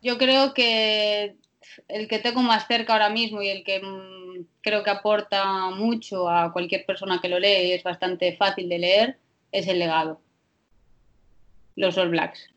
Yo 0.02 0.18
creo 0.18 0.54
que 0.54 1.36
el 1.88 2.08
que 2.08 2.20
tengo 2.20 2.42
más 2.42 2.68
cerca 2.68 2.94
ahora 2.94 3.10
mismo 3.10 3.42
y 3.42 3.50
el 3.50 3.64
que 3.64 3.82
mm, 3.82 4.46
creo 4.62 4.84
que 4.84 4.92
aporta 4.92 5.70
mucho 5.72 6.30
a 6.30 6.54
cualquier 6.54 6.86
persona 6.86 7.20
que 7.22 7.30
lo 7.30 7.40
lee 7.40 7.70
y 7.70 7.72
es 7.72 7.84
bastante 7.84 8.36
fácil 8.38 8.70
de 8.70 8.80
leer 8.80 9.18
es 9.52 9.68
El 9.68 9.80
legado. 9.80 10.22
Los 11.76 11.98
All 11.98 12.10
Blacks. 12.10 12.51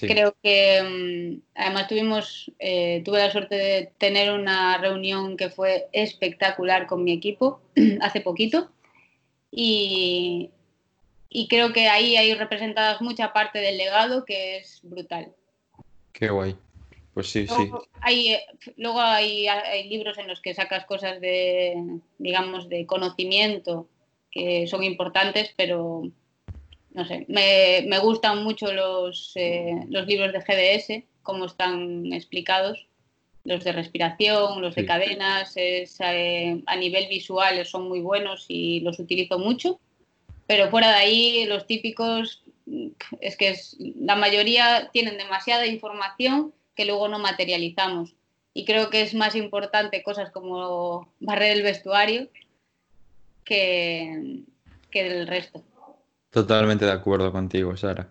Creo 0.00 0.34
que 0.42 0.82
mm, 0.82 1.42
además 1.54 1.88
tuvimos, 1.88 2.50
eh, 2.58 3.02
tuve 3.04 3.18
la 3.18 3.30
suerte 3.30 3.54
de 3.54 3.92
tener 3.98 4.32
una 4.32 4.78
reunión 4.78 5.36
que 5.36 5.50
fue 5.50 5.88
espectacular 5.92 6.86
con 6.86 7.04
mi 7.04 7.12
equipo 7.12 7.60
hace 8.00 8.20
poquito 8.20 8.70
y, 9.50 10.50
y 11.28 11.48
creo 11.48 11.72
que 11.72 11.88
ahí 11.88 12.16
hay 12.16 12.34
representadas 12.34 13.00
mucha 13.00 13.32
parte 13.32 13.60
del 13.60 13.78
legado 13.78 14.24
que 14.24 14.58
es 14.58 14.80
brutal. 14.82 15.32
Qué 16.12 16.28
guay. 16.28 16.56
Pues 17.12 17.30
sí, 17.30 17.46
luego 17.46 17.82
sí. 17.82 17.90
Hay, 18.00 18.32
eh, 18.32 18.46
luego 18.76 19.00
hay, 19.00 19.46
hay, 19.46 19.88
libros 19.88 20.18
en 20.18 20.26
los 20.26 20.40
que 20.40 20.52
sacas 20.52 20.84
cosas 20.84 21.20
de, 21.20 22.00
digamos, 22.18 22.68
de 22.68 22.86
conocimiento 22.86 23.88
que 24.32 24.66
son 24.66 24.82
importantes, 24.82 25.54
pero 25.56 26.02
no 26.94 27.04
sé, 27.04 27.26
me, 27.28 27.84
me 27.88 27.98
gustan 27.98 28.44
mucho 28.44 28.72
los, 28.72 29.32
eh, 29.34 29.84
los 29.90 30.06
libros 30.06 30.32
de 30.32 30.40
GDS, 30.40 31.04
como 31.22 31.46
están 31.46 32.12
explicados, 32.12 32.86
los 33.42 33.64
de 33.64 33.72
respiración, 33.72 34.62
los 34.62 34.74
sí. 34.74 34.82
de 34.82 34.86
cadenas, 34.86 35.52
es, 35.56 35.98
eh, 36.00 36.62
a 36.66 36.76
nivel 36.76 37.08
visual 37.08 37.64
son 37.66 37.88
muy 37.88 38.00
buenos 38.00 38.46
y 38.48 38.80
los 38.80 39.00
utilizo 39.00 39.38
mucho, 39.38 39.80
pero 40.46 40.70
fuera 40.70 40.88
de 40.90 40.94
ahí 40.94 41.46
los 41.46 41.66
típicos 41.66 42.42
es 43.20 43.36
que 43.36 43.50
es, 43.50 43.76
la 43.78 44.14
mayoría 44.14 44.88
tienen 44.92 45.18
demasiada 45.18 45.66
información 45.66 46.54
que 46.76 46.84
luego 46.84 47.08
no 47.08 47.18
materializamos. 47.18 48.14
Y 48.54 48.64
creo 48.64 48.88
que 48.88 49.02
es 49.02 49.14
más 49.14 49.34
importante 49.34 50.04
cosas 50.04 50.30
como 50.30 51.12
barrer 51.18 51.56
el 51.56 51.62
vestuario 51.62 52.28
que, 53.44 54.42
que 54.90 55.00
el 55.00 55.26
resto. 55.26 55.64
Totalmente 56.34 56.84
de 56.84 56.90
acuerdo 56.90 57.30
contigo, 57.30 57.76
Sara. 57.76 58.08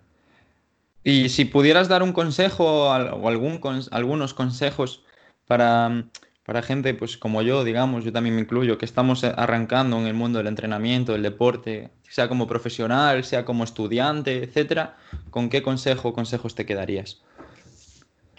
Y 1.03 1.27
si 1.27 1.43
pudieras 1.43 1.89
dar 1.89 2.03
un 2.03 2.13
consejo 2.13 2.87
o 2.87 3.27
algún, 3.27 3.59
algunos 3.91 4.33
consejos 4.33 5.03
para, 5.45 6.05
para 6.45 6.61
gente 6.61 6.93
pues 6.93 7.17
como 7.17 7.41
yo, 7.41 7.65
digamos, 7.65 8.05
yo 8.05 8.13
también 8.13 8.35
me 8.35 8.41
incluyo, 8.41 8.77
que 8.77 8.85
estamos 8.85 9.25
arrancando 9.25 9.99
en 9.99 10.07
el 10.07 10.13
mundo 10.13 10.37
del 10.37 10.47
entrenamiento, 10.47 11.11
del 11.11 11.21
deporte, 11.21 11.89
sea 12.07 12.29
como 12.29 12.47
profesional, 12.47 13.25
sea 13.25 13.43
como 13.43 13.65
estudiante, 13.65 14.41
etcétera, 14.41 14.95
¿con 15.29 15.49
qué 15.49 15.61
consejo 15.61 16.07
o 16.07 16.13
consejos 16.13 16.55
te 16.55 16.65
quedarías? 16.65 17.21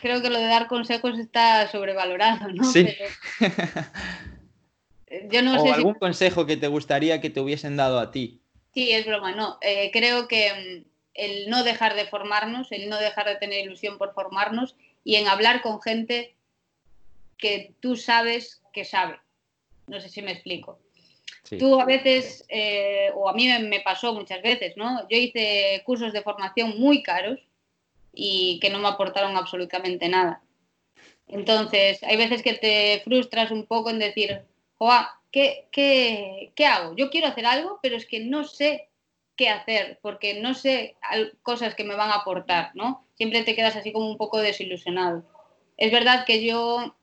Creo 0.00 0.22
que 0.22 0.30
lo 0.30 0.38
de 0.38 0.46
dar 0.46 0.66
consejos 0.66 1.18
está 1.18 1.70
sobrevalorado, 1.70 2.48
¿no? 2.54 2.64
Sí. 2.64 2.88
Pero... 3.38 3.52
Yo 5.30 5.42
no 5.42 5.60
o 5.60 5.62
sé 5.62 5.72
algún 5.72 5.92
si... 5.92 6.00
consejo 6.00 6.46
que 6.46 6.56
te 6.56 6.68
gustaría 6.68 7.20
que 7.20 7.28
te 7.28 7.40
hubiesen 7.40 7.76
dado 7.76 8.00
a 8.00 8.10
ti. 8.10 8.40
Sí, 8.74 8.90
es 8.90 9.06
broma, 9.06 9.32
no. 9.32 9.58
Eh, 9.60 9.90
creo 9.92 10.26
que 10.26 10.52
mm, 10.52 10.88
el 11.14 11.48
no 11.48 11.62
dejar 11.62 11.94
de 11.94 12.06
formarnos, 12.06 12.72
el 12.72 12.88
no 12.88 12.98
dejar 12.98 13.26
de 13.26 13.36
tener 13.36 13.64
ilusión 13.64 13.98
por 13.98 14.14
formarnos 14.14 14.76
y 15.04 15.16
en 15.16 15.28
hablar 15.28 15.62
con 15.62 15.80
gente 15.80 16.34
que 17.38 17.74
tú 17.80 17.96
sabes 17.96 18.62
que 18.72 18.84
sabe. 18.84 19.18
No 19.86 20.00
sé 20.00 20.08
si 20.08 20.22
me 20.22 20.32
explico. 20.32 20.80
Sí. 21.44 21.58
Tú 21.58 21.80
a 21.80 21.84
veces, 21.84 22.44
eh, 22.48 23.10
o 23.14 23.28
a 23.28 23.34
mí 23.34 23.46
me 23.60 23.80
pasó 23.80 24.12
muchas 24.14 24.42
veces, 24.42 24.76
¿no? 24.76 25.06
Yo 25.08 25.16
hice 25.16 25.82
cursos 25.84 26.12
de 26.12 26.22
formación 26.22 26.78
muy 26.78 27.02
caros 27.02 27.38
y 28.12 28.58
que 28.60 28.70
no 28.70 28.78
me 28.78 28.88
aportaron 28.88 29.36
absolutamente 29.36 30.08
nada. 30.08 30.42
Entonces, 31.28 32.02
hay 32.02 32.16
veces 32.16 32.42
que 32.42 32.54
te 32.54 33.00
frustras 33.04 33.50
un 33.50 33.66
poco 33.66 33.90
en 33.90 33.98
decir, 33.98 34.42
Joa, 34.78 35.20
¿qué, 35.34 35.66
qué, 35.72 36.52
¿qué 36.54 36.64
hago? 36.64 36.94
Yo 36.94 37.10
quiero 37.10 37.26
hacer 37.26 37.44
algo, 37.44 37.80
pero 37.82 37.96
es 37.96 38.06
que 38.06 38.20
no 38.20 38.44
sé 38.44 38.88
qué 39.34 39.48
hacer, 39.48 39.98
porque 40.00 40.40
no 40.40 40.54
sé 40.54 40.96
cosas 41.42 41.74
que 41.74 41.82
me 41.82 41.96
van 41.96 42.10
a 42.10 42.18
aportar, 42.18 42.70
¿no? 42.74 43.04
Siempre 43.16 43.42
te 43.42 43.56
quedas 43.56 43.74
así 43.74 43.92
como 43.92 44.08
un 44.08 44.16
poco 44.16 44.38
desilusionado. 44.38 45.24
Es 45.76 45.90
verdad 45.90 46.24
que 46.24 46.44
yo, 46.44 46.94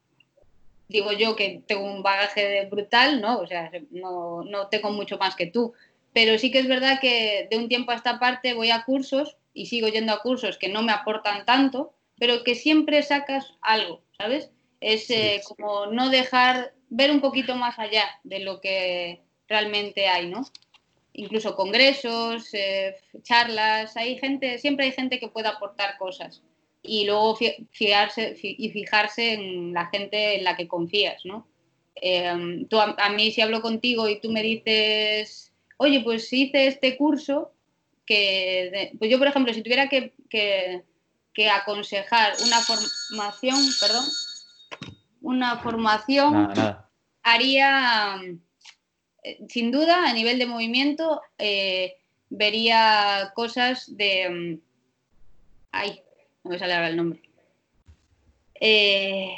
digo 0.87 1.11
yo 1.11 1.35
que 1.35 1.61
tengo 1.67 1.83
un 1.83 2.03
bagaje 2.03 2.65
brutal, 2.71 3.19
¿no? 3.19 3.37
O 3.39 3.47
sea, 3.47 3.69
no, 3.89 4.45
no 4.45 4.69
tengo 4.69 4.91
mucho 4.91 5.17
más 5.17 5.35
que 5.35 5.47
tú, 5.47 5.73
pero 6.13 6.37
sí 6.37 6.51
que 6.51 6.59
es 6.59 6.69
verdad 6.69 7.01
que 7.01 7.49
de 7.51 7.57
un 7.57 7.67
tiempo 7.67 7.91
a 7.91 7.95
esta 7.95 8.17
parte 8.17 8.53
voy 8.53 8.71
a 8.71 8.85
cursos 8.85 9.35
y 9.53 9.65
sigo 9.65 9.89
yendo 9.89 10.13
a 10.13 10.21
cursos 10.21 10.57
que 10.57 10.69
no 10.69 10.83
me 10.83 10.93
aportan 10.93 11.43
tanto, 11.43 11.91
pero 12.17 12.45
que 12.45 12.55
siempre 12.55 13.03
sacas 13.03 13.55
algo, 13.61 14.03
¿sabes? 14.17 14.51
Es 14.79 15.09
eh, 15.09 15.41
como 15.45 15.87
no 15.87 16.09
dejar 16.09 16.73
ver 16.91 17.09
un 17.09 17.21
poquito 17.21 17.55
más 17.55 17.79
allá 17.79 18.03
de 18.23 18.39
lo 18.39 18.59
que 18.59 19.21
realmente 19.47 20.07
hay, 20.07 20.27
¿no? 20.29 20.45
Incluso 21.13 21.55
congresos, 21.55 22.53
eh, 22.53 22.95
charlas, 23.23 23.95
hay 23.97 24.17
gente, 24.19 24.59
siempre 24.59 24.85
hay 24.85 24.91
gente 24.91 25.19
que 25.19 25.29
puede 25.29 25.47
aportar 25.47 25.97
cosas 25.97 26.43
y 26.83 27.05
luego 27.05 27.37
fiarse 27.71 28.37
y 28.41 28.69
fijarse 28.71 29.33
en 29.33 29.73
la 29.73 29.87
gente 29.87 30.37
en 30.37 30.43
la 30.43 30.57
que 30.57 30.67
confías, 30.67 31.23
¿no? 31.25 31.47
Tú 32.69 32.79
a, 32.79 33.09
mí 33.09 33.31
si 33.31 33.41
hablo 33.41 33.61
contigo 33.61 34.09
y 34.09 34.19
tú 34.19 34.31
me 34.31 34.41
dices, 34.41 35.53
oye, 35.77 36.01
pues 36.01 36.31
hice 36.33 36.67
este 36.67 36.97
curso, 36.97 37.53
que, 38.05 38.93
pues 38.97 39.11
yo 39.11 39.17
por 39.17 39.27
ejemplo, 39.27 39.53
si 39.53 39.61
tuviera 39.61 39.87
que, 39.87 40.13
que 40.29 41.49
aconsejar 41.49 42.33
una 42.43 42.59
formación, 42.61 43.57
perdón, 43.79 44.05
una 45.21 45.57
formación, 45.59 46.33
Nada, 46.33 46.53
nada. 46.55 46.89
haría, 47.23 48.17
eh, 49.23 49.39
sin 49.47 49.71
duda, 49.71 50.09
a 50.09 50.13
nivel 50.13 50.37
de 50.39 50.45
movimiento, 50.47 51.21
eh, 51.37 51.97
vería 52.29 53.31
cosas 53.35 53.95
de... 53.95 54.29
mm, 54.29 54.61
Ay, 55.73 56.01
no 56.43 56.51
me 56.51 56.59
sale 56.59 56.73
ahora 56.73 56.89
el 56.89 56.97
nombre. 56.97 57.21
Eh, 58.59 59.31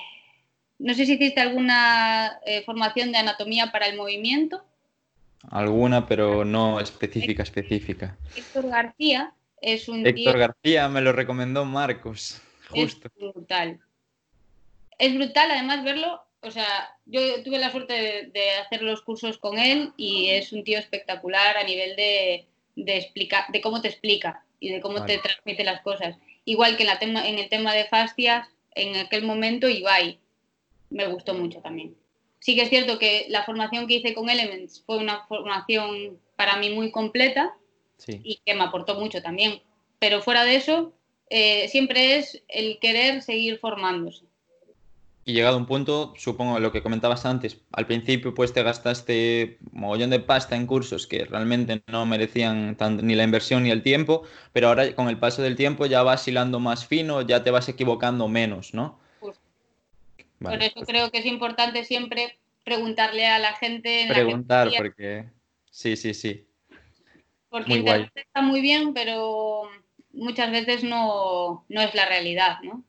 no 0.79 0.93
sé 0.93 1.05
si 1.05 1.13
hiciste 1.13 1.39
alguna 1.41 2.39
eh, 2.45 2.63
formación 2.65 3.11
de 3.11 3.19
anatomía 3.19 3.71
para 3.71 3.87
el 3.87 3.95
movimiento. 3.97 4.63
Alguna, 5.51 6.07
pero 6.07 6.43
no 6.45 6.79
específica, 6.79 7.43
específica. 7.43 8.17
Héctor 8.35 8.67
García 8.69 9.33
es 9.61 9.87
un 9.87 10.05
Héctor 10.05 10.33
tío- 10.35 10.37
García 10.39 10.89
me 10.89 11.01
lo 11.01 11.11
recomendó 11.11 11.65
Marcos, 11.65 12.41
justo. 12.69 13.07
Es 13.09 13.13
brutal. 13.33 13.79
Es 15.03 15.13
brutal 15.15 15.51
además 15.51 15.83
verlo. 15.83 16.21
O 16.41 16.51
sea, 16.51 16.97
yo 17.05 17.19
tuve 17.43 17.57
la 17.57 17.71
suerte 17.71 17.93
de, 17.93 18.27
de 18.27 18.51
hacer 18.51 18.81
los 18.81 19.01
cursos 19.01 19.37
con 19.37 19.57
él 19.57 19.91
y 19.97 20.29
es 20.29 20.53
un 20.53 20.63
tío 20.63 20.77
espectacular 20.79 21.57
a 21.57 21.63
nivel 21.63 21.95
de, 21.95 22.47
de, 22.75 22.97
explicar, 22.97 23.45
de 23.51 23.61
cómo 23.61 23.81
te 23.81 23.89
explica 23.89 24.45
y 24.59 24.69
de 24.69 24.81
cómo 24.81 24.99
Vale. 24.99 25.15
te 25.15 25.21
transmite 25.21 25.63
las 25.63 25.81
cosas. 25.81 26.15
Igual 26.45 26.77
que 26.77 26.83
en, 26.83 26.89
la 26.89 26.99
tema, 26.99 27.27
en 27.27 27.39
el 27.39 27.49
tema 27.49 27.73
de 27.73 27.85
fascias, 27.85 28.47
en 28.75 28.95
aquel 28.95 29.23
momento 29.23 29.67
Ibai 29.69 30.19
me 30.89 31.07
gustó 31.07 31.33
mucho 31.33 31.59
también. 31.59 31.95
Sí 32.39 32.55
que 32.55 32.63
es 32.63 32.69
cierto 32.69 32.99
que 32.99 33.25
la 33.29 33.43
formación 33.43 33.87
que 33.87 33.95
hice 33.95 34.13
con 34.13 34.29
Elements 34.29 34.83
fue 34.85 34.97
una 34.97 35.25
formación 35.27 36.19
para 36.35 36.57
mí 36.57 36.69
muy 36.69 36.91
completa, 36.91 37.53
Sí. 37.97 38.19
y 38.23 38.41
que 38.45 38.53
me 38.53 38.63
aportó 38.63 38.95
mucho 38.99 39.21
también. 39.21 39.61
Pero 39.99 40.21
fuera 40.21 40.43
de 40.43 40.55
eso, 40.55 40.93
eh, 41.29 41.67
siempre 41.69 42.17
es 42.17 42.43
el 42.49 42.79
querer 42.79 43.21
seguir 43.21 43.59
formándose. 43.59 44.25
Y 45.25 45.33
llegado 45.33 45.55
a 45.55 45.59
un 45.59 45.65
punto, 45.65 46.13
supongo 46.17 46.59
lo 46.59 46.73
que 46.73 46.83
comentabas 46.83 47.25
antes, 47.25 47.61
al 47.71 47.87
principio 47.87 48.33
pues 48.33 48.51
te 48.51 48.61
gastaste 48.61 49.57
mogollón 49.71 50.09
de 50.09 50.19
pasta 50.19 50.57
en 50.57 50.67
cursos 50.67 51.07
que 51.07 51.23
realmente 51.23 51.81
no 51.87 52.05
merecían 52.05 52.75
tan- 52.75 52.97
ni 53.07 53.15
la 53.15 53.23
inversión 53.23 53.63
ni 53.63 53.71
el 53.71 53.83
tiempo, 53.83 54.23
pero 54.51 54.67
ahora 54.67 54.93
con 54.95 55.07
el 55.07 55.17
paso 55.17 55.41
del 55.41 55.55
tiempo 55.55 55.85
ya 55.85 56.03
vas 56.03 56.27
hilando 56.27 56.59
más 56.59 56.85
fino, 56.85 57.21
ya 57.21 57.41
te 57.41 57.51
vas 57.51 57.69
equivocando 57.69 58.27
menos, 58.27 58.73
¿no? 58.73 58.99
Vale, 60.39 60.57
Por 60.57 60.63
eso 60.65 60.73
pues 60.75 60.87
creo 60.87 61.09
que 61.09 61.19
es 61.19 61.25
importante 61.25 61.85
siempre 61.85 62.37
preguntarle 62.65 63.25
a 63.25 63.39
la 63.39 63.53
gente 63.53 64.01
en 64.01 64.09
preguntar 64.09 64.71
la 64.71 64.77
porque 64.77 65.29
sí, 65.71 65.95
sí, 65.95 66.13
sí. 66.13 66.45
porque 67.49 67.69
muy 67.69 67.79
guay. 67.79 68.01
Internet 68.01 68.25
está 68.27 68.41
muy 68.41 68.59
bien, 68.59 68.93
pero 68.93 69.69
muchas 70.11 70.51
veces 70.51 70.83
no, 70.83 71.65
no 71.69 71.81
es 71.81 71.95
la 71.95 72.05
realidad, 72.05 72.57
¿no? 72.61 72.83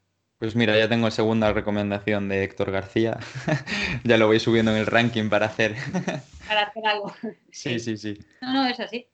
Pues 0.45 0.57
mira, 0.57 0.77
ya 0.77 0.91
tengo 0.91 1.11
segunda 1.11 1.55
recomendación 1.55 2.29
de 2.29 2.45
Héctor 2.45 2.71
García. 2.71 3.19
Ya 4.05 4.19
lo 4.19 4.27
voy 4.27 4.39
subiendo 4.39 4.73
en 4.73 4.77
el 4.77 4.85
ranking 4.85 5.31
para 5.31 5.47
hacer. 5.47 5.75
Para 6.47 6.65
hacer 6.65 6.87
algo. 6.87 7.15
Sí, 7.51 7.81
sí, 7.81 7.97
sí. 7.97 8.19
No, 8.43 8.53
no, 8.53 8.67
es 8.67 8.79
así. 8.79 9.07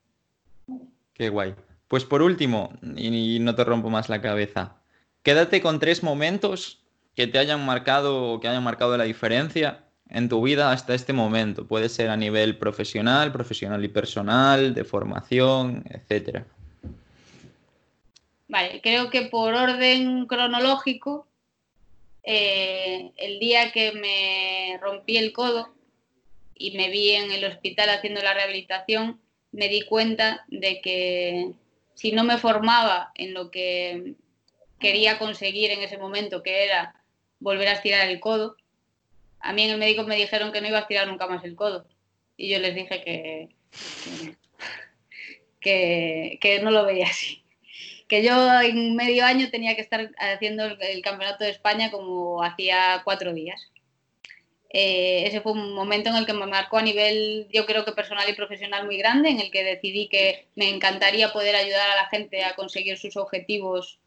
Qué 1.15 1.29
guay. 1.29 1.55
Pues 1.87 2.05
por 2.05 2.23
último, 2.23 2.73
y 2.97 3.39
no 3.39 3.55
te 3.55 3.63
rompo 3.63 3.91
más 3.91 4.09
la 4.09 4.21
cabeza, 4.21 4.79
quédate 5.23 5.61
con 5.63 5.79
tres 5.79 6.03
momentos 6.03 6.83
que 7.15 7.29
te 7.29 7.39
hayan 7.39 7.65
marcado 7.65 8.33
o 8.33 8.41
que 8.41 8.49
hayan 8.49 8.65
marcado 8.65 8.97
la 8.97 9.05
diferencia 9.05 9.85
en 10.09 10.29
tu 10.29 10.43
vida 10.43 10.73
hasta 10.73 10.95
este 10.95 11.13
momento. 11.13 11.69
Puede 11.69 11.89
ser 11.89 12.11
a 12.11 12.17
nivel 12.17 12.59
profesional, 12.59 13.31
profesional 13.31 13.85
y 13.85 13.89
personal, 13.89 14.75
de 14.75 14.83
formación, 14.83 15.85
etcétera. 15.89 16.45
Vale, 18.51 18.81
creo 18.81 19.11
que 19.11 19.23
por 19.23 19.55
orden 19.55 20.27
cronológico, 20.27 21.29
eh, 22.25 23.13
el 23.17 23.39
día 23.39 23.71
que 23.71 23.93
me 23.93 24.77
rompí 24.81 25.17
el 25.19 25.33
codo 25.33 25.73
y 26.57 26.77
me 26.77 26.91
vi 26.91 27.13
en 27.13 27.31
el 27.31 27.45
hospital 27.45 27.91
haciendo 27.91 28.21
la 28.23 28.35
rehabilitación, 28.35 29.21
me 29.53 29.69
di 29.69 29.83
cuenta 29.83 30.45
de 30.49 30.81
que 30.81 31.53
si 31.95 32.11
no 32.11 32.25
me 32.25 32.39
formaba 32.39 33.13
en 33.15 33.35
lo 33.35 33.53
que 33.53 34.15
quería 34.81 35.21
conseguir 35.21 35.71
en 35.71 35.83
ese 35.83 35.97
momento, 35.97 36.43
que 36.43 36.65
era 36.65 37.01
volver 37.39 37.69
a 37.69 37.75
estirar 37.75 38.09
el 38.09 38.19
codo. 38.19 38.57
A 39.39 39.53
mí 39.53 39.63
en 39.63 39.71
el 39.71 39.79
médico 39.79 40.03
me 40.03 40.17
dijeron 40.17 40.51
que 40.51 40.61
no 40.61 40.67
iba 40.67 40.79
a 40.79 40.83
estirar 40.83 41.07
nunca 41.07 41.29
más 41.29 41.45
el 41.45 41.55
codo. 41.55 41.87
Y 42.37 42.49
yo 42.49 42.59
les 42.59 42.75
dije 42.75 43.05
que, 43.05 43.49
que, 45.61 46.39
que 46.41 46.61
no 46.63 46.73
lo 46.73 46.85
veía 46.85 47.07
así. 47.07 47.45
Que 48.11 48.25
yo 48.25 48.61
en 48.61 48.97
medio 48.97 49.25
año 49.25 49.51
tenía 49.51 49.77
que 49.77 49.83
estar 49.83 50.11
haciendo 50.19 50.65
el, 50.65 51.01
campeonato 51.01 51.45
de 51.45 51.51
España 51.51 51.93
como 51.93 52.43
hacía 52.43 53.03
cuatro 53.05 53.33
días. 53.33 53.71
Eh, 54.73 55.23
ese 55.29 55.41
fue 55.41 55.53
un 55.53 55.75
momento 55.75 56.11
en 56.11 56.17
el 56.17 56.27
que 56.27 56.33
me 56.33 56.47
marcó 56.47 56.79
a 56.79 56.83
nivel, 56.83 57.47
yo 57.53 57.67
creo 57.67 57.85
que 57.85 57.93
personal 57.93 58.29
y 58.29 58.33
profesional 58.33 58.85
muy 58.85 58.99
grande, 58.99 59.29
en 59.29 59.39
el 59.39 59.53
que 59.53 59.63
decidí 59.63 60.09
que 60.09 60.49
me 60.57 60.69
encantaría 60.69 61.33
poder 61.33 61.55
ayudar 61.55 61.89
a 61.89 61.95
la 61.95 62.09
gente 62.09 62.43
a 62.43 62.57
conseguir 62.57 62.99
sus 62.99 63.17
objetivos. 63.17 64.01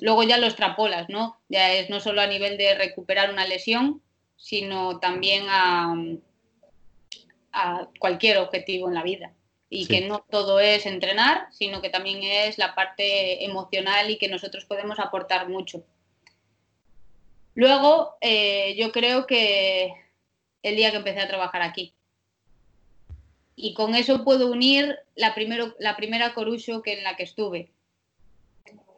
Luego 0.00 0.24
ya 0.24 0.38
lo 0.38 0.46
extrapolas, 0.46 1.08
¿no? 1.08 1.38
Ya 1.48 1.72
es 1.74 1.90
no 1.90 2.00
solo 2.00 2.22
a 2.22 2.26
nivel 2.26 2.58
de 2.58 2.74
recuperar 2.74 3.30
una 3.30 3.46
lesión, 3.46 4.02
sino 4.36 4.98
también 4.98 5.44
a 5.48 5.94
cualquier 8.00 8.38
objetivo 8.38 8.88
en 8.88 8.94
la 8.94 9.04
vida. 9.04 9.32
Y 9.76 9.86
que 9.86 10.02
no 10.02 10.24
todo 10.30 10.60
es 10.60 10.86
entrenar, 10.86 11.48
sino 11.50 11.82
que 11.82 11.90
también 11.90 12.22
es 12.22 12.58
la 12.58 12.74
parte 12.74 13.44
emocional 13.44 14.08
y 14.08 14.18
que 14.18 14.28
nosotros 14.28 14.64
podemos 14.64 15.00
aportar 15.00 15.48
mucho. 15.48 15.84
Luego, 17.54 18.16
eh, 18.20 18.76
yo 18.76 18.92
creo 18.92 19.26
que 19.26 19.92
el 20.62 20.76
día 20.76 20.90
que 20.90 20.98
empecé 20.98 21.20
a 21.20 21.28
trabajar 21.28 21.62
aquí. 21.62 21.92
Y 23.56 23.74
con 23.74 23.94
eso 23.94 24.24
puedo 24.24 24.50
unir 24.50 24.96
la, 25.16 25.34
primero, 25.34 25.74
la 25.78 25.96
primera 25.96 26.34
Corucho 26.34 26.82
que 26.82 26.98
en 26.98 27.04
la 27.04 27.16
que 27.16 27.24
estuve. 27.24 27.70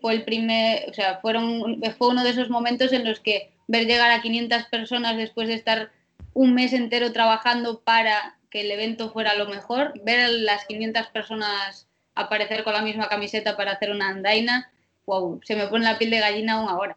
Fue 0.01 0.15
el 0.15 0.25
primer, 0.25 0.91
o 0.91 0.95
sea, 0.95 1.21
fueron, 1.21 1.83
fue 1.99 2.09
uno 2.09 2.23
de 2.23 2.31
esos 2.31 2.51
momentos 2.51 2.93
en 2.93 3.05
los 3.05 3.21
que 3.21 3.53
ver 3.67 3.87
llegar 3.87 4.11
a 4.11 4.23
500 4.23 4.65
personas 4.65 5.17
después 5.17 5.49
de 5.49 5.55
estar 5.55 5.91
un 6.33 6.55
mes 6.55 6.73
entero 6.73 7.13
trabajando 7.13 7.81
para 7.81 8.36
que 8.51 8.63
el 8.63 8.71
evento 8.71 9.13
fuera 9.13 9.35
lo 9.35 9.47
mejor, 9.47 9.93
ver 10.05 10.21
a 10.21 10.29
las 10.29 10.65
500 10.67 11.09
personas 11.09 11.87
aparecer 12.15 12.65
con 12.65 12.73
la 12.73 12.83
misma 12.83 13.09
camiseta 13.09 13.57
para 13.57 13.73
hacer 13.73 13.91
una 13.91 14.09
andaina, 14.09 14.71
wow, 15.05 15.41
se 15.45 15.57
me 15.57 15.67
pone 15.67 15.85
la 15.85 15.99
piel 15.99 16.11
de 16.11 16.21
gallina 16.21 16.55
aún 16.55 16.69
ahora. 16.69 16.97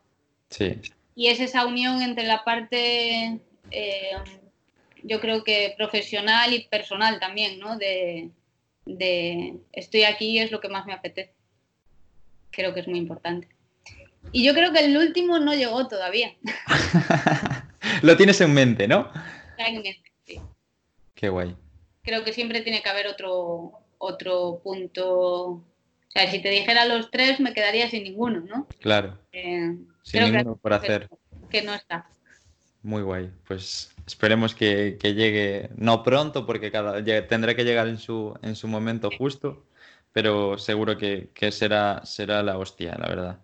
Sí. 0.50 0.80
Y 1.16 1.28
es 1.28 1.40
esa 1.40 1.66
unión 1.66 2.02
entre 2.02 2.26
la 2.26 2.44
parte 2.44 3.40
eh, 3.72 4.12
yo 5.04 5.20
creo 5.20 5.44
que 5.44 5.74
profesional 5.78 6.54
y 6.54 6.66
personal 6.66 7.20
también, 7.20 7.60
¿no? 7.60 7.78
De, 7.78 8.30
estoy 9.72 10.04
aquí 10.04 10.32
y 10.32 10.40
es 10.40 10.52
lo 10.52 10.60
que 10.60 10.70
más 10.70 10.86
me 10.86 10.94
apetece. 10.94 11.34
Creo 12.52 12.74
que 12.74 12.80
es 12.80 12.88
muy 12.88 12.98
importante. 12.98 13.48
Y 14.32 14.44
yo 14.44 14.54
creo 14.54 14.74
que 14.74 14.80
el 14.80 14.98
último 14.98 15.40
no 15.40 15.54
llegó 15.54 15.88
todavía. 15.88 16.36
lo 18.02 18.18
tienes 18.18 18.42
en 18.42 18.54
mente, 18.54 18.88
¿no? 18.88 19.12
en 19.58 19.76
mente. 19.76 20.12
Qué 21.20 21.28
guay. 21.28 21.54
Creo 22.02 22.24
que 22.24 22.32
siempre 22.32 22.62
tiene 22.62 22.82
que 22.82 22.88
haber 22.88 23.08
otro, 23.08 23.74
otro 23.98 24.62
punto. 24.64 25.10
O 25.10 25.64
sea, 26.08 26.32
si 26.32 26.42
te 26.42 26.50
dijera 26.50 26.86
los 26.86 27.12
tres, 27.12 27.42
me 27.42 27.54
quedaría 27.54 27.90
sin 27.90 28.04
ninguno, 28.04 28.40
¿no? 28.40 28.68
Claro. 28.80 29.20
Eh, 29.34 29.76
sin 30.02 30.24
ninguno 30.24 30.56
por 30.56 30.72
hacer. 30.72 31.10
Que 31.50 31.62
no 31.62 31.74
está. 31.74 32.08
Muy 32.84 33.02
guay. 33.02 33.30
Pues 33.46 33.94
esperemos 34.08 34.56
que, 34.56 34.98
llegue, 35.02 35.70
no 35.76 36.04
pronto, 36.04 36.46
porque 36.46 36.72
cada, 36.72 37.04
tendrá 37.28 37.54
que 37.54 37.66
llegar 37.66 37.90
en 37.90 37.98
su, 37.98 38.40
en 38.42 38.56
su 38.56 38.70
momento 38.70 39.10
justo, 39.18 39.66
pero 40.14 40.58
seguro 40.58 40.98
que, 40.98 41.32
será, 41.52 42.06
será 42.06 42.44
la 42.44 42.58
hostia, 42.58 42.96
la 42.98 43.10
verdad. 43.10 43.40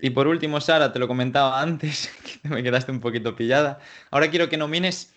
Y 0.00 0.08
por 0.08 0.28
último, 0.28 0.62
Sara, 0.62 0.94
te 0.94 0.98
lo 0.98 1.08
comentaba 1.08 1.60
antes, 1.60 2.10
que 2.42 2.48
me 2.48 2.62
quedaste 2.62 2.90
un 2.90 3.00
poquito 3.00 3.36
pillada. 3.36 3.80
Ahora 4.10 4.30
quiero 4.30 4.48
que 4.48 4.56
nomines 4.56 5.13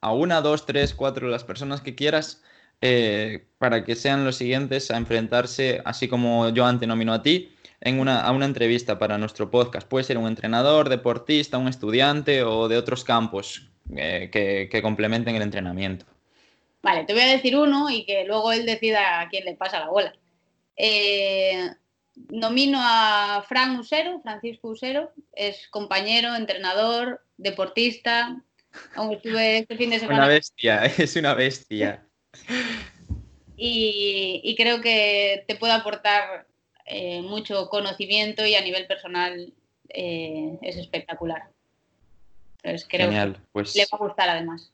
a 0.00 0.12
una, 0.12 0.40
dos, 0.40 0.66
tres, 0.66 0.94
cuatro 0.94 1.28
las 1.28 1.44
personas 1.44 1.80
que 1.80 1.94
quieras 1.94 2.42
eh, 2.80 3.46
para 3.58 3.84
que 3.84 3.94
sean 3.94 4.24
los 4.24 4.36
siguientes 4.36 4.90
a 4.90 4.96
enfrentarse, 4.96 5.82
así 5.84 6.08
como 6.08 6.48
yo 6.48 6.64
antes 6.64 6.88
nomino 6.88 7.12
a 7.12 7.22
ti, 7.22 7.52
en 7.80 8.00
una, 8.00 8.20
a 8.22 8.32
una 8.32 8.46
entrevista 8.46 8.98
para 8.98 9.18
nuestro 9.18 9.50
podcast. 9.50 9.86
Puede 9.86 10.04
ser 10.04 10.18
un 10.18 10.26
entrenador, 10.26 10.88
deportista, 10.88 11.58
un 11.58 11.68
estudiante 11.68 12.42
o 12.42 12.68
de 12.68 12.78
otros 12.78 13.04
campos 13.04 13.70
eh, 13.96 14.30
que, 14.32 14.82
complementen 14.82 15.36
el 15.36 15.42
entrenamiento. 15.42 16.06
Vale, 16.82 17.04
te 17.04 17.12
voy 17.12 17.22
a 17.22 17.26
decir 17.26 17.56
uno 17.56 17.90
y 17.90 18.04
que 18.04 18.24
luego 18.24 18.52
él 18.52 18.64
decida 18.64 19.20
a 19.20 19.28
quién 19.28 19.44
le 19.44 19.54
pasa 19.54 19.80
la 19.80 19.88
bola. 19.88 20.14
Eh, 20.76 21.68
nomino 22.30 22.78
a 22.80 23.44
Fran 23.46 23.78
Usero, 23.78 24.20
Francisco 24.22 24.68
Usero, 24.68 25.12
es 25.32 25.68
compañero, 25.68 26.34
entrenador, 26.34 27.22
deportista. 27.36 28.42
Estuve 29.12 29.58
este 29.58 29.76
fin 29.76 29.90
de 29.90 29.98
semana. 29.98 30.20
Una 30.20 30.28
bestia, 30.28 30.84
es 30.98 31.16
una 31.16 31.34
bestia. 31.34 32.06
y 33.56 34.54
creo 34.56 34.80
que 34.80 35.44
te 35.46 35.56
puede 35.56 35.72
aportar 35.72 36.46
eh, 36.92 37.22
mucho 37.22 37.68
conocimiento 37.68 38.44
y 38.44 38.56
a 38.56 38.62
nivel 38.62 38.88
personal 38.88 39.52
eh, 39.90 40.58
es 40.60 40.76
espectacular. 40.76 41.48
Entonces 42.62 42.86
creo 42.90 43.06
genial. 43.06 43.34
que 43.34 43.40
pues... 43.52 43.76
le 43.76 43.82
va 43.82 43.96
a 43.96 44.04
gustar 44.04 44.28
además. 44.28 44.72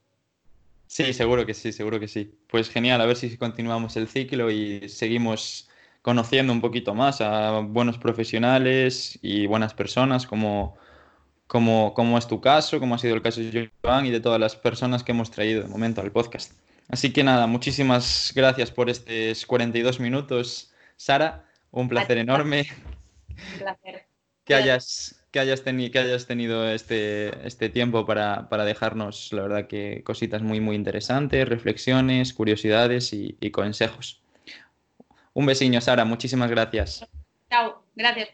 Sí, 0.87 1.13
seguro 1.13 1.45
que 1.45 1.53
sí, 1.53 1.73
seguro 1.73 2.01
que 2.01 2.09
sí. 2.09 2.33
Pues 2.47 2.71
genial, 2.71 3.03
a 3.03 3.07
ver 3.07 3.17
si 3.17 3.37
continuamos 3.37 3.99
el 3.99 4.09
ciclo 4.09 4.51
y 4.51 4.89
seguimos 4.89 5.69
conociendo 6.01 6.55
un 6.55 6.63
poquito 6.63 6.95
más 6.95 7.21
a 7.21 7.59
buenos 7.61 7.99
profesionales 7.99 9.19
y 9.21 9.47
buenas 9.47 9.75
personas 9.75 10.27
como, 10.27 10.79
como, 11.47 11.95
como 11.95 12.19
es 12.19 12.27
tu 12.27 12.41
caso, 12.41 12.81
como 12.81 12.95
ha 12.95 12.99
sido 12.99 13.15
el 13.15 13.23
caso 13.23 13.41
de 13.41 13.71
Joan 13.83 14.07
y 14.07 14.11
de 14.11 14.21
todas 14.21 14.41
las 14.41 14.57
personas 14.57 15.03
que 15.03 15.13
hemos 15.13 15.31
traído 15.31 15.63
de 15.63 15.69
momento 15.69 16.01
al 16.01 16.13
podcast. 16.13 16.53
Así 16.89 17.13
que 17.13 17.25
nada, 17.25 17.47
muchísimas 17.47 18.33
gracias 18.35 18.71
por 18.71 18.91
estos 18.91 19.47
42 19.47 20.01
minutos, 20.01 20.73
Sara. 20.97 21.45
Un 21.71 21.89
placer 21.89 22.19
enorme. 22.19 22.67
Un 23.29 23.59
placer. 23.59 24.07
Que 24.45 24.55
hayas, 24.55 25.27
que 25.33 25.41
hayas, 25.41 25.61
que 25.63 25.99
hayas 25.99 26.27
tenido 26.27 26.69
este, 26.69 27.47
este 27.47 27.69
tiempo 27.69 28.07
para, 28.07 28.65
dejarnos, 28.65 29.33
la 29.33 29.43
verdad, 29.43 29.67
que 29.67 30.03
cositas 30.05 30.43
muy, 30.43 30.61
muy 30.61 30.77
interesantes, 30.77 31.49
reflexiones, 31.49 32.33
curiosidades 32.33 33.13
y, 33.13 33.37
y 33.41 33.51
consejos. 33.51 34.23
Un 35.35 35.47
besiño, 35.47 35.81
Sara. 35.81 36.05
Muchísimas 36.05 36.51
gracias. 36.51 37.05
Chao. 37.51 37.83
Gracias. 37.95 38.29